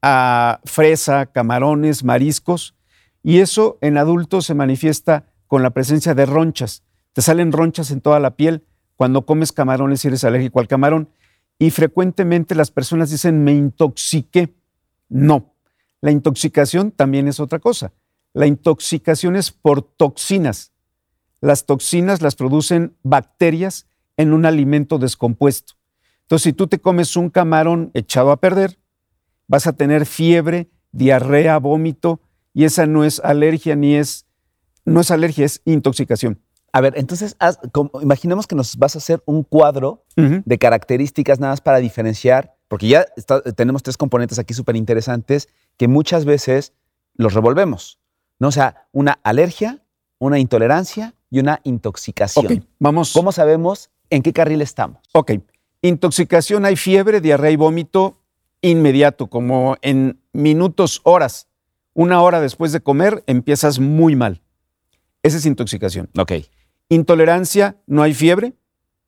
a 0.00 0.60
fresa, 0.64 1.26
camarones, 1.26 2.04
mariscos, 2.04 2.74
y 3.22 3.40
eso 3.40 3.76
en 3.82 3.98
adultos 3.98 4.46
se 4.46 4.54
manifiesta 4.54 5.26
con 5.46 5.62
la 5.62 5.68
presencia 5.70 6.14
de 6.14 6.24
ronchas. 6.24 6.84
Te 7.12 7.20
salen 7.20 7.52
ronchas 7.52 7.90
en 7.90 8.00
toda 8.00 8.18
la 8.18 8.30
piel 8.34 8.64
cuando 8.96 9.26
comes 9.26 9.52
camarones 9.52 10.02
y 10.06 10.08
eres 10.08 10.24
alérgico 10.24 10.58
al 10.60 10.68
camarón, 10.68 11.10
y 11.58 11.70
frecuentemente 11.70 12.54
las 12.54 12.70
personas 12.70 13.10
dicen, 13.10 13.44
me 13.44 13.52
intoxiqué. 13.52 14.54
No, 15.08 15.54
la 16.00 16.10
intoxicación 16.10 16.90
también 16.90 17.28
es 17.28 17.40
otra 17.40 17.58
cosa. 17.58 17.92
La 18.32 18.46
intoxicación 18.46 19.36
es 19.36 19.52
por 19.52 19.82
toxinas. 19.82 20.72
Las 21.40 21.66
toxinas 21.66 22.22
las 22.22 22.36
producen 22.36 22.96
bacterias 23.02 23.86
en 24.16 24.32
un 24.32 24.46
alimento 24.46 24.98
descompuesto. 24.98 25.74
Entonces, 26.22 26.44
si 26.44 26.52
tú 26.52 26.66
te 26.66 26.80
comes 26.80 27.16
un 27.16 27.30
camarón 27.30 27.90
echado 27.94 28.32
a 28.32 28.40
perder, 28.40 28.78
vas 29.46 29.66
a 29.66 29.74
tener 29.74 30.06
fiebre, 30.06 30.70
diarrea, 30.90 31.58
vómito, 31.58 32.20
y 32.52 32.64
esa 32.64 32.86
no 32.86 33.04
es 33.04 33.20
alergia 33.20 33.76
ni 33.76 33.94
es, 33.94 34.26
no 34.84 35.00
es 35.00 35.10
alergia, 35.10 35.44
es 35.44 35.60
intoxicación. 35.64 36.40
A 36.74 36.80
ver, 36.80 36.94
entonces, 36.96 37.36
haz- 37.38 37.58
como- 37.72 37.90
imaginemos 38.02 38.46
que 38.48 38.56
nos 38.56 38.76
vas 38.76 38.96
a 38.96 38.98
hacer 38.98 39.22
un 39.26 39.44
cuadro 39.44 40.04
de 40.16 40.58
características 40.58 41.38
nada 41.38 41.52
más 41.52 41.60
para 41.60 41.78
diferenciar, 41.78 42.56
porque 42.68 42.88
ya 42.88 43.06
está- 43.16 43.40
tenemos 43.42 43.82
tres 43.84 43.96
componentes 43.96 44.38
aquí 44.40 44.54
súper 44.54 44.74
interesantes 44.74 45.48
que 45.76 45.86
muchas 45.88 46.24
veces 46.24 46.72
los 47.14 47.32
revolvemos. 47.32 47.98
¿no? 48.40 48.48
O 48.48 48.52
sea, 48.52 48.88
una 48.90 49.20
alergia, 49.22 49.82
una 50.18 50.40
intolerancia 50.40 51.14
y 51.30 51.38
una 51.38 51.60
intoxicación. 51.62 52.66
Vamos. 52.80 53.12
¿Cómo 53.12 53.30
sabemos 53.30 53.90
en 54.10 54.22
qué 54.22 54.32
carril 54.32 54.60
estamos? 54.60 54.98
Ok. 55.12 55.32
Intoxicación, 55.82 56.64
hay 56.64 56.74
fiebre, 56.76 57.20
diarrea 57.20 57.50
y 57.52 57.56
vómito 57.56 58.18
inmediato, 58.62 59.28
como 59.28 59.76
en 59.82 60.18
minutos, 60.32 61.00
horas. 61.04 61.46
Una 61.92 62.20
hora 62.22 62.40
después 62.40 62.72
de 62.72 62.80
comer 62.80 63.22
empiezas 63.28 63.78
muy 63.78 64.16
mal. 64.16 64.40
Esa 65.22 65.36
es 65.36 65.46
intoxicación. 65.46 66.10
Ok. 66.18 66.32
Intolerancia, 66.88 67.76
no 67.86 68.02
hay 68.02 68.14
fiebre. 68.14 68.54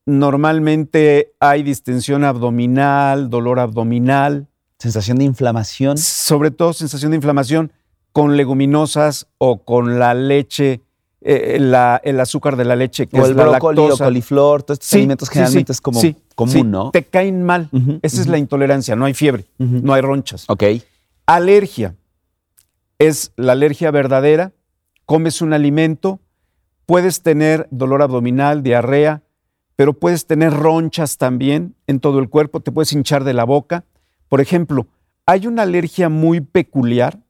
Normalmente 0.07 1.33
hay 1.41 1.63
distensión 1.63 2.25
abdominal, 2.25 3.29
dolor 3.29 3.59
abdominal, 3.59 4.47
Sensación 4.79 5.19
de 5.19 5.25
inflamación. 5.25 5.99
sobre 5.99 6.51
todo 6.51 6.73
sensación 6.73 7.11
de 7.11 7.17
inflamación 7.17 7.73
con 8.13 8.37
leguminosas 8.37 9.27
o 9.39 9.65
con 9.65 9.99
la 9.99 10.15
leche, 10.15 10.81
eh, 11.21 11.59
la- 11.61 12.01
el 12.05 12.21
azúcar 12.21 12.57
de 12.57 12.65
la 12.65 12.77
leche, 12.77 13.07
que 13.09 13.19
O 13.21 13.25
es 13.25 13.31
el 13.31 13.37
la 13.37 13.43
brócoli 13.45 13.79
o 13.79 13.83
lactosa. 13.85 14.05
coliflor, 14.05 14.63
todos 14.63 14.77
estos 14.77 14.89
Sí, 14.89 14.97
alimentos 14.99 15.29
sí, 15.29 15.35
generalmente 15.35 15.73
sí, 15.73 15.77
es 15.77 15.81
como 15.81 16.01
sí, 16.01 16.17
común, 16.35 16.53
sí. 16.53 16.63
¿no? 16.63 16.91
Te 16.93 17.03
caen 17.05 17.43
mal. 17.43 17.69
Esa 18.03 18.21
es 18.21 18.27
la 18.29 18.39
intolerancia, 18.39 18.95
no 18.97 19.05
hay 19.07 19.15
fiebre, 19.15 19.45
no 19.59 19.93
hay 19.93 20.03
ronchas. 20.03 20.45
Ok. 20.49 20.63
Alergia 21.27 21.95
es 22.99 23.33
la 23.37 23.53
alergia 23.53 23.91
verdadera. 23.91 24.53
Comes 25.05 25.43
un 25.43 25.53
alimento, 25.53 26.21
puedes 26.87 27.23
tener 27.23 27.69
dolor 27.71 28.03
abdominal, 28.03 28.63
diarrea, 28.63 29.23
pero 29.75 29.93
puedes 29.93 30.27
tener 30.27 30.55
ronchas 30.55 31.19
también 31.19 31.75
en 31.87 32.01
todo 32.01 32.19
el 32.19 32.31
cuerpo, 32.31 32.61
te 32.61 32.73
puedes 32.73 32.93
hinchar 32.93 33.25
de 33.25 33.35
la 33.35 33.45
boca. 33.45 33.85
Por 34.29 34.41
ejemplo, 34.41 34.87
hay 35.27 35.47
una 35.47 35.63
alergia 35.63 36.09
muy 36.09 36.41
peculiar 36.41 37.21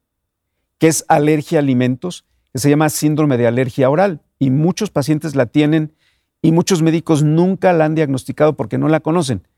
que 0.79 0.89
es 0.89 1.05
alergia 1.09 1.59
a 1.59 1.63
alimentos, 1.63 2.25
que 2.53 2.59
se 2.59 2.71
llama 2.71 2.91
síndrome 2.91 3.39
de 3.39 3.47
alergia 3.47 3.91
oral 3.91 4.23
y 4.39 4.51
muchos 4.51 4.91
pacientes 4.91 5.35
la 5.35 5.47
tienen 5.47 5.95
y 6.43 6.53
muchos 6.53 6.83
médicos 6.83 7.23
nunca 7.23 7.73
la 7.73 7.87
han 7.87 7.95
diagnosticado 7.95 8.57
porque 8.57 8.79
no 8.79 8.89
la 8.89 9.01
conocen. 9.01 9.49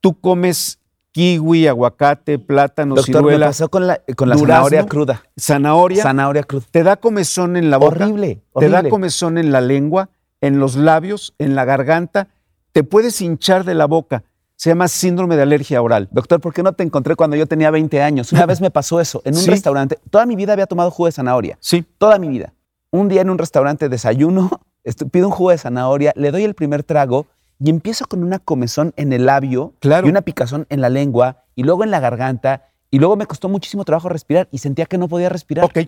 Tú 0.00 0.18
comes 0.20 0.80
kiwi, 1.22 1.66
aguacate, 1.66 2.38
plátano, 2.38 2.94
Doctor, 2.94 3.12
me 3.16 3.18
ciruela, 3.30 3.46
pasó 3.46 3.68
con 3.68 3.88
la, 3.88 4.00
con 4.16 4.28
la 4.28 4.36
durazno, 4.36 4.54
zanahoria 4.68 4.86
cruda. 4.86 5.22
zanahoria, 5.36 6.02
Zanahoria 6.04 6.42
cruda. 6.44 6.66
te 6.70 6.82
da 6.84 6.94
comezón 6.96 7.56
en 7.56 7.70
la 7.70 7.76
boca, 7.76 8.04
Horrible, 8.04 8.40
te 8.56 8.68
da 8.68 8.88
comezón 8.88 9.36
en 9.36 9.50
la 9.50 9.60
lengua, 9.60 10.10
en 10.40 10.60
los 10.60 10.76
labios, 10.76 11.34
en 11.38 11.56
la 11.56 11.64
garganta, 11.64 12.28
te 12.70 12.84
puedes 12.84 13.20
hinchar 13.20 13.64
de 13.64 13.74
la 13.74 13.86
boca. 13.86 14.22
Se 14.54 14.70
llama 14.70 14.86
síndrome 14.86 15.34
de 15.36 15.42
alergia 15.42 15.82
oral. 15.82 16.08
Doctor, 16.12 16.40
¿por 16.40 16.52
qué 16.54 16.62
no 16.62 16.72
te 16.72 16.84
encontré 16.84 17.16
cuando 17.16 17.34
yo 17.36 17.46
tenía 17.46 17.70
20 17.72 18.00
años? 18.00 18.32
Una 18.32 18.46
vez 18.46 18.60
me 18.60 18.70
pasó 18.70 19.00
eso 19.00 19.20
en 19.24 19.34
un 19.34 19.40
Sí. 19.42 19.50
restaurante. 19.50 19.98
Toda 20.10 20.24
mi 20.26 20.36
vida 20.36 20.52
había 20.52 20.66
tomado 20.66 20.90
jugo 20.92 21.06
de 21.06 21.12
zanahoria. 21.12 21.58
Sí, 21.60 21.84
Toda 21.98 22.18
mi 22.20 22.28
vida. 22.28 22.54
Un 22.92 23.08
día 23.08 23.22
en 23.22 23.30
un 23.30 23.38
restaurante 23.38 23.88
desayuno, 23.88 24.50
pido 25.12 25.26
un 25.28 25.32
jugo 25.32 25.50
de 25.50 25.58
zanahoria, 25.58 26.12
le 26.14 26.30
doy 26.30 26.44
el 26.44 26.54
primer 26.54 26.82
trago 26.84 27.26
y 27.60 27.70
empiezo 27.70 28.06
con 28.06 28.22
una 28.22 28.38
comezón 28.38 28.92
en 28.96 29.12
el 29.12 29.26
labio 29.26 29.74
Claro. 29.80 30.06
y 30.06 30.10
una 30.10 30.22
picazón 30.22 30.66
en 30.70 30.80
la 30.80 30.88
lengua 30.88 31.44
y 31.54 31.62
luego 31.64 31.84
en 31.84 31.90
la 31.90 32.00
garganta 32.00 32.68
y 32.90 32.98
luego 32.98 33.16
me 33.16 33.26
costó 33.26 33.48
muchísimo 33.48 33.84
trabajo 33.84 34.08
respirar 34.08 34.48
y 34.50 34.58
sentía 34.58 34.86
que 34.86 34.98
no 34.98 35.08
podía 35.08 35.28
respirar. 35.28 35.64
ok. 35.64 35.78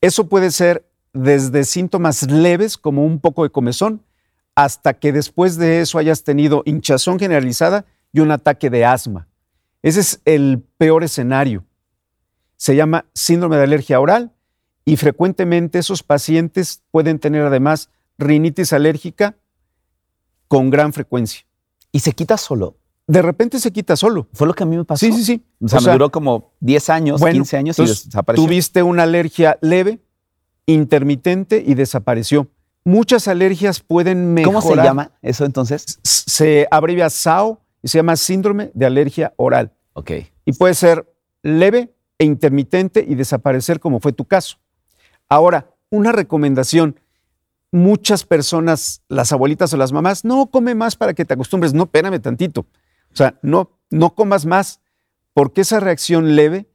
Eso 0.00 0.28
puede 0.28 0.50
ser 0.50 0.86
desde 1.12 1.64
síntomas 1.64 2.30
leves, 2.30 2.76
como 2.76 3.04
un 3.04 3.18
poco 3.18 3.42
de 3.44 3.50
comezón, 3.50 4.02
hasta 4.54 4.94
que 4.94 5.12
después 5.12 5.56
de 5.56 5.80
eso 5.80 5.98
hayas 5.98 6.22
tenido 6.22 6.62
hinchazón 6.66 7.18
generalizada 7.18 7.86
y 8.12 8.20
un 8.20 8.30
ataque 8.30 8.68
de 8.70 8.84
asma. 8.84 9.26
Ese 9.82 10.00
es 10.00 10.20
el 10.26 10.62
peor 10.76 11.02
escenario. 11.04 11.64
Se 12.56 12.76
llama 12.76 13.06
síndrome 13.14 13.56
de 13.56 13.64
alergia 13.64 13.98
oral 14.00 14.32
y 14.84 14.96
frecuentemente 14.96 15.78
esos 15.78 16.02
pacientes 16.02 16.82
pueden 16.90 17.18
tener 17.18 17.42
además 17.42 17.90
rinitis 18.18 18.72
alérgica 18.72 19.36
con 20.48 20.70
gran 20.70 20.92
frecuencia. 20.92 21.46
Y 21.92 22.00
se 22.00 22.12
quita 22.12 22.36
solo. 22.36 22.76
De 23.06 23.22
repente 23.22 23.60
se 23.60 23.72
quita 23.72 23.96
solo. 23.96 24.26
Fue 24.32 24.46
lo 24.46 24.54
que 24.54 24.64
a 24.64 24.66
mí 24.66 24.76
me 24.76 24.84
pasó. 24.84 25.06
Sí, 25.06 25.12
sí, 25.12 25.24
sí. 25.24 25.44
O 25.60 25.68
sea, 25.68 25.80
me 25.80 25.92
duró 25.92 26.10
como 26.10 26.52
10 26.60 26.90
años, 26.90 27.20
bueno, 27.20 27.34
15 27.34 27.56
años 27.56 27.78
y 27.78 27.82
desapareció. 27.82 28.44
Tuviste 28.44 28.82
una 28.82 29.04
alergia 29.04 29.58
leve, 29.60 30.00
intermitente 30.66 31.62
y 31.64 31.74
desapareció. 31.74 32.48
Muchas 32.84 33.28
alergias 33.28 33.80
pueden 33.80 34.34
mejorar. 34.34 34.62
¿Cómo 34.62 34.74
se 34.74 34.82
llama 34.82 35.12
eso 35.22 35.44
entonces? 35.44 35.98
Se 36.02 36.66
abrevia 36.70 37.08
SAO 37.10 37.60
y 37.82 37.88
se 37.88 37.98
llama 37.98 38.16
síndrome 38.16 38.70
de 38.74 38.86
alergia 38.86 39.32
oral. 39.36 39.72
Ok. 39.92 40.10
Y 40.44 40.52
puede 40.52 40.74
ser 40.74 41.12
leve 41.42 41.94
e 42.18 42.24
intermitente 42.24 43.04
y 43.06 43.14
desaparecer 43.14 43.80
como 43.80 44.00
fue 44.00 44.12
tu 44.12 44.24
caso. 44.24 44.58
Ahora, 45.28 45.70
una 45.90 46.12
recomendación. 46.12 46.98
Muchas 47.76 48.24
personas, 48.24 49.02
las 49.08 49.32
abuelitas 49.32 49.72
o 49.72 49.76
las 49.76 49.92
mamás, 49.92 50.24
no 50.24 50.46
come 50.46 50.74
más 50.74 50.96
para 50.96 51.14
que 51.14 51.24
te 51.24 51.34
acostumbres. 51.34 51.74
No, 51.74 51.84
espérame 51.84 52.20
tantito. 52.20 52.62
O 53.12 53.16
sea, 53.16 53.38
no, 53.42 53.78
no 53.90 54.14
comas 54.14 54.46
más, 54.46 54.80
porque 55.34 55.60
esa 55.60 55.80
reacción 55.80 56.36
leve, 56.36 56.68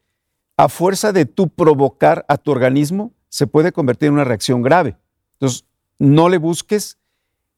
a 0.58 0.70
fuerza 0.70 1.12
de 1.12 1.26
tú 1.26 1.50
provocar 1.50 2.26
a 2.28 2.38
tu 2.38 2.52
organismo, 2.52 3.14
se 3.30 3.48
puede 3.48 3.72
convertir 3.72 4.08
en 4.08 4.14
una 4.14 4.26
reacción 4.26 4.62
grave. 4.62 4.98
Entonces, 5.34 5.66
no 5.98 6.30
le 6.30 6.38
busques 6.38 6.98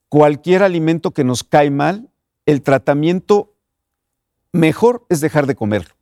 cualquier 0.08 0.64
alimento 0.64 1.12
que 1.12 1.24
nos 1.24 1.44
cae 1.44 1.70
mal. 1.70 2.10
El 2.46 2.62
tratamiento 2.62 3.56
mejor 4.52 5.06
es 5.10 5.20
dejar 5.20 5.48
de 5.48 5.56
comerlo, 5.56 5.96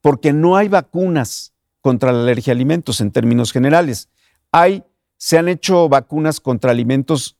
porque 0.00 0.32
no 0.32 0.56
hay 0.56 0.68
vacunas 0.68 1.52
contra 1.80 2.12
la 2.12 2.22
alergia 2.22 2.52
a 2.52 2.54
alimentos 2.54 3.00
en 3.00 3.10
términos 3.10 3.52
generales. 3.52 4.08
Hay, 4.50 4.84
se 5.22 5.38
han 5.38 5.48
hecho 5.48 5.88
vacunas 5.88 6.40
contra 6.40 6.72
alimentos 6.72 7.36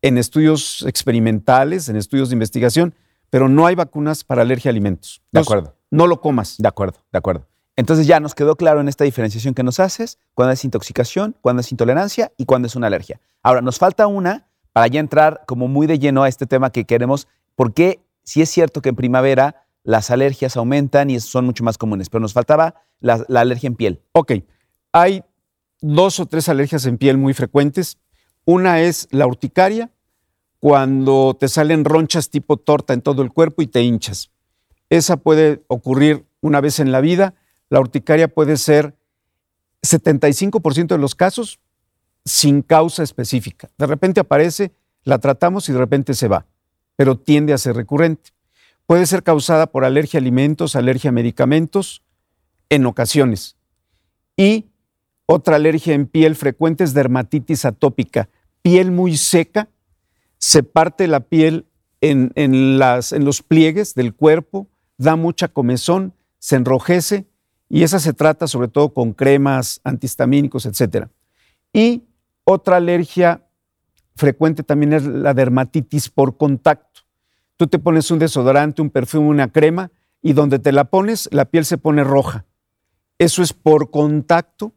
en 0.00 0.16
estudios 0.16 0.82
experimentales, 0.88 1.90
en 1.90 1.96
estudios 1.96 2.30
de 2.30 2.34
investigación, 2.34 2.94
pero 3.28 3.46
no 3.46 3.66
hay 3.66 3.74
vacunas 3.74 4.24
para 4.24 4.40
alergia 4.40 4.70
a 4.70 4.72
alimentos. 4.72 5.20
De 5.32 5.40
acuerdo. 5.40 5.74
No 5.90 6.06
lo 6.06 6.22
comas. 6.22 6.56
De 6.56 6.66
acuerdo, 6.66 6.98
de 7.12 7.18
acuerdo. 7.18 7.46
Entonces 7.76 8.06
ya 8.06 8.20
nos 8.20 8.34
quedó 8.34 8.56
claro 8.56 8.80
en 8.80 8.88
esta 8.88 9.04
diferenciación 9.04 9.52
que 9.52 9.62
nos 9.62 9.80
haces, 9.80 10.18
cuándo 10.32 10.54
es 10.54 10.64
intoxicación, 10.64 11.36
cuándo 11.42 11.60
es 11.60 11.70
intolerancia 11.70 12.32
y 12.38 12.46
cuándo 12.46 12.68
es 12.68 12.74
una 12.74 12.86
alergia. 12.86 13.20
Ahora, 13.42 13.60
nos 13.60 13.78
falta 13.78 14.06
una 14.06 14.48
para 14.72 14.86
ya 14.86 15.00
entrar 15.00 15.42
como 15.46 15.68
muy 15.68 15.86
de 15.86 15.98
lleno 15.98 16.22
a 16.22 16.28
este 16.28 16.46
tema 16.46 16.70
que 16.70 16.86
queremos, 16.86 17.28
porque 17.54 18.00
si 18.24 18.40
es 18.40 18.48
cierto 18.48 18.80
que 18.80 18.88
en 18.88 18.96
primavera 18.96 19.66
las 19.82 20.10
alergias 20.10 20.56
aumentan 20.56 21.10
y 21.10 21.20
son 21.20 21.44
mucho 21.44 21.64
más 21.64 21.76
comunes, 21.76 22.08
pero 22.08 22.22
nos 22.22 22.32
faltaba 22.32 22.76
la, 22.98 23.26
la 23.28 23.42
alergia 23.42 23.66
en 23.66 23.76
piel. 23.76 24.00
Ok, 24.12 24.32
hay 24.90 25.22
dos 25.80 26.20
o 26.20 26.26
tres 26.26 26.48
alergias 26.48 26.86
en 26.86 26.98
piel 26.98 27.18
muy 27.18 27.34
frecuentes. 27.34 27.98
Una 28.44 28.80
es 28.80 29.08
la 29.10 29.26
urticaria, 29.26 29.90
cuando 30.60 31.36
te 31.38 31.48
salen 31.48 31.84
ronchas 31.84 32.30
tipo 32.30 32.56
torta 32.56 32.94
en 32.94 33.02
todo 33.02 33.22
el 33.22 33.32
cuerpo 33.32 33.62
y 33.62 33.66
te 33.66 33.82
hinchas. 33.82 34.30
Esa 34.88 35.16
puede 35.16 35.64
ocurrir 35.68 36.26
una 36.40 36.60
vez 36.60 36.80
en 36.80 36.92
la 36.92 37.00
vida. 37.00 37.34
La 37.68 37.80
urticaria 37.80 38.28
puede 38.28 38.56
ser 38.56 38.96
75% 39.82 40.88
de 40.88 40.98
los 40.98 41.14
casos 41.14 41.60
sin 42.24 42.62
causa 42.62 43.02
específica. 43.02 43.68
De 43.78 43.86
repente 43.86 44.20
aparece, 44.20 44.72
la 45.04 45.18
tratamos 45.18 45.68
y 45.68 45.72
de 45.72 45.78
repente 45.78 46.14
se 46.14 46.28
va, 46.28 46.46
pero 46.96 47.18
tiende 47.18 47.52
a 47.52 47.58
ser 47.58 47.76
recurrente. 47.76 48.30
Puede 48.86 49.06
ser 49.06 49.22
causada 49.22 49.66
por 49.66 49.84
alergia 49.84 50.18
a 50.18 50.20
alimentos, 50.20 50.76
alergia 50.76 51.10
a 51.10 51.12
medicamentos, 51.12 52.02
en 52.68 52.86
ocasiones. 52.86 53.56
Y 54.36 54.66
otra 55.26 55.56
alergia 55.56 55.94
en 55.94 56.06
piel 56.06 56.36
frecuente 56.36 56.84
es 56.84 56.94
dermatitis 56.94 57.64
atópica, 57.64 58.28
piel 58.62 58.92
muy 58.92 59.16
seca, 59.16 59.68
se 60.38 60.62
parte 60.62 61.08
la 61.08 61.20
piel 61.20 61.66
en, 62.00 62.78
las, 62.78 63.12
en 63.12 63.24
los 63.24 63.42
pliegues 63.42 63.94
del 63.94 64.14
cuerpo, 64.14 64.68
da 64.96 65.16
mucha 65.16 65.48
comezón, 65.48 66.14
se 66.38 66.56
enrojece 66.56 67.26
y 67.68 67.82
esa 67.82 67.98
se 67.98 68.12
trata 68.12 68.46
sobre 68.46 68.68
todo 68.68 68.94
con 68.94 69.12
cremas, 69.12 69.80
antihistamínicos, 69.82 70.66
etc. 70.66 71.08
Y 71.72 72.04
otra 72.44 72.76
alergia 72.76 73.44
frecuente 74.14 74.62
también 74.62 74.92
es 74.92 75.04
la 75.04 75.34
dermatitis 75.34 76.08
por 76.08 76.36
contacto. 76.36 77.00
Tú 77.56 77.66
te 77.66 77.80
pones 77.80 78.10
un 78.12 78.20
desodorante, 78.20 78.82
un 78.82 78.90
perfume, 78.90 79.28
una 79.28 79.50
crema 79.50 79.90
y 80.22 80.32
donde 80.32 80.60
te 80.60 80.70
la 80.70 80.84
pones 80.84 81.28
la 81.32 81.46
piel 81.46 81.64
se 81.64 81.78
pone 81.78 82.04
roja. 82.04 82.44
Eso 83.18 83.42
es 83.42 83.52
por 83.52 83.90
contacto 83.90 84.75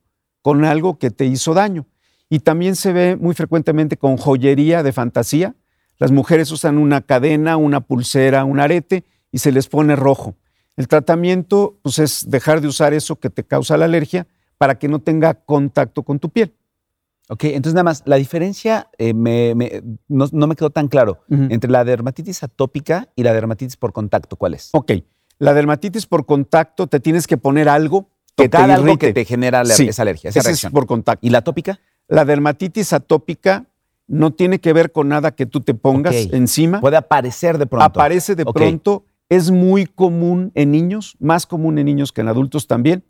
con 0.49 0.65
algo 0.65 0.97
que 0.97 1.11
te 1.11 1.25
hizo 1.27 1.53
daño. 1.53 1.85
Y 2.27 2.39
también 2.39 2.75
se 2.75 2.91
ve 2.91 3.15
muy 3.15 3.35
frecuentemente 3.35 3.97
con 3.97 4.17
joyería 4.17 4.81
de 4.81 4.91
fantasía. 4.91 5.53
Las 5.99 6.09
mujeres 6.09 6.51
usan 6.51 6.79
una 6.79 7.01
cadena, 7.01 7.55
una 7.55 7.81
pulsera, 7.81 8.45
un 8.45 8.59
arete 8.59 9.03
y 9.31 9.37
se 9.37 9.51
les 9.51 9.67
pone 9.67 9.95
rojo. 9.95 10.33
El 10.75 10.87
tratamiento 10.87 11.77
pues, 11.83 11.99
es 11.99 12.31
dejar 12.31 12.61
de 12.61 12.67
usar 12.67 12.95
eso 12.95 13.17
que 13.17 13.29
te 13.29 13.43
causa 13.43 13.77
la 13.77 13.85
alergia 13.85 14.25
para 14.57 14.79
que 14.79 14.87
no 14.87 14.97
tenga 14.97 15.35
contacto 15.35 16.01
con 16.01 16.17
tu 16.17 16.29
piel. 16.31 16.55
Ok, 17.27 17.43
entonces 17.43 17.75
nada 17.75 17.83
más, 17.83 18.01
la 18.07 18.15
diferencia 18.15 18.89
eh, 18.97 19.13
no, 19.13 20.47
me 20.47 20.55
quedó 20.55 20.71
tan 20.71 20.87
claro 20.87 21.19
entre 21.29 21.69
la 21.69 21.83
dermatitis 21.83 22.41
atópica 22.41 23.09
y 23.15 23.21
la 23.21 23.33
dermatitis 23.33 23.77
por 23.77 23.93
contacto. 23.93 24.35
¿Cuál 24.35 24.55
es? 24.55 24.69
Ok, 24.73 24.93
la 25.37 25.53
dermatitis 25.53 26.07
por 26.07 26.25
contacto 26.25 26.87
te 26.87 26.99
tienes 26.99 27.27
que 27.27 27.37
poner 27.37 27.69
algo 27.69 28.09
que 28.43 28.49
te 28.49 28.57
algo 28.57 28.97
que 28.97 29.13
te 29.13 29.25
genera 29.25 29.61
esa 29.61 30.01
alergia, 30.01 30.29
esa 30.29 30.49
Es 30.49 30.65
por 30.67 30.85
contacto. 30.85 31.25
¿Y 31.25 31.29
la 31.29 31.39
atópica? 31.39 31.79
La 32.07 32.25
dermatitis 32.25 32.93
atópica 32.93 33.65
no 34.07 34.33
tiene 34.33 34.59
que 34.59 34.73
ver 34.73 34.91
con 34.91 35.07
nada 35.07 35.31
que 35.31 35.45
tú 35.45 35.61
te 35.61 35.73
pongas 35.73 36.15
encima. 36.31 36.81
Puede 36.81 36.97
aparecer 36.97 37.57
de 37.57 37.67
pronto. 37.67 37.85
Aparece 37.85 38.35
de 38.35 38.45
pronto. 38.45 39.05
Es 39.29 39.51
muy 39.51 39.85
común 39.85 40.51
en 40.55 40.71
niños, 40.71 41.15
más 41.19 41.45
común 41.45 41.77
en 41.77 41.85
niños 41.85 42.11
que 42.11 42.21
en 42.21 42.27
adultos 42.27 42.65
también. 42.65 43.03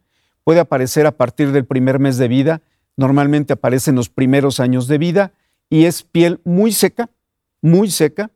Puede 0.44 0.60
aparecer 0.60 1.06
a 1.06 1.12
partir 1.12 1.54
del 1.54 1.66
primer 1.66 2.00
mes 2.00 2.18
de 2.18 2.28
vida. 2.28 2.62
Normalmente 2.98 3.54
aparece 3.54 3.92
en 3.92 3.96
los 3.96 4.10
primeros 4.10 4.60
años 4.60 4.88
de 4.88 4.98
vida 4.98 5.32
y 5.70 5.86
es 5.86 6.04
piel 6.04 6.42
muy 6.44 6.74
seca, 6.74 7.10
muy 7.62 7.90
seca. 7.90 8.32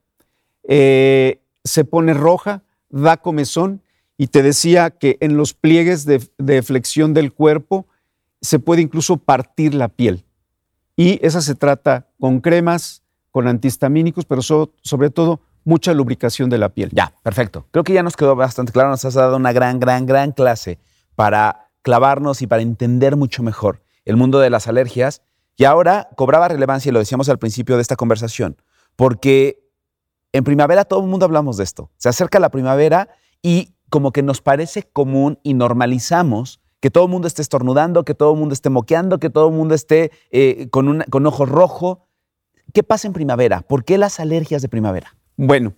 Eh, 0.65 1.41
se 1.65 1.83
pone 1.83 2.13
roja, 2.13 2.63
da 2.89 3.17
comezón 3.17 3.81
y 4.23 4.27
te 4.27 4.41
decía 4.41 4.89
que 4.89 5.17
en 5.19 5.35
los 5.35 5.53
pliegues 5.53 6.05
de, 6.05 6.61
flexión 6.63 7.13
del 7.13 7.33
cuerpo 7.33 7.87
se 8.39 8.57
puede 8.57 8.81
incluso 8.81 9.17
partir 9.17 9.73
la 9.73 9.89
piel. 9.89 10.23
Y 10.95 11.19
esa 11.27 11.41
se 11.41 11.55
trata 11.55 12.07
con 12.21 12.39
cremas, 12.39 13.03
con 13.31 13.49
antihistamínicos, 13.49 14.23
pero 14.23 14.41
sobre 14.41 15.09
todo 15.09 15.41
mucha 15.65 15.93
lubricación 15.93 16.49
de 16.49 16.57
la 16.57 16.69
piel. 16.69 16.89
Ya, 16.93 17.13
perfecto. 17.21 17.67
Creo 17.71 17.83
que 17.83 17.91
ya 17.91 18.01
nos 18.01 18.15
quedó 18.15 18.33
bastante 18.37 18.71
claro, 18.71 18.91
nos 18.91 19.03
has 19.03 19.15
dado 19.15 19.35
una 19.35 19.51
gran, 19.51 19.81
gran, 19.81 20.05
gran 20.05 20.31
clase 20.31 20.79
para 21.15 21.69
clavarnos 21.81 22.41
y 22.41 22.47
para 22.47 22.61
entender 22.61 23.17
mucho 23.17 23.43
mejor 23.43 23.83
el 24.05 24.15
mundo 24.15 24.39
de 24.39 24.49
las 24.49 24.69
alergias. 24.69 25.21
Y 25.57 25.65
ahora 25.65 26.07
cobraba 26.15 26.47
relevancia, 26.47 26.91
y 26.91 26.93
lo 26.93 26.99
decíamos 26.99 27.27
al 27.27 27.39
principio 27.39 27.75
de 27.75 27.81
esta 27.81 27.97
conversación, 27.97 28.55
porque 28.95 29.69
en 30.31 30.45
primavera 30.45 30.85
todo 30.85 31.01
el 31.01 31.07
mundo 31.07 31.25
hablamos 31.25 31.57
de 31.57 31.65
esto. 31.65 31.91
Se 31.97 32.07
acerca 32.07 32.39
la 32.39 32.51
primavera 32.51 33.09
y 33.41 33.72
como 33.93 34.11
que 34.11 34.23
nos 34.23 34.41
parece 34.41 34.89
común 34.91 35.37
y 35.43 35.53
normalizamos 35.53 36.59
que 36.79 36.89
todo 36.89 37.03
el 37.03 37.11
mundo 37.11 37.27
esté 37.27 37.43
estornudando, 37.43 38.03
que 38.03 38.15
todo 38.15 38.33
el 38.33 38.39
mundo 38.39 38.53
esté 38.53 38.71
moqueando, 38.71 39.19
que 39.19 39.29
todo 39.29 39.49
el 39.49 39.53
mundo 39.53 39.75
esté 39.75 40.09
eh, 40.31 40.67
con, 40.71 40.87
un, 40.87 41.03
con 41.11 41.27
ojo 41.27 41.45
rojo. 41.45 42.07
¿Qué 42.73 42.81
pasa 42.81 43.05
en 43.05 43.13
primavera? 43.13 43.61
¿Por 43.61 43.85
qué 43.85 43.99
las 43.99 44.19
alergias 44.19 44.63
de 44.63 44.67
primavera? 44.67 45.15
Bueno, 45.37 45.75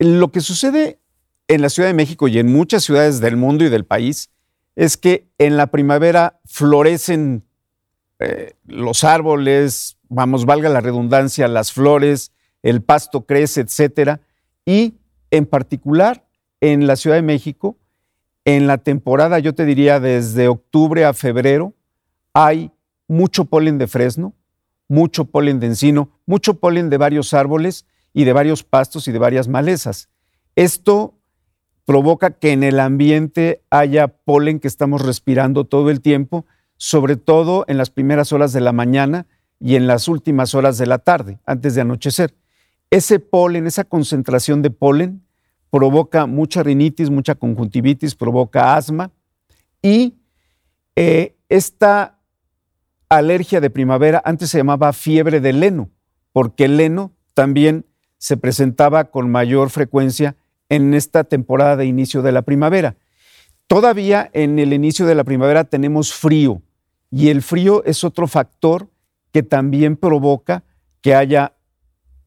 lo 0.00 0.32
que 0.32 0.40
sucede 0.40 0.98
en 1.46 1.62
la 1.62 1.68
Ciudad 1.68 1.88
de 1.88 1.94
México 1.94 2.26
y 2.26 2.36
en 2.40 2.52
muchas 2.52 2.82
ciudades 2.82 3.20
del 3.20 3.36
mundo 3.36 3.64
y 3.64 3.68
del 3.68 3.84
país 3.84 4.30
es 4.74 4.96
que 4.96 5.28
en 5.38 5.56
la 5.56 5.68
primavera 5.68 6.40
florecen 6.46 7.44
eh, 8.18 8.54
los 8.66 9.04
árboles, 9.04 9.98
vamos, 10.08 10.46
valga 10.46 10.68
la 10.68 10.80
redundancia, 10.80 11.46
las 11.46 11.70
flores, 11.70 12.32
el 12.64 12.82
pasto 12.82 13.24
crece, 13.24 13.60
etcétera, 13.60 14.20
y 14.64 14.94
en 15.30 15.46
particular 15.46 16.25
en 16.60 16.86
la 16.86 16.96
Ciudad 16.96 17.16
de 17.16 17.22
México, 17.22 17.76
en 18.44 18.66
la 18.66 18.78
temporada, 18.78 19.38
yo 19.38 19.54
te 19.54 19.64
diría 19.64 20.00
desde 20.00 20.48
octubre 20.48 21.04
a 21.04 21.12
febrero, 21.12 21.74
hay 22.32 22.70
mucho 23.08 23.46
polen 23.46 23.78
de 23.78 23.86
fresno, 23.86 24.34
mucho 24.88 25.24
polen 25.24 25.58
de 25.60 25.66
encino, 25.66 26.10
mucho 26.26 26.54
polen 26.54 26.90
de 26.90 26.96
varios 26.96 27.34
árboles 27.34 27.86
y 28.12 28.24
de 28.24 28.32
varios 28.32 28.62
pastos 28.62 29.08
y 29.08 29.12
de 29.12 29.18
varias 29.18 29.48
malezas. 29.48 30.08
Esto 30.54 31.14
provoca 31.84 32.30
que 32.30 32.52
en 32.52 32.62
el 32.62 32.80
ambiente 32.80 33.62
haya 33.70 34.08
polen 34.08 34.60
que 34.60 34.68
estamos 34.68 35.02
respirando 35.02 35.64
todo 35.64 35.90
el 35.90 36.00
tiempo, 36.00 36.46
sobre 36.76 37.16
todo 37.16 37.64
en 37.68 37.78
las 37.78 37.90
primeras 37.90 38.32
horas 38.32 38.52
de 38.52 38.60
la 38.60 38.72
mañana 38.72 39.26
y 39.60 39.76
en 39.76 39.86
las 39.86 40.08
últimas 40.08 40.54
horas 40.54 40.78
de 40.78 40.86
la 40.86 40.98
tarde, 40.98 41.38
antes 41.46 41.74
de 41.74 41.80
anochecer. 41.80 42.34
Ese 42.90 43.18
polen, 43.18 43.66
esa 43.66 43.84
concentración 43.84 44.62
de 44.62 44.70
polen, 44.70 45.25
provoca 45.76 46.24
mucha 46.24 46.62
rinitis, 46.62 47.10
mucha 47.10 47.34
conjuntivitis, 47.34 48.14
provoca 48.14 48.76
asma 48.76 49.10
y 49.82 50.14
eh, 50.96 51.36
esta 51.50 52.18
alergia 53.10 53.60
de 53.60 53.68
primavera 53.68 54.22
antes 54.24 54.48
se 54.48 54.56
llamaba 54.56 54.94
fiebre 54.94 55.38
de 55.38 55.52
leno, 55.52 55.90
porque 56.32 56.64
el 56.64 56.78
leno 56.78 57.12
también 57.34 57.84
se 58.16 58.38
presentaba 58.38 59.10
con 59.10 59.30
mayor 59.30 59.68
frecuencia 59.68 60.36
en 60.70 60.94
esta 60.94 61.24
temporada 61.24 61.76
de 61.76 61.84
inicio 61.84 62.22
de 62.22 62.32
la 62.32 62.40
primavera. 62.40 62.96
Todavía 63.66 64.30
en 64.32 64.58
el 64.58 64.72
inicio 64.72 65.04
de 65.04 65.14
la 65.14 65.24
primavera 65.24 65.64
tenemos 65.64 66.14
frío 66.14 66.62
y 67.10 67.28
el 67.28 67.42
frío 67.42 67.84
es 67.84 68.02
otro 68.02 68.28
factor 68.28 68.88
que 69.30 69.42
también 69.42 69.98
provoca 69.98 70.64
que 71.02 71.14
haya 71.14 71.52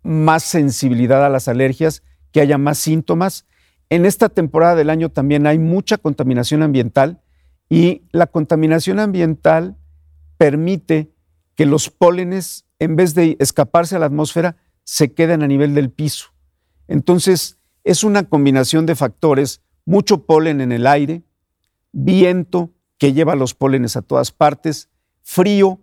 más 0.04 0.44
sensibilidad 0.44 1.26
a 1.26 1.30
las 1.30 1.48
alergias 1.48 2.04
que 2.32 2.42
haya 2.42 2.58
más 2.58 2.78
síntomas. 2.78 3.46
En 3.90 4.06
esta 4.06 4.30
temporada 4.30 4.76
del 4.76 4.90
año 4.90 5.10
también 5.10 5.48
hay 5.48 5.60
mucha 5.60 5.98
contaminación 5.98 6.64
ambiental 6.64 7.22
y 7.70 8.04
la 8.12 8.28
contaminación 8.28 9.00
ambiental 9.00 9.78
permite 10.38 11.12
que 11.56 11.66
los 11.66 11.90
pólenes, 11.90 12.66
en 12.80 12.96
vez 12.96 13.14
de 13.16 13.36
escaparse 13.40 13.96
a 13.96 14.00
la 14.00 14.06
atmósfera, 14.06 14.58
se 14.84 15.14
queden 15.14 15.44
a 15.44 15.48
nivel 15.48 15.76
del 15.76 15.92
piso. 15.92 16.28
Entonces, 16.88 17.60
es 17.84 18.04
una 18.04 18.24
combinación 18.24 18.86
de 18.86 18.96
factores, 18.96 19.62
mucho 19.86 20.26
polen 20.26 20.62
en 20.62 20.72
el 20.72 20.88
aire, 20.88 21.24
viento 21.92 22.72
que 22.98 23.14
lleva 23.14 23.36
los 23.36 23.54
pólenes 23.54 23.96
a 23.96 24.02
todas 24.02 24.32
partes, 24.32 24.90
frío 25.22 25.80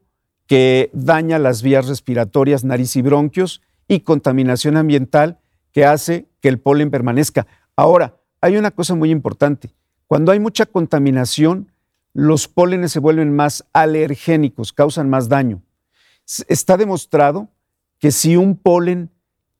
que 0.46 0.90
daña 0.92 1.38
las 1.38 1.62
vías 1.62 1.88
respiratorias, 1.88 2.64
nariz 2.64 2.96
y 2.96 3.02
bronquios, 3.02 3.62
y 3.88 4.00
contaminación 4.00 4.76
ambiental 4.76 5.40
que 5.76 5.84
hace 5.84 6.26
que 6.40 6.48
el 6.48 6.58
polen 6.58 6.90
permanezca. 6.90 7.46
Ahora, 7.76 8.16
hay 8.40 8.56
una 8.56 8.70
cosa 8.70 8.94
muy 8.94 9.10
importante. 9.10 9.74
Cuando 10.06 10.32
hay 10.32 10.40
mucha 10.40 10.64
contaminación, 10.64 11.70
los 12.14 12.48
pólenes 12.48 12.92
se 12.92 12.98
vuelven 12.98 13.36
más 13.36 13.62
alergénicos, 13.74 14.72
causan 14.72 15.10
más 15.10 15.28
daño. 15.28 15.60
Está 16.48 16.78
demostrado 16.78 17.50
que 17.98 18.10
si 18.10 18.36
un 18.36 18.56
polen 18.56 19.10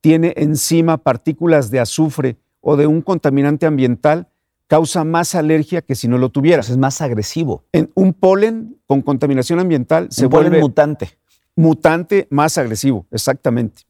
tiene 0.00 0.32
encima 0.38 0.96
partículas 0.96 1.70
de 1.70 1.80
azufre 1.80 2.38
o 2.62 2.78
de 2.78 2.86
un 2.86 3.02
contaminante 3.02 3.66
ambiental, 3.66 4.26
causa 4.68 5.04
más 5.04 5.34
alergia 5.34 5.82
que 5.82 5.94
si 5.94 6.08
no 6.08 6.16
lo 6.16 6.30
tuviera. 6.30 6.62
es 6.62 6.78
más 6.78 7.02
agresivo. 7.02 7.66
En 7.72 7.92
un 7.94 8.14
polen 8.14 8.80
con 8.86 9.02
contaminación 9.02 9.58
ambiental 9.58 10.08
se 10.10 10.24
vuelve 10.24 10.62
mutante. 10.62 11.18
Mutante 11.56 12.26
más 12.30 12.56
agresivo, 12.56 13.06
exactamente. 13.10 13.82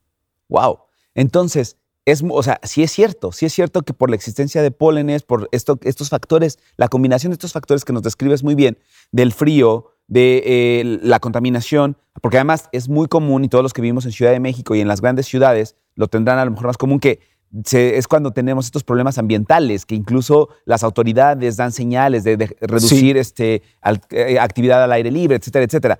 Wow. 0.48 0.80
Entonces, 1.14 1.76
es, 2.06 2.24
o 2.26 2.42
sea, 2.42 2.60
sí 2.62 2.84
es 2.84 2.92
cierto, 2.92 3.32
sí 3.32 3.46
es 3.46 3.52
cierto 3.52 3.82
que 3.82 3.92
por 3.92 4.10
la 4.10 4.16
existencia 4.16 4.62
de 4.62 4.70
pólenes, 4.70 5.24
por 5.24 5.48
esto, 5.50 5.78
estos 5.82 6.08
factores, 6.08 6.58
la 6.76 6.88
combinación 6.88 7.30
de 7.30 7.34
estos 7.34 7.52
factores 7.52 7.84
que 7.84 7.92
nos 7.92 8.02
describes 8.02 8.44
muy 8.44 8.54
bien, 8.54 8.78
del 9.10 9.32
frío, 9.32 9.92
de 10.06 10.42
eh, 10.46 10.98
la 11.02 11.18
contaminación, 11.18 11.96
porque 12.22 12.36
además 12.36 12.68
es 12.70 12.88
muy 12.88 13.08
común 13.08 13.44
y 13.44 13.48
todos 13.48 13.64
los 13.64 13.72
que 13.72 13.82
vivimos 13.82 14.06
en 14.06 14.12
Ciudad 14.12 14.30
de 14.30 14.38
México 14.38 14.76
y 14.76 14.80
en 14.80 14.86
las 14.86 15.00
grandes 15.00 15.26
ciudades 15.26 15.74
lo 15.96 16.06
tendrán 16.06 16.38
a 16.38 16.44
lo 16.44 16.52
mejor 16.52 16.68
más 16.68 16.76
común 16.76 17.00
que 17.00 17.20
es 17.72 18.06
cuando 18.06 18.32
tenemos 18.32 18.66
estos 18.66 18.84
problemas 18.84 19.18
ambientales, 19.18 19.86
que 19.86 19.94
incluso 19.94 20.50
las 20.64 20.82
autoridades 20.82 21.56
dan 21.56 21.72
señales 21.72 22.22
de, 22.24 22.36
reducir 22.60 23.16
este, 23.16 23.62
eh, 24.10 24.38
actividad 24.38 24.82
al 24.82 24.92
aire 24.92 25.10
libre, 25.10 25.36
etcétera, 25.36 25.64
etcétera. 25.64 25.98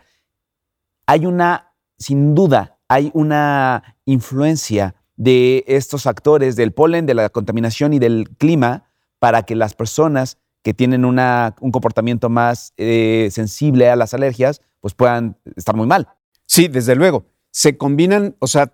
Hay 1.07 1.25
una, 1.25 1.73
sin 1.99 2.35
duda, 2.35 2.79
hay 2.89 3.11
una 3.15 3.97
influencia 4.05 4.96
de 5.17 5.65
estos 5.67 6.03
factores, 6.03 6.57
del 6.57 6.73
polen, 6.73 7.07
de 7.07 7.15
la 7.15 7.29
contaminación 7.31 7.93
y 7.93 7.99
del 7.99 8.29
clima, 8.39 8.85
para 9.19 9.45
que 9.45 9.57
las 9.57 9.75
personas 9.75 10.39
que 10.63 10.75
tienen 10.75 11.05
una, 11.05 11.55
un 11.61 11.71
comportamiento 11.71 12.29
más 12.29 12.73
eh, 12.77 13.29
sensible 13.31 13.89
a 13.89 13.97
las 13.97 14.15
alergias, 14.15 14.61
pues 14.81 14.95
puedan 14.95 15.39
estar 15.57 15.77
muy 15.77 15.87
mal. 15.87 16.09
Sí, 16.45 16.69
desde 16.69 16.95
luego. 16.97 17.27
Se 17.51 17.77
combinan, 17.77 18.37
o 18.41 18.47
sea, 18.47 18.73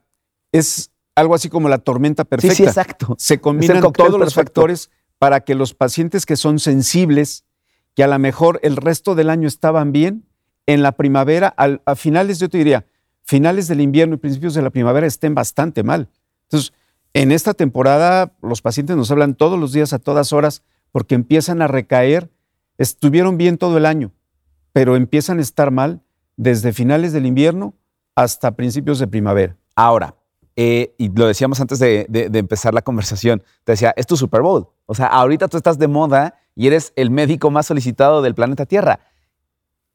es 0.52 0.90
algo 1.14 1.35
así 1.35 1.48
como 1.48 1.68
la 1.68 1.78
tormenta 1.78 2.24
perfecta. 2.24 2.57
Sí, 2.57 2.62
sí 2.62 2.68
exacto. 2.68 3.14
Se 3.18 3.40
combinan 3.40 3.92
todos 3.92 4.18
los 4.18 4.35
factores 4.35 4.90
para 5.18 5.40
que 5.40 5.55
los 5.55 5.74
pacientes 5.74 6.26
que 6.26 6.37
son 6.37 6.59
sensibles, 6.59 7.44
que 7.94 8.02
a 8.02 8.09
lo 8.09 8.18
mejor 8.18 8.59
el 8.62 8.76
resto 8.76 9.14
del 9.14 9.31
año 9.31 9.46
estaban 9.46 9.92
bien, 9.92 10.26
en 10.66 10.83
la 10.83 10.92
primavera, 10.92 11.55
a 11.57 11.94
finales, 11.94 12.38
yo 12.38 12.48
te 12.48 12.59
diría, 12.59 12.87
finales 13.22 13.68
del 13.68 13.81
invierno 13.81 14.14
y 14.14 14.18
principios 14.18 14.55
de 14.55 14.62
la 14.62 14.70
primavera 14.70 15.07
estén 15.07 15.35
bastante 15.35 15.83
mal. 15.83 16.09
Entonces, 16.52 16.74
en 17.14 17.32
esta 17.32 17.54
temporada 17.54 18.36
los 18.42 18.60
pacientes 18.60 18.96
nos 18.96 19.10
hablan 19.10 19.34
todos 19.34 19.58
los 19.58 19.72
días 19.72 19.94
a 19.94 19.98
todas 19.98 20.32
horas 20.34 20.62
porque 20.90 21.14
empiezan 21.14 21.62
a 21.62 21.66
recaer, 21.66 22.30
estuvieron 22.76 23.38
bien 23.38 23.56
todo 23.56 23.78
el 23.78 23.86
año, 23.86 24.12
pero 24.72 24.96
empiezan 24.96 25.38
a 25.38 25.42
estar 25.42 25.70
mal 25.70 26.02
desde 26.36 26.74
finales 26.74 27.14
del 27.14 27.24
invierno 27.24 27.74
hasta 28.14 28.54
principios 28.54 28.98
de 28.98 29.06
primavera. 29.06 29.56
Ahora, 29.74 30.16
eh, 30.56 30.94
y 30.98 31.08
lo 31.08 31.26
decíamos 31.26 31.58
antes 31.62 31.78
de, 31.78 32.06
empezar 32.34 32.74
la 32.74 32.82
conversación, 32.82 33.42
te 33.64 33.72
decía, 33.72 33.94
es 33.96 34.06
tu 34.06 34.18
Super 34.18 34.42
Bowl. 34.42 34.68
O 34.84 34.94
sea, 34.94 35.06
ahorita 35.06 35.48
tú 35.48 35.56
estás 35.56 35.78
de 35.78 35.88
moda 35.88 36.34
y 36.54 36.66
eres 36.66 36.92
el 36.96 37.10
médico 37.10 37.50
más 37.50 37.64
solicitado 37.64 38.20
del 38.20 38.34
planeta 38.34 38.66
Tierra. 38.66 39.00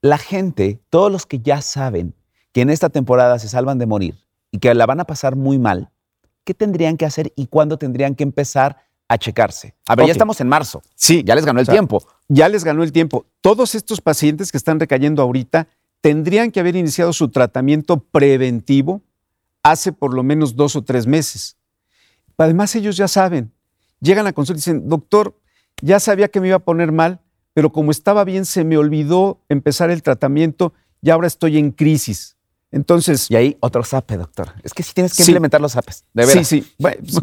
La 0.01 0.17
gente, 0.17 0.79
todos 0.89 1.11
los 1.11 1.27
que 1.27 1.39
ya 1.39 1.61
saben 1.61 2.15
que 2.51 2.61
en 2.61 2.71
esta 2.71 2.89
temporada 2.89 3.37
se 3.37 3.49
salvan 3.49 3.77
de 3.77 3.85
morir 3.85 4.23
y 4.51 4.57
que 4.57 4.73
la 4.73 4.87
van 4.87 4.99
a 4.99 5.05
pasar 5.05 5.35
muy 5.35 5.59
mal, 5.59 5.91
¿qué 6.47 6.53
tendrían 6.53 6.95
que 6.95 7.05
hacer 7.05 7.33
y 7.36 7.47
cuándo 7.47 7.77
tendrían 7.77 8.15
que 8.15 8.23
empezar 8.23 8.77
a 9.10 9.17
checarse? 9.17 9.75
A 9.86 9.95
ver, 9.95 10.05
ya 10.05 10.13
estamos 10.13 10.39
en 10.39 10.47
marzo. 10.47 10.81
Sí. 10.95 11.21
Ya 11.25 11.36
les 11.36 11.45
ganó 11.45 11.60
el 11.60 11.67
tiempo. 11.67 12.01
Ya 12.29 12.47
les 12.47 12.63
ganó 12.63 12.83
el 12.83 12.93
tiempo. 12.93 13.25
Todos 13.41 13.75
estos 13.75 13.99
pacientes 13.99 14.49
que 14.49 14.57
están 14.57 14.79
recayendo 14.79 15.21
ahorita 15.21 15.67
tendrían 15.99 16.51
que 16.51 16.62
haber 16.62 16.77
iniciado 16.77 17.12
su 17.12 17.27
tratamiento 17.27 17.99
preventivo 17.99 19.01
hace 19.62 19.91
por 19.91 20.13
lo 20.13 20.23
menos 20.23 20.55
dos 20.55 20.77
o 20.77 20.86
tres 20.86 21.05
meses. 21.05 21.57
Además, 22.38 22.73
ellos 22.75 22.95
ya 22.95 23.10
saben, 23.10 23.51
llegan 23.99 24.25
a 24.25 24.31
consulta 24.31 24.57
y 24.57 24.62
dicen, 24.62 24.88
doctor, 24.88 25.38
ya 25.81 25.99
sabía 25.99 26.29
que 26.29 26.39
me 26.39 26.47
iba 26.47 26.55
a 26.55 26.60
poner 26.60 26.93
mal, 26.93 27.19
pero 27.53 27.73
como 27.73 27.91
estaba 27.91 28.23
bien, 28.23 28.45
se 28.45 28.63
me 28.63 28.77
olvidó 28.77 29.43
empezar 29.49 29.91
el 29.91 30.01
tratamiento 30.01 30.73
y 31.01 31.10
ahora 31.10 31.27
estoy 31.27 31.57
en 31.57 31.71
crisis. 31.71 32.37
Entonces. 32.71 33.30
Y 33.32 33.36
ahí 33.36 33.58
otro 33.60 33.84
SAPE, 33.84 34.17
doctor. 34.17 34.53
Es 34.63 34.73
que 34.73 34.84
sí 34.84 34.93
tienes 34.93 35.15
que 35.15 35.23
implementar 35.23 35.62
los 35.62 35.71
SAPES. 35.71 36.06
De 36.13 36.27
Sí, 36.27 36.43
sí. 36.43 36.75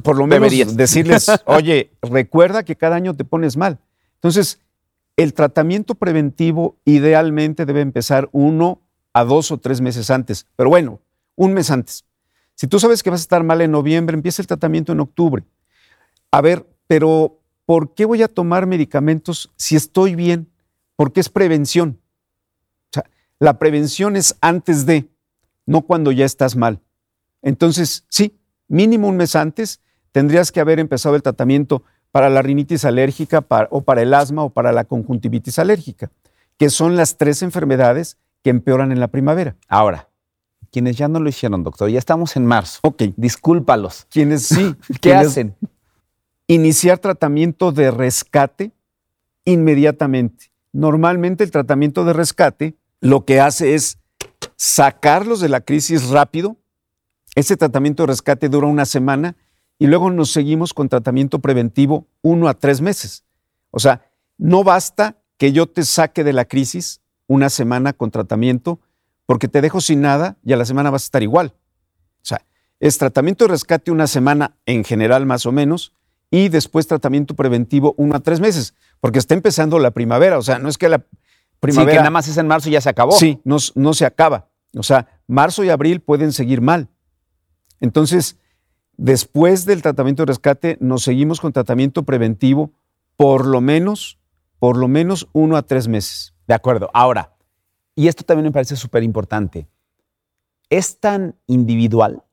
por 0.02 0.16
lo 0.16 0.26
menos 0.26 0.52
decirles, 0.76 1.30
oye, 1.46 1.90
recuerda 2.02 2.64
que 2.64 2.76
cada 2.76 2.96
año 2.96 3.14
te 3.14 3.24
pones 3.24 3.56
mal. 3.56 3.78
Entonces, 4.14 4.58
el 5.16 5.34
tratamiento 5.34 5.94
preventivo 5.94 6.76
idealmente 6.84 7.66
debe 7.66 7.82
empezar 7.82 8.28
uno 8.32 8.80
a 9.12 9.24
dos 9.24 9.50
o 9.50 9.58
tres 9.58 9.80
meses 9.80 10.10
antes. 10.10 10.46
Pero 10.56 10.70
bueno, 10.70 11.00
un 11.36 11.52
mes 11.52 11.70
antes. 11.70 12.04
Si 12.54 12.66
tú 12.66 12.78
sabes 12.78 13.02
que 13.02 13.10
vas 13.10 13.20
a 13.20 13.22
estar 13.22 13.42
mal 13.42 13.60
en 13.60 13.70
noviembre, 13.70 14.14
empieza 14.14 14.42
el 14.42 14.46
tratamiento 14.46 14.92
en 14.92 15.00
octubre. 15.00 15.44
A 16.30 16.40
ver, 16.40 16.66
pero 16.86 17.40
¿por 17.66 17.94
qué 17.94 18.04
voy 18.04 18.22
a 18.22 18.28
tomar 18.28 18.66
medicamentos 18.66 19.52
si 19.56 19.76
estoy 19.76 20.14
bien? 20.14 20.48
Porque 20.96 21.20
es 21.20 21.28
prevención. 21.28 22.00
O 22.86 22.92
sea, 22.92 23.04
la 23.38 23.58
prevención 23.58 24.16
es 24.16 24.36
antes 24.40 24.86
de, 24.86 25.08
no 25.66 25.82
cuando 25.82 26.12
ya 26.12 26.24
estás 26.24 26.56
mal. 26.56 26.80
Entonces, 27.42 28.04
sí, 28.08 28.38
mínimo 28.68 29.08
un 29.08 29.16
mes 29.16 29.36
antes 29.36 29.80
tendrías 30.12 30.52
que 30.52 30.60
haber 30.60 30.78
empezado 30.78 31.16
el 31.16 31.22
tratamiento 31.22 31.82
para 32.10 32.30
la 32.30 32.42
rinitis 32.42 32.84
alérgica 32.84 33.44
o 33.70 33.82
para 33.82 34.02
el 34.02 34.14
asma 34.14 34.44
o 34.44 34.50
para 34.50 34.72
la 34.72 34.84
conjuntivitis 34.84 35.58
alérgica, 35.58 36.10
que 36.56 36.70
son 36.70 36.96
las 36.96 37.16
tres 37.16 37.42
enfermedades 37.42 38.18
que 38.42 38.50
empeoran 38.50 38.92
en 38.92 39.00
la 39.00 39.08
primavera. 39.08 39.56
Ahora, 39.68 40.08
quienes 40.70 40.96
ya 40.96 41.08
no 41.08 41.20
lo 41.20 41.28
hicieron, 41.28 41.62
doctor, 41.62 41.88
ya 41.88 41.98
estamos 41.98 42.36
en 42.36 42.46
marzo. 42.46 42.80
Ok. 42.82 43.02
Discúlpalos. 43.16 44.06
Quienes 44.10 44.46
sí. 44.46 44.76
¿Qué 45.00 45.14
hacen? 45.14 45.56
Iniciar 46.46 46.98
tratamiento 46.98 47.72
de 47.72 47.90
rescate 47.90 48.72
inmediatamente. 49.44 50.52
Normalmente 50.72 51.44
el 51.44 51.50
tratamiento 51.50 52.04
de 52.04 52.12
rescate 52.12 52.76
lo 53.00 53.24
que 53.24 53.40
hace 53.40 53.74
es 53.74 53.98
sacarlos 54.64 55.40
de 55.40 55.50
la 55.50 55.60
crisis 55.60 56.08
rápido. 56.08 56.56
Ese 57.34 57.54
tratamiento 57.54 58.02
de 58.02 58.06
rescate 58.06 58.48
dura 58.48 58.66
una 58.66 58.86
semana 58.86 59.36
y 59.78 59.88
luego 59.88 60.10
nos 60.10 60.30
seguimos 60.30 60.72
con 60.72 60.88
tratamiento 60.88 61.38
preventivo 61.40 62.06
uno 62.22 62.48
a 62.48 62.54
tres 62.54 62.80
meses. 62.80 63.24
O 63.70 63.78
sea, 63.78 64.10
no 64.38 64.64
basta 64.64 65.18
que 65.36 65.52
yo 65.52 65.66
te 65.66 65.84
saque 65.84 66.24
de 66.24 66.32
la 66.32 66.46
crisis 66.46 67.02
una 67.26 67.50
semana 67.50 67.92
con 67.92 68.10
tratamiento, 68.10 68.80
porque 69.26 69.48
te 69.48 69.60
dejo 69.60 69.82
sin 69.82 70.00
nada 70.00 70.38
y 70.42 70.54
a 70.54 70.56
la 70.56 70.64
semana 70.64 70.88
vas 70.88 71.02
a 71.02 71.06
estar 71.06 71.22
igual. 71.22 71.52
O 72.22 72.24
sea, 72.24 72.40
es 72.80 72.96
tratamiento 72.96 73.44
de 73.44 73.50
rescate 73.50 73.90
una 73.90 74.06
semana 74.06 74.56
en 74.64 74.82
general 74.82 75.26
más 75.26 75.44
o 75.44 75.52
menos 75.52 75.92
y 76.30 76.48
después 76.48 76.86
tratamiento 76.86 77.34
preventivo 77.34 77.94
uno 77.98 78.16
a 78.16 78.20
tres 78.20 78.40
meses, 78.40 78.74
porque 79.00 79.18
está 79.18 79.34
empezando 79.34 79.78
la 79.78 79.90
primavera. 79.90 80.38
O 80.38 80.42
sea, 80.42 80.58
no 80.58 80.70
es 80.70 80.78
que 80.78 80.88
la 80.88 81.04
primavera... 81.60 81.92
Sí, 81.92 81.96
que 81.96 82.00
nada 82.00 82.10
más 82.10 82.28
es 82.28 82.38
en 82.38 82.46
marzo 82.46 82.70
y 82.70 82.72
ya 82.72 82.80
se 82.80 82.88
acabó. 82.88 83.12
Sí, 83.12 83.42
no, 83.44 83.58
no 83.74 83.92
se 83.92 84.06
acaba. 84.06 84.48
O 84.76 84.82
sea, 84.82 85.20
marzo 85.26 85.64
y 85.64 85.70
abril 85.70 86.00
pueden 86.00 86.32
seguir 86.32 86.60
mal. 86.60 86.88
Entonces, 87.80 88.38
después 88.96 89.64
del 89.66 89.82
tratamiento 89.82 90.22
de 90.22 90.26
rescate, 90.26 90.78
nos 90.80 91.02
seguimos 91.02 91.40
con 91.40 91.52
tratamiento 91.52 92.04
preventivo 92.04 92.72
por 93.16 93.46
lo 93.46 93.60
menos, 93.60 94.18
por 94.58 94.76
lo 94.76 94.88
menos 94.88 95.28
uno 95.32 95.56
a 95.56 95.62
tres 95.62 95.88
meses. 95.88 96.34
De 96.46 96.54
acuerdo. 96.54 96.90
Ahora, 96.92 97.34
y 97.94 98.08
esto 98.08 98.24
también 98.24 98.46
me 98.46 98.52
parece 98.52 98.76
súper 98.76 99.02
importante, 99.02 99.68
es 100.68 100.98
tan 100.98 101.36
individual, 101.46 102.24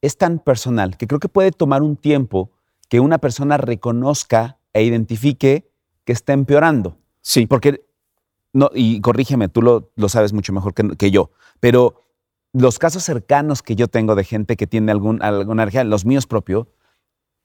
es 0.00 0.16
tan 0.16 0.38
personal, 0.38 0.96
que 0.96 1.06
creo 1.06 1.20
que 1.20 1.28
puede 1.28 1.50
tomar 1.50 1.82
un 1.82 1.96
tiempo 1.96 2.52
que 2.88 3.00
una 3.00 3.18
persona 3.18 3.56
reconozca 3.56 4.58
e 4.72 4.84
identifique 4.84 5.70
que 6.04 6.12
está 6.12 6.32
empeorando. 6.32 6.98
Sí. 7.22 7.46
Porque, 7.46 7.84
no, 8.54 8.70
y 8.72 9.00
corrígeme, 9.00 9.48
tú 9.48 9.60
lo, 9.62 10.08
sabes 10.08 10.32
mucho 10.32 10.52
mejor 10.52 10.72
que, 10.74 11.10
yo, 11.10 11.30
pero 11.60 12.02
los 12.52 12.78
casos 12.78 13.02
cercanos 13.02 13.62
que 13.62 13.74
yo 13.74 13.88
tengo 13.88 14.14
de 14.14 14.24
gente 14.24 14.56
que 14.56 14.68
tiene 14.68 14.92
algún, 14.92 15.20
alguna 15.22 15.64
alergia, 15.64 15.82
los 15.82 16.06
míos 16.06 16.26
propios, 16.26 16.68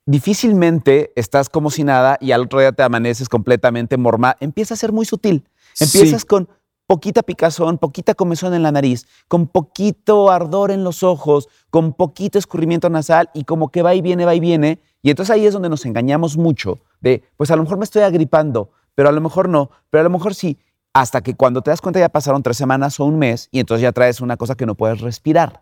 difícilmente 0.06 1.12
estás 1.16 1.48
como 1.48 1.70
si 1.70 1.82
nada 1.82 2.16
y 2.20 2.30
al 2.30 2.42
otro 2.42 2.60
día 2.60 2.72
te 2.72 2.84
amaneces 2.84 3.28
completamente 3.28 3.96
morma. 3.96 4.36
Empieza 4.40 4.74
a 4.74 4.76
ser 4.76 4.92
muy 4.92 5.04
sutil. 5.04 5.44
Empiezas 5.78 6.24
con 6.24 6.48
poquita 6.86 7.22
picazón, 7.22 7.78
poquita 7.78 8.14
comezón 8.14 8.54
en 8.54 8.62
la 8.62 8.72
nariz, 8.72 9.06
con 9.28 9.48
poquito 9.48 10.30
ardor 10.30 10.70
en 10.70 10.84
los 10.84 11.02
ojos, 11.02 11.48
con 11.70 11.92
poquito 11.92 12.38
escurrimiento 12.38 12.88
nasal 12.88 13.30
y 13.34 13.44
como 13.44 13.70
que 13.70 13.82
va 13.82 13.94
y 13.94 14.00
viene, 14.00 14.24
va 14.24 14.34
y 14.34 14.40
viene. 14.40 14.80
Y 15.02 15.10
entonces 15.10 15.32
ahí 15.32 15.46
es 15.46 15.52
donde 15.52 15.68
nos 15.68 15.86
engañamos 15.86 16.36
mucho 16.36 16.78
de, 17.00 17.24
pues 17.36 17.50
a 17.50 17.56
lo 17.56 17.62
mejor 17.62 17.78
me 17.78 17.84
estoy 17.84 18.02
agripando, 18.02 18.70
pero 18.94 19.08
a 19.08 19.12
lo 19.12 19.20
mejor 19.20 19.48
no, 19.48 19.70
pero 19.90 20.00
a 20.00 20.04
lo 20.04 20.10
mejor 20.10 20.34
sí, 20.34 20.58
hasta 20.92 21.20
que 21.22 21.34
cuando 21.34 21.62
te 21.62 21.70
das 21.70 21.80
cuenta 21.80 22.00
ya 22.00 22.08
pasaron 22.08 22.42
tres 22.42 22.56
semanas 22.56 22.98
o 23.00 23.04
un 23.04 23.18
mes 23.18 23.48
y 23.52 23.60
entonces 23.60 23.82
ya 23.82 23.92
traes 23.92 24.20
una 24.20 24.36
cosa 24.36 24.54
que 24.54 24.66
no 24.66 24.74
puedes 24.74 25.00
respirar. 25.00 25.60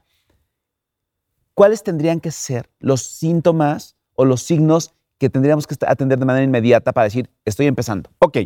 ¿Cuáles 1.54 1.82
tendrían 1.82 2.20
que 2.20 2.30
ser 2.30 2.70
los 2.78 3.02
síntomas 3.02 3.96
o 4.14 4.24
los 4.24 4.42
signos 4.42 4.94
que 5.18 5.28
tendríamos 5.28 5.66
que 5.66 5.76
atender 5.86 6.18
de 6.18 6.24
manera 6.24 6.44
inmediata 6.44 6.92
para 6.92 7.04
decir, 7.04 7.30
estoy 7.44 7.66
empezando? 7.66 8.10
Ok. 8.20 8.38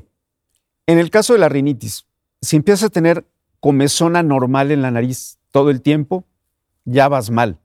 En 0.87 0.99
el 0.99 1.11
caso 1.11 1.35
de 1.35 1.39
la 1.39 1.49
rinitis, 1.49 2.07
si 2.41 2.57
empiezas 2.57 2.85
a 2.85 2.91
tener 2.91 3.25
comezón 3.61 4.17
anormal 4.17 4.73
en 4.73 4.83
la 4.83 4.91
nariz 4.91 5.39
todo 5.51 5.71
el 5.71 5.83
tiempo, 5.83 6.25
ya 6.85 7.09
vas 7.09 7.31
mal. 7.31 7.59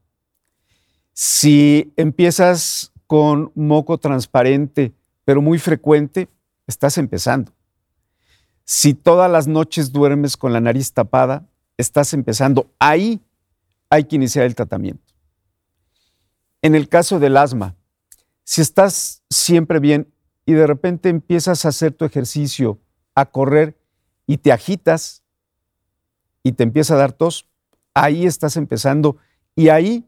Si 1.13 1.91
empiezas 1.95 2.91
con 3.07 3.51
moco 3.55 3.97
transparente, 3.97 4.93
pero 5.25 5.41
muy 5.41 5.57
frecuente, 5.57 6.27
estás 6.67 6.97
empezando. 6.97 7.56
Si 8.69 8.93
todas 8.93 9.31
las 9.31 9.47
noches 9.47 9.93
duermes 9.93 10.35
con 10.35 10.51
la 10.51 10.59
nariz 10.59 10.91
tapada, 10.91 11.47
estás 11.77 12.13
empezando. 12.13 12.69
Ahí 12.79 13.21
hay 13.89 14.03
que 14.03 14.17
iniciar 14.17 14.43
el 14.43 14.55
tratamiento. 14.55 15.13
En 16.61 16.75
el 16.75 16.89
caso 16.89 17.17
del 17.17 17.37
asma, 17.37 17.77
si 18.43 18.59
estás 18.59 19.23
siempre 19.29 19.79
bien 19.79 20.11
y 20.45 20.51
de 20.51 20.67
repente 20.67 21.07
empiezas 21.07 21.63
a 21.63 21.69
hacer 21.69 21.93
tu 21.93 22.03
ejercicio, 22.03 22.77
a 23.15 23.27
correr 23.27 23.77
y 24.25 24.37
te 24.39 24.51
agitas 24.51 25.23
y 26.43 26.51
te 26.51 26.63
empieza 26.63 26.95
a 26.95 26.97
dar 26.97 27.13
tos, 27.13 27.47
ahí 27.93 28.25
estás 28.25 28.57
empezando. 28.57 29.15
Y 29.55 29.69
ahí, 29.69 30.05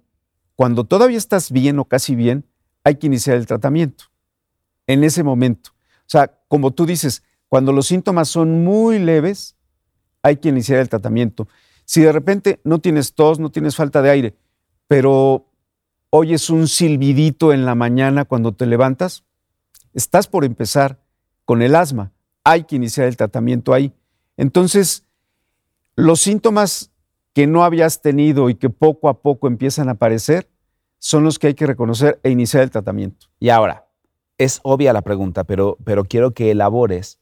cuando 0.57 0.83
todavía 0.83 1.17
estás 1.17 1.49
bien 1.49 1.79
o 1.79 1.85
casi 1.85 2.13
bien, 2.13 2.43
hay 2.83 2.95
que 2.95 3.07
iniciar 3.07 3.37
el 3.37 3.47
tratamiento. 3.47 4.03
En 4.85 5.05
ese 5.05 5.23
momento. 5.23 5.69
O 5.99 6.09
sea, 6.09 6.27
como 6.49 6.71
tú 6.71 6.85
dices, 6.85 7.23
cuando 7.49 7.73
los 7.73 7.87
síntomas 7.87 8.29
son 8.29 8.63
muy 8.63 8.99
leves, 8.99 9.55
hay 10.21 10.37
que 10.37 10.49
iniciar 10.49 10.79
el 10.79 10.89
tratamiento. 10.89 11.47
Si 11.83 12.01
de 12.01 12.11
repente 12.11 12.61
no 12.63 12.79
tienes 12.79 13.15
tos, 13.15 13.39
no 13.39 13.49
tienes 13.49 13.75
falta 13.75 14.01
de 14.01 14.11
aire, 14.11 14.35
pero 14.87 15.47
oyes 16.11 16.49
un 16.49 16.67
silbidito 16.67 17.51
en 17.51 17.65
la 17.65 17.75
mañana 17.75 18.25
cuando 18.25 18.53
te 18.53 18.67
levantas, 18.67 19.23
estás 19.93 20.27
por 20.27 20.45
empezar 20.45 20.99
con 21.45 21.61
el 21.61 21.75
asma. 21.75 22.11
Hay 22.43 22.63
que 22.63 22.75
iniciar 22.75 23.07
el 23.07 23.17
tratamiento 23.17 23.73
ahí. 23.73 23.93
Entonces, 24.37 25.03
los 25.95 26.21
síntomas 26.21 26.91
que 27.33 27.47
no 27.47 27.63
habías 27.63 28.01
tenido 28.01 28.49
y 28.49 28.55
que 28.55 28.69
poco 28.69 29.09
a 29.09 29.21
poco 29.21 29.47
empiezan 29.47 29.89
a 29.89 29.93
aparecer 29.93 30.47
son 30.99 31.23
los 31.23 31.39
que 31.39 31.47
hay 31.47 31.53
que 31.55 31.65
reconocer 31.65 32.19
e 32.23 32.29
iniciar 32.29 32.63
el 32.63 32.71
tratamiento. 32.71 33.27
Y 33.39 33.49
ahora, 33.49 33.87
es 34.37 34.59
obvia 34.63 34.93
la 34.93 35.01
pregunta, 35.01 35.43
pero, 35.43 35.77
pero 35.83 36.05
quiero 36.05 36.31
que 36.31 36.51
elabores 36.51 37.19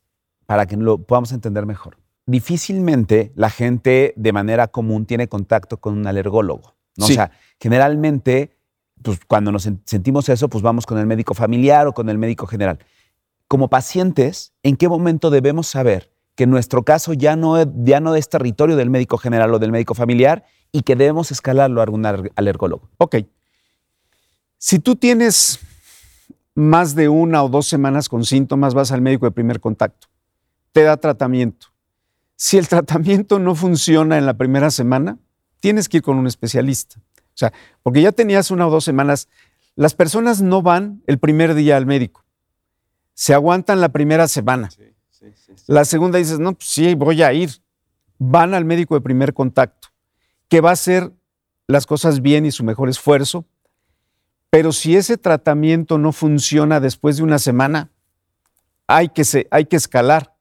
para 0.48 0.66
que 0.66 0.78
lo 0.78 0.98
podamos 0.98 1.32
entender 1.34 1.68
mejor. 1.68 1.98
Difícilmente 2.26 3.32
la 3.36 3.50
gente 3.50 4.14
de 4.16 4.34
manera 4.34 4.68
común 4.68 5.06
tiene 5.06 5.28
contacto 5.28 5.78
con 5.78 5.96
un 5.96 6.08
alergólogo. 6.08 6.76
¿no? 6.96 7.06
O 7.06 7.08
sea, 7.08 7.32
generalmente, 7.60 8.58
pues, 9.04 9.20
cuando 9.28 9.52
nos 9.52 9.70
sentimos 9.86 10.28
eso, 10.30 10.50
pues 10.50 10.64
vamos 10.64 10.86
con 10.86 10.98
el 10.98 11.06
médico 11.06 11.34
familiar 11.36 11.86
o 11.86 11.94
con 11.94 12.10
el 12.10 12.18
médico 12.18 12.48
general. 12.48 12.80
Como 13.48 13.70
pacientes, 13.70 14.54
¿en 14.64 14.78
qué 14.78 14.90
momento 14.90 15.30
debemos 15.30 15.68
saber 15.68 16.12
que 16.36 16.48
nuestro 16.48 16.84
caso 16.84 17.14
ya 17.14 17.36
no, 17.36 17.62
ya 17.84 18.00
no 18.00 18.16
es 18.16 18.30
territorio 18.30 18.76
del 18.76 18.90
médico 18.90 19.18
general 19.18 19.54
o 19.54 19.60
del 19.60 19.72
médico 19.72 19.96
familiar 19.96 20.46
y 20.72 20.82
que 20.82 20.96
debemos 20.96 21.32
escalarlo 21.32 21.82
a 21.82 21.84
algún 21.84 22.06
alergólogo? 22.06 22.90
Ok. 22.98 23.18
Si 24.58 24.80
tú 24.80 24.96
tienes 24.96 25.60
más 26.56 26.96
de 26.96 27.10
una 27.10 27.44
o 27.44 27.50
dos 27.50 27.68
semanas 27.68 28.08
con 28.10 28.24
síntomas, 28.24 28.74
vas 28.74 28.92
al 28.92 29.02
médico 29.02 29.26
de 29.26 29.32
primer 29.32 29.60
contacto 29.60 30.08
te 30.78 30.84
da 30.84 30.96
tratamiento. 30.98 31.74
Si 32.36 32.56
el 32.56 32.68
tratamiento 32.68 33.40
no 33.40 33.56
funciona 33.56 34.20
en 34.20 34.28
la 34.28 34.36
primera 34.36 34.70
semana, 34.70 35.18
tienes 35.60 35.90
que 35.90 35.98
ir 35.98 36.04
con 36.04 36.20
un 36.20 36.28
especialista. 36.28 37.00
O 37.00 37.34
sea, 37.34 37.52
porque 37.82 38.04
ya 38.04 38.12
tenías 38.12 38.52
una 38.52 38.68
o 38.68 38.70
dos 38.70 38.84
semanas, 38.84 39.28
las 39.76 39.96
personas 39.96 40.40
no 40.40 40.62
van 40.62 41.02
el 41.08 41.18
primer 41.18 41.56
día 41.56 41.78
al 41.78 41.88
médico. 41.88 42.24
Se 43.16 43.34
aguantan 43.34 43.82
la 43.82 43.90
primera 43.90 44.28
semana. 44.28 44.70
la 45.66 45.84
segunda 45.84 46.20
dices, 46.20 46.38
no, 46.38 46.54
pues 46.54 46.70
sí, 46.70 46.94
voy 46.94 47.24
a 47.24 47.34
ir. 47.34 47.50
Van 48.20 48.54
al 48.54 48.64
médico 48.64 48.94
de 48.94 49.02
primer 49.02 49.34
contacto, 49.34 49.88
que 50.48 50.62
va 50.62 50.70
a 50.70 50.74
hacer 50.74 51.12
las 51.66 51.88
cosas 51.88 52.22
bien 52.22 52.46
y 52.46 52.52
su 52.52 52.64
mejor 52.64 52.88
esfuerzo. 52.88 53.46
Pero 54.52 54.72
si 54.72 54.96
ese 54.96 55.18
tratamiento 55.18 55.98
no 55.98 56.12
funciona 56.12 56.80
después 56.80 57.18
de 57.18 57.24
una 57.24 57.40
semana, 57.40 57.90
hay 58.86 59.10
que, 59.10 59.24
se, 59.24 59.48
hay 59.50 59.66
que 59.66 59.76
escalar. 59.78 60.37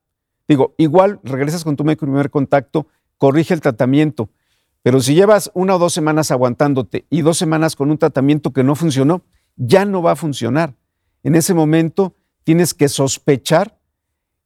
Digo, 0.49 0.75
igual 0.79 1.21
regresas 1.25 1.65
con 1.65 1.77
tu 1.77 1.85
primer 1.85 2.31
contacto, 2.31 2.87
corrige 3.19 3.55
el 3.55 3.61
tratamiento, 3.61 4.31
pero 4.83 5.01
si 5.01 5.15
llevas 5.15 5.51
una 5.55 5.75
o 5.75 5.79
dos 5.79 5.93
semanas 5.93 6.31
aguantándote 6.31 7.07
y 7.11 7.23
dos 7.23 7.39
semanas 7.39 7.75
con 7.75 7.91
un 7.91 7.99
tratamiento 7.99 8.53
que 8.53 8.63
no 8.63 8.77
funcionó, 8.77 9.23
ya 9.57 9.85
no 9.85 10.03
va 10.03 10.13
a 10.13 10.17
funcionar. 10.17 10.75
En 11.25 11.35
ese 11.35 11.55
momento 11.55 12.15
tienes 12.45 12.73
que 12.73 12.89
sospechar 12.89 13.77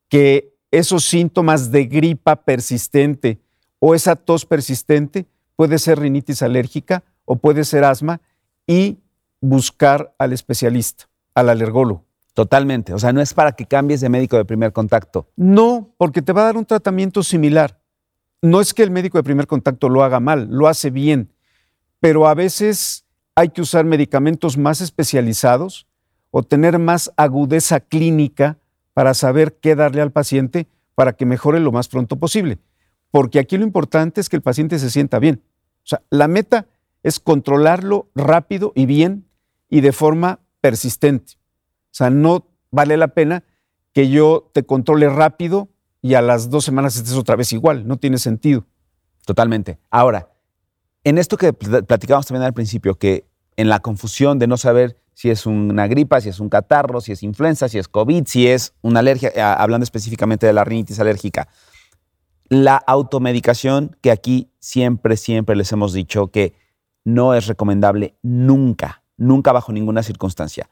que 0.09 0.55
esos 0.71 1.05
síntomas 1.05 1.71
de 1.71 1.85
gripa 1.85 2.37
persistente 2.37 3.41
o 3.79 3.95
esa 3.95 4.17
tos 4.17 4.47
persistente 4.47 5.27
puede 5.57 5.79
ser 5.79 5.99
rinitis 5.99 6.43
alérgica 6.43 7.05
o 7.27 7.37
puede 7.37 7.65
ser 7.65 7.85
asma 7.85 8.21
y 8.67 8.99
buscar 9.41 10.15
al 10.19 10.33
especialista, 10.33 11.09
al 11.35 11.51
alergólogo. 11.51 12.05
Totalmente. 12.35 12.95
O 12.95 12.99
sea, 12.99 13.13
no 13.13 13.21
es 13.21 13.35
para 13.35 13.53
que 13.53 13.67
cambies 13.67 14.01
de 14.01 14.09
médico 14.09 14.37
de 14.37 14.45
primer 14.45 14.73
contacto. 14.73 15.29
No, 15.37 15.95
porque 15.99 16.23
te 16.23 16.33
va 16.33 16.43
a 16.43 16.45
dar 16.47 16.57
un 16.57 16.65
tratamiento 16.65 17.23
similar. 17.23 17.81
No 18.43 18.61
es 18.61 18.73
que 18.73 18.83
el 18.83 18.91
médico 18.91 19.19
de 19.19 19.25
primer 19.25 19.47
contacto 19.47 19.89
lo 19.89 20.03
haga 20.03 20.21
mal, 20.21 20.49
lo 20.51 20.67
hace 20.67 20.91
bien, 20.91 21.33
pero 21.99 22.27
a 22.27 22.35
veces 22.35 23.05
hay 23.35 23.51
que 23.51 23.61
usar 23.61 23.85
medicamentos 23.85 24.57
más 24.57 24.81
especializados 24.81 25.87
o 26.31 26.43
tener 26.43 26.79
más 26.79 27.13
agudeza 27.17 27.81
clínica 27.81 28.59
para 28.95 29.15
saber 29.15 29.59
qué 29.61 29.75
darle 29.75 30.01
al 30.01 30.13
paciente 30.13 30.69
para 30.95 31.13
que 31.15 31.27
mejore 31.27 31.61
lo 31.61 31.73
más 31.73 31.89
pronto 31.89 32.17
posible. 32.17 32.59
Porque 33.11 33.39
aquí 33.39 33.59
lo 33.59 33.65
importante 33.65 34.21
es 34.21 34.29
que 34.29 34.37
el 34.37 34.43
paciente 34.43 34.79
se 34.79 34.91
sienta 34.91 35.19
bien. 35.19 35.43
O 35.85 35.87
sea, 35.87 36.03
la 36.11 36.29
meta 36.29 36.67
es 37.03 37.19
controlarlo 37.19 38.09
rápido 38.15 38.73
y 38.75 38.87
bien 38.87 39.27
y 39.69 39.81
de 39.81 39.93
forma 39.93 40.41
persistente. 40.61 41.40
O 41.91 41.95
sea, 41.95 42.11
no 42.11 42.47
vale 42.71 42.97
la 42.97 43.09
pena 43.09 43.45
que 43.93 44.09
yo 44.09 44.51
te 44.53 44.65
controle 44.65 45.09
rápido 45.09 45.69
y 46.03 46.15
a 46.15 46.23
las 46.23 46.51
dos 46.51 46.65
semanas 46.65 46.97
estés 46.97 47.15
otra 47.15 47.37
vez 47.37 47.53
igual. 47.53 47.87
No 47.87 47.97
tiene 47.97 48.19
sentido. 48.19 48.67
Totalmente. 49.27 49.79
Ahora, 49.91 50.31
en 51.05 51.19
esto 51.19 51.37
que 51.37 51.53
platicábamos 51.53 52.27
también 52.27 52.45
al 52.45 52.55
principio, 52.55 52.95
que 52.95 53.27
en 53.57 53.69
la 53.69 53.81
confusión 53.81 54.39
de 54.39 54.47
no 54.47 54.57
saber 54.57 54.99
si 55.15 55.31
es 55.31 55.45
una 55.45 55.87
gripa, 55.87 56.21
si 56.21 56.29
es 56.31 56.41
un 56.41 56.49
catarro, 56.49 57.01
si 57.01 57.13
es 57.13 57.23
influenza, 57.23 57.69
si 57.69 57.79
es 57.79 57.89
COVID, 57.89 58.25
si 58.27 58.47
es 58.47 58.73
una 58.81 59.01
alergia, 59.01 59.31
eh, 59.35 59.43
hablando 59.43 59.85
específicamente 59.85 60.47
de 60.47 60.53
la 60.53 60.65
rinitis 60.65 60.99
alérgica, 61.01 61.49
la 62.49 62.77
automedicación, 62.77 63.97
que 64.01 64.11
aquí 64.11 64.51
siempre, 64.61 65.17
siempre 65.17 65.57
les 65.57 65.71
hemos 65.73 65.93
dicho 65.93 66.29
que 66.29 66.55
no 67.05 67.35
es 67.35 67.47
recomendable 67.47 68.17
nunca, 68.23 69.03
nunca 69.17 69.53
bajo 69.53 69.73
ninguna 69.73 70.03
circunstancia 70.03 70.71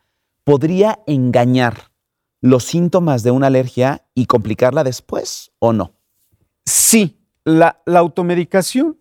podría 0.49 1.01
engañar 1.07 1.91
los 2.41 2.65
síntomas 2.65 3.23
de 3.23 3.31
una 3.31 3.49
alergia 3.49 4.07
y 4.15 4.25
complicarla 4.25 4.83
después 4.83 5.53
o 5.59 5.75
no? 5.75 5.93
Sí, 6.65 7.21
la, 7.45 7.83
automedicación 7.85 8.97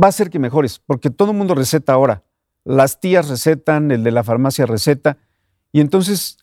va 0.00 0.06
a 0.06 0.10
hacer 0.10 0.30
que 0.30 0.38
mejores, 0.38 0.78
porque 0.86 1.10
todo 1.10 1.32
el 1.32 1.38
mundo 1.38 1.56
receta 1.56 1.94
ahora. 1.94 2.22
Las 2.62 3.00
tías 3.00 3.28
recetan, 3.28 3.90
el 3.90 4.04
de 4.04 4.12
la 4.12 4.22
farmacia 4.22 4.64
receta, 4.64 5.18
y 5.72 5.80
entonces 5.80 6.38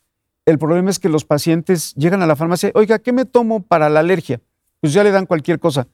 el 0.46 0.60
problema 0.60 0.90
es 0.90 1.00
que 1.00 1.08
los 1.08 1.24
pacientes 1.24 1.94
llegan 1.96 2.22
a 2.22 2.28
la 2.28 2.36
farmacia, 2.36 2.70
oiga, 2.76 3.00
¿qué 3.00 3.14
me 3.14 3.24
tomo 3.24 3.64
para 3.64 3.88
la 3.88 4.02
alergia? 4.02 4.42
Pues 4.82 4.92
ya 4.92 5.06
le 5.06 5.12
dan 5.12 5.26
cualquier 5.26 5.58
cosa. 5.58 5.88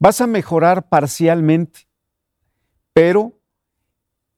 Vas 0.00 0.20
a 0.20 0.26
mejorar 0.26 0.88
parcialmente, 0.88 1.86
pero 2.92 3.38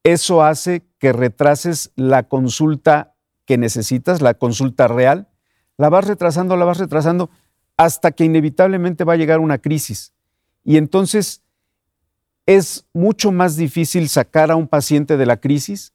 eso 0.04 0.42
hace 0.44 0.84
que 1.06 1.12
retrases 1.12 1.92
la 1.94 2.24
consulta 2.24 3.14
que 3.44 3.58
necesitas, 3.58 4.22
la 4.22 4.34
consulta 4.34 4.88
real, 4.88 5.28
la 5.78 5.88
vas 5.88 6.04
retrasando, 6.04 6.56
la 6.56 6.64
vas 6.64 6.78
retrasando, 6.78 7.30
hasta 7.76 8.10
que 8.10 8.24
inevitablemente 8.24 9.04
va 9.04 9.12
a 9.12 9.16
llegar 9.16 9.38
una 9.38 9.58
crisis. 9.58 10.14
Y 10.64 10.78
entonces 10.78 11.44
es 12.44 12.88
mucho 12.92 13.30
más 13.30 13.54
difícil 13.54 14.08
sacar 14.08 14.50
a 14.50 14.56
un 14.56 14.66
paciente 14.66 15.16
de 15.16 15.26
la 15.26 15.36
crisis 15.36 15.92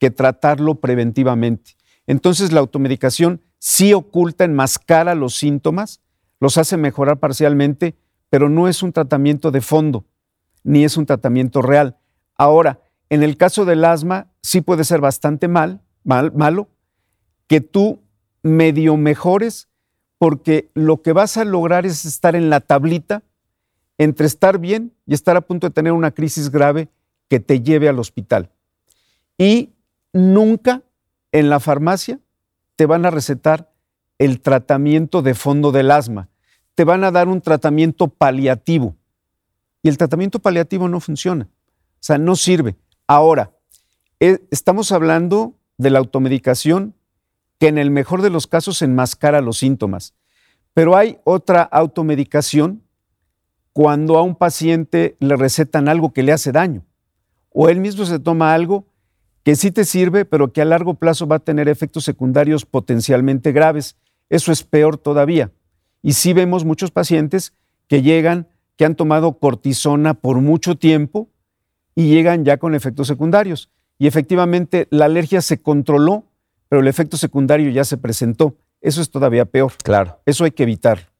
que 0.00 0.10
tratarlo 0.10 0.80
preventivamente. 0.80 1.76
Entonces 2.08 2.50
la 2.50 2.58
automedicación 2.58 3.40
sí 3.60 3.94
oculta, 3.94 4.42
enmascara 4.42 5.14
los 5.14 5.36
síntomas, 5.36 6.00
los 6.40 6.58
hace 6.58 6.76
mejorar 6.76 7.20
parcialmente, 7.20 7.94
pero 8.28 8.48
no 8.48 8.66
es 8.66 8.82
un 8.82 8.92
tratamiento 8.92 9.52
de 9.52 9.60
fondo, 9.60 10.04
ni 10.64 10.82
es 10.82 10.96
un 10.96 11.06
tratamiento 11.06 11.62
real. 11.62 11.96
Ahora, 12.34 12.80
en 13.10 13.22
el 13.22 13.36
caso 13.36 13.64
del 13.64 13.84
asma, 13.84 14.28
sí 14.42 14.60
puede 14.60 14.84
ser 14.84 15.00
bastante 15.00 15.48
mal, 15.48 15.80
mal, 16.04 16.32
malo, 16.32 16.68
que 17.46 17.60
tú 17.60 18.00
medio 18.42 18.96
mejores, 18.96 19.68
porque 20.18 20.70
lo 20.74 21.02
que 21.02 21.12
vas 21.12 21.36
a 21.36 21.44
lograr 21.44 21.86
es 21.86 22.04
estar 22.04 22.36
en 22.36 22.50
la 22.50 22.60
tablita 22.60 23.22
entre 23.98 24.26
estar 24.26 24.58
bien 24.58 24.92
y 25.06 25.14
estar 25.14 25.36
a 25.36 25.40
punto 25.40 25.68
de 25.68 25.74
tener 25.74 25.92
una 25.92 26.12
crisis 26.12 26.50
grave 26.50 26.88
que 27.28 27.40
te 27.40 27.60
lleve 27.60 27.88
al 27.88 27.98
hospital. 27.98 28.50
Y 29.36 29.74
nunca 30.12 30.82
en 31.32 31.50
la 31.50 31.60
farmacia 31.60 32.20
te 32.76 32.86
van 32.86 33.06
a 33.06 33.10
recetar 33.10 33.72
el 34.18 34.40
tratamiento 34.40 35.22
de 35.22 35.34
fondo 35.34 35.72
del 35.72 35.90
asma. 35.90 36.28
Te 36.74 36.84
van 36.84 37.04
a 37.04 37.10
dar 37.10 37.28
un 37.28 37.40
tratamiento 37.40 38.08
paliativo. 38.08 38.96
Y 39.82 39.88
el 39.88 39.98
tratamiento 39.98 40.38
paliativo 40.38 40.88
no 40.88 41.00
funciona. 41.00 41.48
O 41.94 42.00
sea, 42.00 42.18
no 42.18 42.36
sirve. 42.36 42.76
Ahora, 43.08 43.52
eh, 44.20 44.46
estamos 44.50 44.92
hablando 44.92 45.54
de 45.78 45.88
la 45.88 45.98
automedicación 45.98 46.94
que 47.58 47.68
en 47.68 47.78
el 47.78 47.90
mejor 47.90 48.20
de 48.20 48.28
los 48.28 48.46
casos 48.46 48.82
enmascara 48.82 49.40
los 49.40 49.58
síntomas. 49.58 50.14
Pero 50.74 50.94
hay 50.94 51.18
otra 51.24 51.62
automedicación 51.62 52.82
cuando 53.72 54.18
a 54.18 54.22
un 54.22 54.36
paciente 54.36 55.16
le 55.20 55.36
recetan 55.36 55.88
algo 55.88 56.12
que 56.12 56.22
le 56.22 56.32
hace 56.32 56.52
daño 56.52 56.84
o 57.50 57.70
él 57.70 57.80
mismo 57.80 58.04
se 58.04 58.18
toma 58.18 58.52
algo 58.52 58.86
que 59.42 59.56
sí 59.56 59.70
te 59.70 59.86
sirve, 59.86 60.26
pero 60.26 60.52
que 60.52 60.60
a 60.60 60.66
largo 60.66 60.94
plazo 60.94 61.26
va 61.26 61.36
a 61.36 61.40
tener 61.40 61.68
efectos 61.68 62.04
secundarios 62.04 62.66
potencialmente 62.66 63.52
graves. 63.52 63.96
Eso 64.28 64.52
es 64.52 64.62
peor 64.62 64.98
todavía. 64.98 65.50
Y 66.02 66.12
sí 66.12 66.34
vemos 66.34 66.66
muchos 66.66 66.90
pacientes 66.90 67.54
que 67.86 68.02
llegan, 68.02 68.48
que 68.76 68.84
han 68.84 68.94
tomado 68.94 69.38
cortisona 69.38 70.12
por 70.12 70.42
mucho 70.42 70.76
tiempo 70.76 71.30
y 71.98 72.06
llegan 72.06 72.44
ya 72.44 72.58
con 72.58 72.76
efectos 72.76 73.08
secundarios. 73.08 73.70
Y 73.98 74.06
efectivamente 74.06 74.86
la 74.90 75.06
alergia 75.06 75.42
se 75.42 75.60
controló, 75.60 76.26
pero 76.68 76.80
el 76.80 76.86
efecto 76.86 77.16
secundario 77.16 77.70
ya 77.70 77.82
se 77.82 77.96
presentó. 77.96 78.54
Eso 78.80 79.02
es 79.02 79.10
todavía 79.10 79.46
peor. 79.46 79.72
Claro. 79.82 80.20
Eso 80.24 80.44
hay 80.44 80.52
que 80.52 80.62
evitar. 80.62 81.10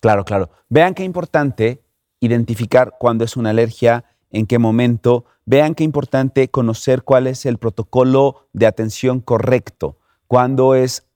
Claro, 0.00 0.24
claro. 0.24 0.48
Vean 0.70 0.94
qué 0.94 1.04
importante 1.04 1.82
identificar 2.20 2.94
cuándo 2.98 3.24
es 3.24 3.36
una 3.36 3.50
alergia, 3.50 4.06
en 4.30 4.46
qué 4.46 4.58
momento. 4.58 5.26
Vean 5.44 5.74
qué 5.74 5.84
importante 5.84 6.48
conocer 6.48 7.02
cuál 7.02 7.26
es 7.26 7.44
el 7.44 7.58
protocolo 7.58 8.48
de 8.54 8.64
atención 8.64 9.20
correcto, 9.20 9.98
cuándo 10.28 10.74
es 10.74 11.06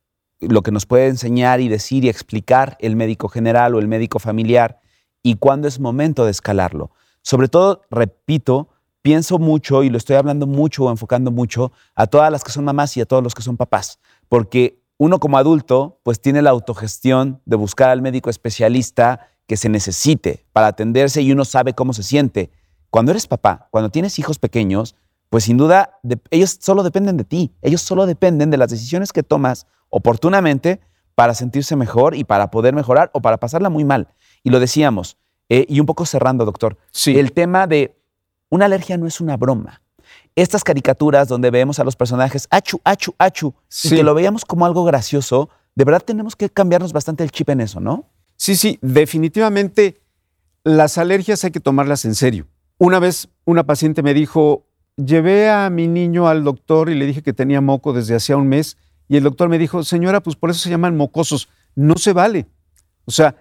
lo 0.41 0.61
que 0.61 0.73
nos 0.73 0.85
puede 0.85 1.07
enseñar 1.07 1.63
y 1.63 1.69
decir 1.71 2.05
y 2.05 2.11
explicar 2.11 2.77
el 2.81 2.97
médico 2.97 3.31
general 3.31 3.77
o 3.77 3.79
el 3.79 3.89
médico 3.89 4.19
familiar 4.19 4.79
y 5.23 5.37
cuándo 5.37 5.69
es 5.69 5.81
momento 5.81 6.27
de 6.27 6.33
escalarlo. 6.33 6.91
Sobre 7.23 7.49
todo, 7.49 7.81
repito, 7.91 8.69
pienso 9.07 9.39
mucho 9.39 9.85
y 9.85 9.89
lo 9.89 9.99
estoy 9.99 10.17
hablando 10.17 10.49
mucho 10.49 10.83
o 10.83 10.91
enfocando 10.91 11.31
mucho 11.31 11.71
a 11.95 12.09
todas 12.09 12.29
las 12.33 12.43
que 12.43 12.51
son 12.51 12.65
mamás 12.65 12.97
y 12.97 13.01
a 13.01 13.07
todos 13.07 13.23
los 13.23 13.37
que 13.37 13.43
son 13.43 13.57
papás, 13.57 14.01
porque 14.29 14.83
uno 14.99 15.21
como 15.21 15.39
adulto 15.39 16.01
pues 16.03 16.21
tiene 16.21 16.43
la 16.43 16.51
autogestión 16.51 17.41
de 17.45 17.55
buscar 17.55 17.91
al 17.91 18.03
médico 18.03 18.31
especialista 18.31 19.29
que 19.47 19.57
se 19.57 19.69
necesite 19.69 20.45
para 20.53 20.67
atenderse 20.67 21.23
y 21.23 21.31
uno 21.31 21.45
sabe 21.45 21.73
cómo 21.73 21.93
se 21.93 22.03
siente. 22.03 22.51
Cuando 22.91 23.13
eres 23.13 23.29
papá, 23.29 23.69
cuando 23.71 23.91
tienes 23.91 24.19
hijos 24.19 24.41
pequeños, 24.41 24.97
pues 25.31 25.45
sin 25.45 25.57
duda 25.57 26.01
ellos 26.31 26.59
solo 26.61 26.83
dependen 26.83 27.17
de 27.17 27.23
ti, 27.23 27.55
ellos 27.63 27.83
solo 27.83 28.07
dependen 28.07 28.51
de 28.51 28.57
las 28.57 28.71
decisiones 28.71 29.13
que 29.13 29.23
tomas 29.23 29.69
oportunamente 29.89 30.81
para 31.15 31.35
sentirse 31.35 31.77
mejor 31.77 32.17
y 32.17 32.25
para 32.25 32.51
poder 32.51 32.75
mejorar 32.75 33.13
o 33.15 33.21
para 33.21 33.37
pasarla 33.37 33.71
muy 33.71 33.85
mal. 33.85 34.09
Y 34.43 34.51
lo 34.51 34.59
decíamos, 34.59 35.17
eh, 35.49 35.65
y 35.69 35.79
un 35.79 35.87
poco 35.87 36.07
cerrando, 36.07 36.45
doctor, 36.45 36.77
Sí. 36.91 37.17
el 37.17 37.31
tema 37.31 37.69
de 37.69 37.97
una 38.51 38.67
alergia 38.67 38.97
no 38.97 39.07
es 39.07 39.21
una 39.21 39.37
broma. 39.37 39.83
Estas 40.35 40.65
caricaturas 40.65 41.29
donde 41.29 41.51
vemos 41.51 41.79
a 41.79 41.85
los 41.85 41.97
personajes 41.97 42.47
achu, 42.51 42.81
achu, 42.85 43.15
achu, 43.19 43.49
y 43.49 43.63
Sí. 43.69 43.97
que 43.97 44.03
lo 44.03 44.15
veíamos 44.15 44.45
como 44.45 44.67
algo 44.67 44.85
gracioso, 44.85 45.49
de 45.75 45.85
verdad 45.85 46.03
tenemos 46.03 46.37
que 46.37 46.49
cambiarnos 46.51 46.93
bastante 46.93 47.25
el 47.25 47.31
chip 47.31 47.49
en 47.51 47.61
eso, 47.61 47.81
¿no? 47.81 48.11
Sí, 48.37 48.55
sí, 48.57 48.79
definitivamente 48.83 50.01
las 50.65 50.99
alergias 50.99 51.43
hay 51.45 51.51
que 51.51 51.61
tomarlas 51.61 52.05
en 52.05 52.15
serio. 52.15 52.47
Una 52.79 52.99
vez 52.99 53.29
una 53.45 53.65
paciente 53.65 54.03
me 54.03 54.15
dijo, 54.15 54.67
llevé 54.97 55.51
a 55.51 55.71
mi 55.71 55.89
niño 55.89 56.29
al 56.29 56.45
doctor 56.45 56.91
y 56.91 56.95
le 56.95 57.07
dije 57.07 57.23
que 57.23 57.33
tenía 57.33 57.61
moco 57.61 57.93
desde 57.93 58.15
hacía 58.15 58.37
un 58.37 58.49
mes 58.49 58.77
y 59.09 59.17
el 59.17 59.23
doctor 59.23 59.49
me 59.49 59.59
dijo, 59.59 59.85
señora, 59.85 60.21
pues 60.23 60.37
por 60.37 60.51
eso 60.51 60.61
se 60.61 60.71
llaman 60.71 60.97
mocosos. 60.97 61.49
No 61.75 61.97
se 61.97 62.13
vale. 62.13 62.47
O 63.05 63.11
sea, 63.11 63.37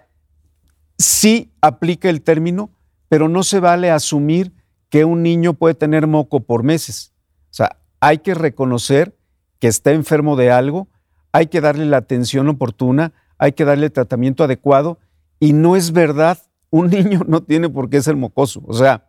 sí 0.98 1.50
aplica 1.60 2.08
el 2.08 2.22
término, 2.22 2.70
pero 3.08 3.28
no 3.28 3.42
se 3.42 3.60
vale 3.60 3.90
asumir 3.90 4.52
que 4.88 5.04
un 5.04 5.22
niño 5.22 5.54
puede 5.54 5.74
tener 5.74 6.06
moco 6.06 6.40
por 6.40 6.62
meses. 6.62 7.12
O 7.50 7.54
sea, 7.54 7.78
hay 8.00 8.18
que 8.18 8.34
reconocer 8.34 9.16
que 9.58 9.68
está 9.68 9.92
enfermo 9.92 10.36
de 10.36 10.50
algo, 10.50 10.88
hay 11.32 11.46
que 11.46 11.60
darle 11.60 11.86
la 11.86 11.98
atención 11.98 12.48
oportuna, 12.48 13.12
hay 13.38 13.52
que 13.52 13.64
darle 13.64 13.90
tratamiento 13.90 14.44
adecuado 14.44 14.98
y 15.38 15.52
no 15.52 15.76
es 15.76 15.92
verdad, 15.92 16.38
un 16.70 16.90
niño 16.90 17.22
no 17.26 17.42
tiene 17.42 17.68
por 17.68 17.90
qué 17.90 18.00
ser 18.02 18.16
mocoso. 18.16 18.62
O 18.66 18.74
sea, 18.74 19.08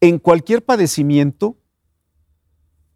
en 0.00 0.18
cualquier 0.18 0.64
padecimiento, 0.64 1.56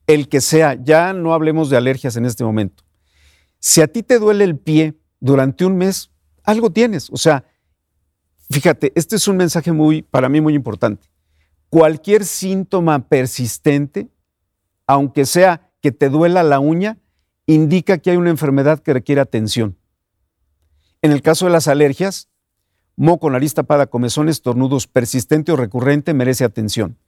el 0.06 0.28
que 0.28 0.40
sea, 0.40 0.74
ya 0.74 1.12
no 1.12 1.34
hablemos 1.34 1.70
de 1.70 1.76
alergias 1.76 2.16
en 2.16 2.24
este 2.24 2.44
momento, 2.44 2.84
si 3.58 3.80
a 3.80 3.88
ti 3.88 4.02
te 4.02 4.18
duele 4.18 4.44
el 4.44 4.58
pie 4.58 4.98
durante 5.20 5.64
un 5.64 5.76
mes, 5.76 6.10
algo 6.42 6.70
tienes. 6.70 7.10
O 7.10 7.16
sea, 7.16 7.44
fíjate, 8.50 8.92
este 8.94 9.16
es 9.16 9.28
un 9.28 9.36
mensaje 9.36 9.70
muy, 9.70 10.02
para 10.02 10.28
mí 10.28 10.40
muy 10.40 10.54
importante. 10.54 11.08
Cualquier 11.70 12.24
síntoma 12.24 13.08
persistente, 13.08 14.08
aunque 14.86 15.24
sea 15.24 15.70
que 15.80 15.92
te 15.92 16.08
duela 16.08 16.42
la 16.42 16.58
uña, 16.58 16.98
indica 17.46 17.98
que 17.98 18.10
hay 18.10 18.16
una 18.16 18.30
enfermedad 18.30 18.80
que 18.80 18.92
requiere 18.92 19.20
atención. 19.20 19.78
En 21.00 21.12
el 21.12 21.22
caso 21.22 21.46
de 21.46 21.52
las 21.52 21.68
alergias, 21.68 22.28
moco, 22.96 23.30
nariz 23.30 23.54
tapada, 23.54 23.86
comezón, 23.86 24.28
estornudos, 24.28 24.88
persistente 24.88 25.52
o 25.52 25.56
recurrente 25.56 26.12
merece 26.12 26.44
atención. 26.44 26.98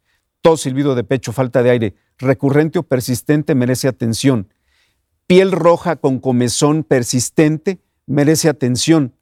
Tos, 0.41 0.63
silbido 0.63 0.95
de 0.95 1.05
pecho, 1.05 1.33
falta 1.33 1.63
de 1.63 1.71
aire, 1.71 1.95
recurrente 2.19 2.79
o 2.79 2.83
persistente 2.85 3.55
merece 3.55 3.89
atención. 3.89 4.49
Piel 5.27 5.53
roja 5.53 5.97
con 5.97 6.21
comezón 6.21 6.85
persistente 6.85 7.81
merece 8.07 8.49
atención. 8.49 9.15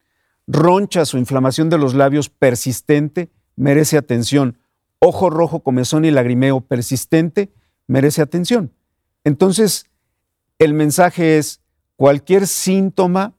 Ronchas 0.47 1.14
o 1.14 1.18
inflamación 1.18 1.70
de 1.70 1.78
los 1.78 1.95
labios 1.95 2.28
persistente 2.28 3.30
merece 3.57 3.97
atención. 3.97 4.59
Ojo 5.01 5.31
rojo, 5.31 5.61
comezón 5.61 6.05
y 6.05 6.11
lagrimeo 6.11 6.61
persistente 6.61 7.53
merece 7.87 8.23
atención. 8.23 8.73
Entonces, 9.25 9.87
el 10.59 10.75
mensaje 10.75 11.39
es, 11.39 11.61
cualquier 11.97 12.47
síntoma 12.47 13.35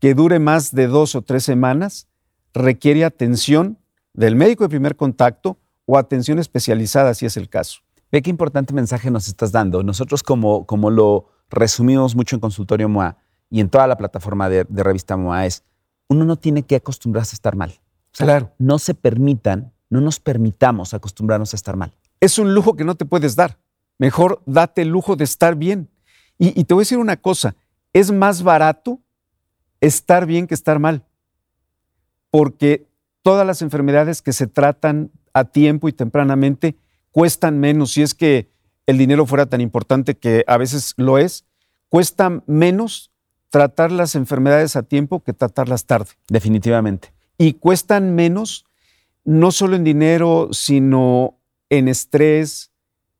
que 0.00 0.14
dure 0.14 0.38
más 0.38 0.72
de 0.74 0.86
dos 0.86 1.14
o 1.14 1.22
tres 1.22 1.44
semanas 1.44 2.08
requiere 2.54 3.04
atención 3.04 3.78
del 4.14 4.36
médico 4.36 4.64
de 4.64 4.68
primer 4.68 4.96
contacto 4.96 5.58
o 5.84 5.98
atención 5.98 6.38
especializada 6.38 7.14
si 7.14 7.26
es 7.26 7.36
el 7.36 7.48
caso. 7.48 7.80
Ve 8.10 8.22
qué 8.22 8.30
importante 8.30 8.72
mensaje 8.72 9.10
nos 9.10 9.28
estás 9.28 9.52
dando. 9.52 9.82
Nosotros, 9.82 10.22
como, 10.22 10.66
como 10.66 10.90
lo 10.90 11.28
resumimos 11.50 12.16
mucho 12.16 12.36
en 12.36 12.40
Consultorio 12.40 12.88
MOA 12.88 13.16
y 13.50 13.60
en 13.60 13.68
toda 13.68 13.86
la 13.86 13.96
plataforma 13.96 14.48
de, 14.48 14.64
de 14.68 14.82
revista 14.82 15.16
MOA, 15.16 15.46
es 15.46 15.64
uno 16.08 16.24
no 16.24 16.36
tiene 16.36 16.62
que 16.62 16.76
acostumbrarse 16.76 17.34
a 17.34 17.36
estar 17.36 17.54
mal. 17.54 17.70
O 17.70 18.16
sea, 18.16 18.26
Claro. 18.26 18.52
No 18.58 18.78
se 18.78 18.94
permitan, 18.94 19.72
no 19.90 20.00
nos 20.00 20.20
permitamos 20.20 20.94
acostumbrarnos 20.94 21.54
a 21.54 21.56
estar 21.56 21.76
mal. 21.76 21.94
Es 22.20 22.38
un 22.38 22.54
lujo 22.54 22.76
que 22.76 22.84
no 22.84 22.94
te 22.94 23.04
puedes 23.04 23.36
dar. 23.36 23.58
Mejor 23.98 24.42
date 24.46 24.82
el 24.82 24.88
lujo 24.88 25.16
de 25.16 25.24
estar 25.24 25.56
bien. 25.56 25.88
Y, 26.38 26.58
y 26.58 26.64
te 26.64 26.74
voy 26.74 26.82
a 26.82 26.84
decir 26.84 26.98
una 26.98 27.16
cosa, 27.16 27.56
es 27.92 28.12
más 28.12 28.42
barato 28.42 29.00
estar 29.80 30.26
bien 30.26 30.46
que 30.46 30.54
estar 30.54 30.78
mal. 30.78 31.04
Porque 32.30 32.86
todas 33.22 33.46
las 33.46 33.62
enfermedades 33.62 34.22
que 34.22 34.32
se 34.32 34.46
tratan 34.46 35.10
a 35.32 35.44
tiempo 35.44 35.88
y 35.88 35.92
tempranamente 35.92 36.76
cuestan 37.10 37.58
menos, 37.58 37.92
si 37.92 38.02
es 38.02 38.14
que 38.14 38.50
el 38.86 38.98
dinero 38.98 39.26
fuera 39.26 39.46
tan 39.46 39.60
importante 39.60 40.16
que 40.16 40.44
a 40.46 40.56
veces 40.56 40.94
lo 40.96 41.18
es, 41.18 41.44
cuesta 41.88 42.42
menos 42.46 43.10
tratar 43.50 43.92
las 43.92 44.14
enfermedades 44.14 44.76
a 44.76 44.82
tiempo 44.82 45.22
que 45.22 45.32
tratarlas 45.32 45.84
tarde. 45.84 46.10
Definitivamente. 46.28 47.12
Y 47.36 47.54
cuestan 47.54 48.14
menos 48.14 48.66
no 49.24 49.50
solo 49.50 49.76
en 49.76 49.84
dinero, 49.84 50.48
sino 50.52 51.38
en 51.70 51.88
estrés, 51.88 52.72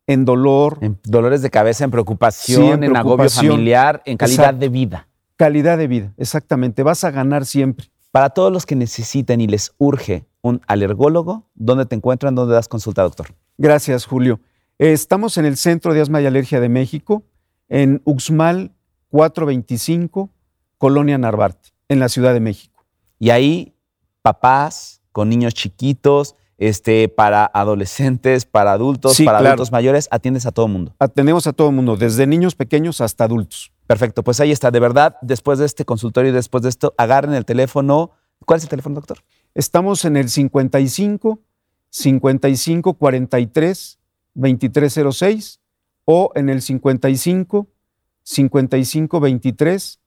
en 0.06 0.24
dolor, 0.24 0.78
En 0.80 0.98
dolores 1.04 1.42
de 1.42 1.50
cabeza, 1.50 1.84
en 1.84 1.90
preocupación, 1.90 2.62
Sí, 2.62 2.68
en 2.70 2.84
en, 2.84 2.96
agobio 2.96 3.28
familiar, 3.28 4.02
en 4.06 4.16
calidad 4.16 4.38
Exacto. 4.40 4.60
de 4.60 4.68
vida. 4.70 5.08
calidad 5.36 5.76
de 5.78 5.86
vida. 5.86 6.12
Exactamente, 6.16 6.82
vas 6.82 7.04
a 7.04 7.10
ganar 7.10 7.44
siempre. 7.44 7.86
Para 8.10 8.30
todos 8.30 8.50
los 8.50 8.64
que 8.64 8.74
necesiten 8.74 9.40
y 9.42 9.46
les 9.46 9.74
urge 9.76 10.24
un 10.40 10.62
alergólogo, 10.66 11.50
¿dónde 11.54 11.84
te 11.84 11.94
encuentran? 11.94 12.34
¿Dónde 12.34 12.54
das 12.54 12.68
consulta, 12.68 13.02
doctor? 13.02 13.34
Gracias, 13.58 14.06
Julio. 14.06 14.40
Estamos 14.78 15.36
en 15.36 15.44
el 15.44 15.56
Centro 15.58 15.92
de 15.92 16.00
Asma 16.00 16.22
y 16.22 16.26
Alergia 16.26 16.58
de 16.60 16.70
México, 16.70 17.24
en 17.68 18.00
Uxmal 18.04 18.72
425, 19.10 20.30
Colonia 20.78 21.18
Narvarte, 21.18 21.70
en 21.88 22.00
la 22.00 22.08
Ciudad 22.08 22.32
de 22.32 22.40
México. 22.40 22.84
Y 23.18 23.28
ahí, 23.30 23.74
papás 24.22 24.97
con 25.18 25.28
niños 25.28 25.52
chiquitos, 25.52 26.36
este, 26.58 27.08
para 27.08 27.44
adolescentes, 27.44 28.46
para 28.46 28.70
adultos, 28.70 29.14
Sí, 29.16 29.24
para 29.24 29.38
claro. 29.40 29.54
adultos 29.54 29.72
mayores, 29.72 30.06
atiendes 30.12 30.46
a 30.46 30.52
todo 30.52 30.68
mundo. 30.68 30.94
Atendemos 31.00 31.48
a 31.48 31.52
todo 31.52 31.72
mundo, 31.72 31.96
desde 31.96 32.24
niños 32.28 32.54
pequeños 32.54 33.00
hasta 33.00 33.24
adultos. 33.24 33.72
Perfecto, 33.88 34.22
pues 34.22 34.38
ahí 34.38 34.52
está. 34.52 34.70
De 34.70 34.78
verdad, 34.78 35.16
después 35.20 35.58
de 35.58 35.66
este 35.66 35.84
consultorio 35.84 36.30
y 36.30 36.34
después 36.34 36.62
de 36.62 36.68
esto, 36.68 36.94
agarren 36.96 37.34
el 37.34 37.44
teléfono. 37.44 38.12
¿Cuál 38.46 38.58
es 38.58 38.62
el 38.62 38.68
teléfono, 38.68 38.94
doctor? 38.94 39.18
Estamos 39.56 40.04
en 40.04 40.16
el 40.16 40.28
55 40.30 41.40
55 41.90 42.94
43 42.94 43.98
2306 44.34 45.60
o 46.04 46.30
en 46.36 46.48
el 46.48 46.62
55 46.62 47.66
55 48.22 49.18
23 49.18 50.00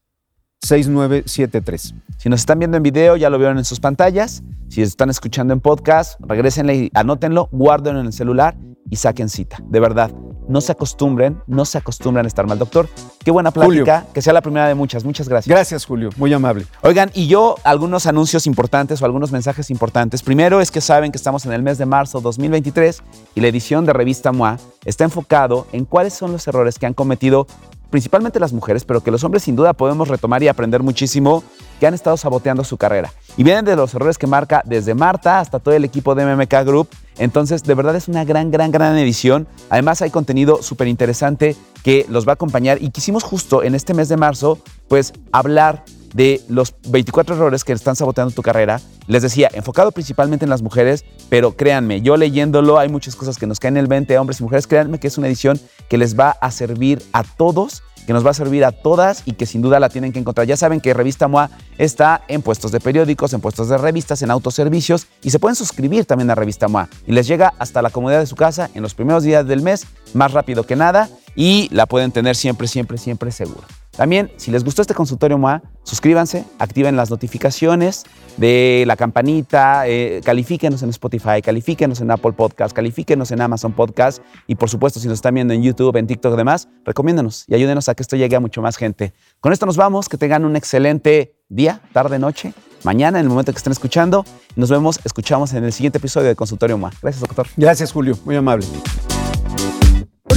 6973. 0.62 1.94
Si 2.18 2.28
nos 2.28 2.40
están 2.40 2.58
viendo 2.58 2.76
en 2.76 2.82
video, 2.82 3.16
ya 3.16 3.30
lo 3.30 3.38
vieron 3.38 3.58
en 3.58 3.64
sus 3.64 3.80
pantallas. 3.80 4.42
Si 4.68 4.80
están 4.80 5.10
escuchando 5.10 5.52
en 5.52 5.60
podcast, 5.60 6.18
regrésenle 6.20 6.74
y 6.74 6.90
anótenlo, 6.94 7.48
guárdenlo 7.52 8.00
en 8.00 8.06
el 8.06 8.12
celular 8.12 8.56
y 8.88 8.96
saquen 8.96 9.28
cita. 9.28 9.58
De 9.68 9.80
verdad, 9.80 10.10
no 10.48 10.60
se 10.60 10.72
acostumbren, 10.72 11.40
no 11.46 11.64
se 11.64 11.78
acostumbren 11.78 12.26
a 12.26 12.28
estar 12.28 12.46
mal. 12.46 12.58
Doctor, 12.58 12.88
qué 13.24 13.30
buena 13.30 13.50
plática, 13.50 14.06
que 14.12 14.22
sea 14.22 14.32
la 14.32 14.40
primera 14.40 14.68
de 14.68 14.74
muchas. 14.74 15.04
Muchas 15.04 15.28
gracias. 15.28 15.50
Gracias, 15.52 15.84
Julio, 15.84 16.10
muy 16.16 16.32
amable. 16.32 16.66
Oigan, 16.82 17.10
y 17.14 17.26
yo 17.26 17.56
algunos 17.64 18.06
anuncios 18.06 18.46
importantes 18.46 19.02
o 19.02 19.04
algunos 19.04 19.32
mensajes 19.32 19.70
importantes. 19.70 20.22
Primero 20.22 20.60
es 20.60 20.70
que 20.70 20.80
saben 20.80 21.10
que 21.10 21.16
estamos 21.16 21.44
en 21.46 21.52
el 21.52 21.62
mes 21.62 21.78
de 21.78 21.86
marzo 21.86 22.20
2023 22.20 23.02
y 23.34 23.40
la 23.40 23.48
edición 23.48 23.84
de 23.84 23.92
Revista 23.92 24.30
MOA 24.32 24.58
está 24.84 25.04
enfocado 25.04 25.66
en 25.72 25.84
cuáles 25.84 26.14
son 26.14 26.32
los 26.32 26.46
errores 26.46 26.78
que 26.78 26.86
han 26.86 26.94
cometido 26.94 27.46
principalmente 27.92 28.40
las 28.40 28.52
mujeres, 28.52 28.84
pero 28.84 29.02
que 29.02 29.12
los 29.12 29.22
hombres 29.22 29.44
sin 29.44 29.54
duda 29.54 29.74
podemos 29.74 30.08
retomar 30.08 30.42
y 30.42 30.48
aprender 30.48 30.82
muchísimo, 30.82 31.44
que 31.78 31.86
han 31.86 31.94
estado 31.94 32.16
saboteando 32.16 32.64
su 32.64 32.76
carrera. 32.76 33.12
Y 33.36 33.44
vienen 33.44 33.64
de 33.64 33.76
los 33.76 33.94
errores 33.94 34.18
que 34.18 34.26
marca 34.26 34.62
desde 34.64 34.94
Marta 34.94 35.38
hasta 35.38 35.58
todo 35.58 35.74
el 35.74 35.84
equipo 35.84 36.14
de 36.14 36.24
MMK 36.24 36.64
Group. 36.64 36.88
Entonces, 37.18 37.62
de 37.62 37.74
verdad 37.74 37.94
es 37.94 38.08
una 38.08 38.24
gran, 38.24 38.50
gran, 38.50 38.72
gran 38.72 38.96
edición. 38.96 39.46
Además, 39.68 40.00
hay 40.00 40.10
contenido 40.10 40.62
súper 40.62 40.88
interesante 40.88 41.54
que 41.84 42.06
los 42.08 42.26
va 42.26 42.32
a 42.32 42.34
acompañar 42.34 42.82
y 42.82 42.90
quisimos 42.90 43.22
justo 43.22 43.62
en 43.62 43.74
este 43.74 43.94
mes 43.94 44.08
de 44.08 44.16
marzo, 44.16 44.58
pues, 44.88 45.12
hablar 45.30 45.84
de 46.12 46.40
los 46.48 46.74
24 46.88 47.34
errores 47.34 47.64
que 47.64 47.72
están 47.72 47.96
saboteando 47.96 48.34
tu 48.34 48.42
carrera. 48.42 48.80
Les 49.06 49.22
decía, 49.22 49.50
enfocado 49.52 49.92
principalmente 49.92 50.44
en 50.44 50.50
las 50.50 50.62
mujeres, 50.62 51.04
pero 51.28 51.56
créanme, 51.56 52.02
yo 52.02 52.16
leyéndolo 52.16 52.78
hay 52.78 52.88
muchas 52.88 53.16
cosas 53.16 53.38
que 53.38 53.46
nos 53.46 53.60
caen 53.60 53.76
en 53.76 53.82
el 53.82 53.86
20, 53.86 54.18
hombres 54.18 54.40
y 54.40 54.42
mujeres. 54.42 54.66
Créanme 54.66 54.98
que 54.98 55.08
es 55.08 55.18
una 55.18 55.26
edición 55.26 55.60
que 55.88 55.98
les 55.98 56.18
va 56.18 56.30
a 56.30 56.50
servir 56.50 57.02
a 57.12 57.22
todos 57.22 57.82
que 58.06 58.12
nos 58.12 58.24
va 58.24 58.30
a 58.30 58.34
servir 58.34 58.64
a 58.64 58.72
todas 58.72 59.22
y 59.26 59.32
que 59.32 59.46
sin 59.46 59.62
duda 59.62 59.80
la 59.80 59.88
tienen 59.88 60.12
que 60.12 60.18
encontrar. 60.18 60.46
Ya 60.46 60.56
saben 60.56 60.80
que 60.80 60.94
Revista 60.94 61.28
MOA 61.28 61.50
está 61.78 62.22
en 62.28 62.42
puestos 62.42 62.72
de 62.72 62.80
periódicos, 62.80 63.32
en 63.32 63.40
puestos 63.40 63.68
de 63.68 63.78
revistas, 63.78 64.22
en 64.22 64.30
autoservicios 64.30 65.06
y 65.22 65.30
se 65.30 65.38
pueden 65.38 65.56
suscribir 65.56 66.04
también 66.04 66.30
a 66.30 66.34
Revista 66.34 66.68
MOA 66.68 66.88
y 67.06 67.12
les 67.12 67.26
llega 67.26 67.54
hasta 67.58 67.82
la 67.82 67.90
comodidad 67.90 68.20
de 68.20 68.26
su 68.26 68.36
casa 68.36 68.70
en 68.74 68.82
los 68.82 68.94
primeros 68.94 69.22
días 69.22 69.46
del 69.46 69.62
mes, 69.62 69.86
más 70.14 70.32
rápido 70.32 70.64
que 70.64 70.76
nada 70.76 71.08
y 71.34 71.68
la 71.72 71.86
pueden 71.86 72.12
tener 72.12 72.36
siempre, 72.36 72.68
siempre, 72.68 72.98
siempre 72.98 73.30
segura. 73.30 73.66
También, 73.96 74.30
si 74.38 74.50
les 74.50 74.64
gustó 74.64 74.80
este 74.80 74.94
consultorio 74.94 75.36
MOA, 75.36 75.62
suscríbanse, 75.82 76.46
activen 76.58 76.96
las 76.96 77.10
notificaciones 77.10 78.04
de 78.38 78.84
la 78.86 78.96
campanita, 78.96 79.86
eh, 79.86 80.22
califíquenos 80.24 80.82
en 80.82 80.88
Spotify, 80.88 81.42
califíquenos 81.42 82.00
en 82.00 82.10
Apple 82.10 82.32
Podcast, 82.32 82.74
califíquenos 82.74 83.30
en 83.32 83.42
Amazon 83.42 83.72
Podcast 83.72 84.22
y 84.46 84.54
por 84.54 84.70
supuesto 84.70 84.98
si 84.98 85.08
nos 85.08 85.16
están 85.16 85.34
viendo 85.34 85.52
en 85.52 85.62
YouTube, 85.62 85.94
en 85.96 86.06
TikTok 86.06 86.32
y 86.32 86.36
demás, 86.38 86.68
recomiéndanos 86.86 87.44
y 87.48 87.54
ayúdenos 87.54 87.90
a 87.90 87.94
que 87.94 88.02
esto 88.02 88.16
llegue 88.16 88.34
a 88.34 88.40
mucho 88.40 88.62
más 88.62 88.78
gente. 88.78 89.12
Con 89.40 89.52
esto 89.52 89.66
nos 89.66 89.76
vamos, 89.76 90.08
que 90.08 90.16
tengan 90.16 90.46
un 90.46 90.56
excelente 90.56 91.36
día, 91.50 91.82
tarde, 91.92 92.18
noche, 92.18 92.54
mañana, 92.84 93.18
en 93.20 93.26
el 93.26 93.28
momento 93.28 93.52
que 93.52 93.58
estén 93.58 93.72
escuchando. 93.72 94.24
Nos 94.56 94.70
vemos, 94.70 95.00
escuchamos 95.04 95.52
en 95.52 95.64
el 95.64 95.72
siguiente 95.72 95.98
episodio 95.98 96.28
de 96.28 96.36
Consultorio 96.36 96.78
MOA. 96.78 96.92
Gracias, 97.02 97.20
doctor. 97.20 97.46
Gracias, 97.58 97.92
Julio. 97.92 98.18
Muy 98.24 98.36
amable. 98.36 98.66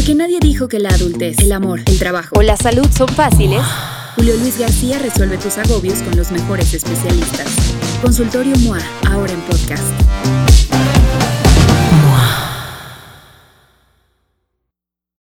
Porque 0.05 0.19
nadie 0.19 0.37
dijo 0.39 0.67
que 0.67 0.77
la 0.77 0.89
adultez, 0.89 1.39
el 1.39 1.51
amor, 1.51 1.81
el 1.83 1.97
trabajo 1.97 2.35
o 2.37 2.43
la 2.43 2.55
salud 2.57 2.87
son 2.95 3.07
fáciles. 3.07 3.59
Julio 4.15 4.37
Luis 4.37 4.59
García 4.59 4.99
resuelve 4.99 5.39
tus 5.39 5.57
agobios 5.57 6.03
con 6.03 6.15
los 6.15 6.29
mejores 6.29 6.75
especialistas. 6.75 7.47
Consultorio 8.03 8.55
MOA, 8.59 8.81
ahora 9.09 9.33
en 9.33 9.41
podcast. 9.41 9.81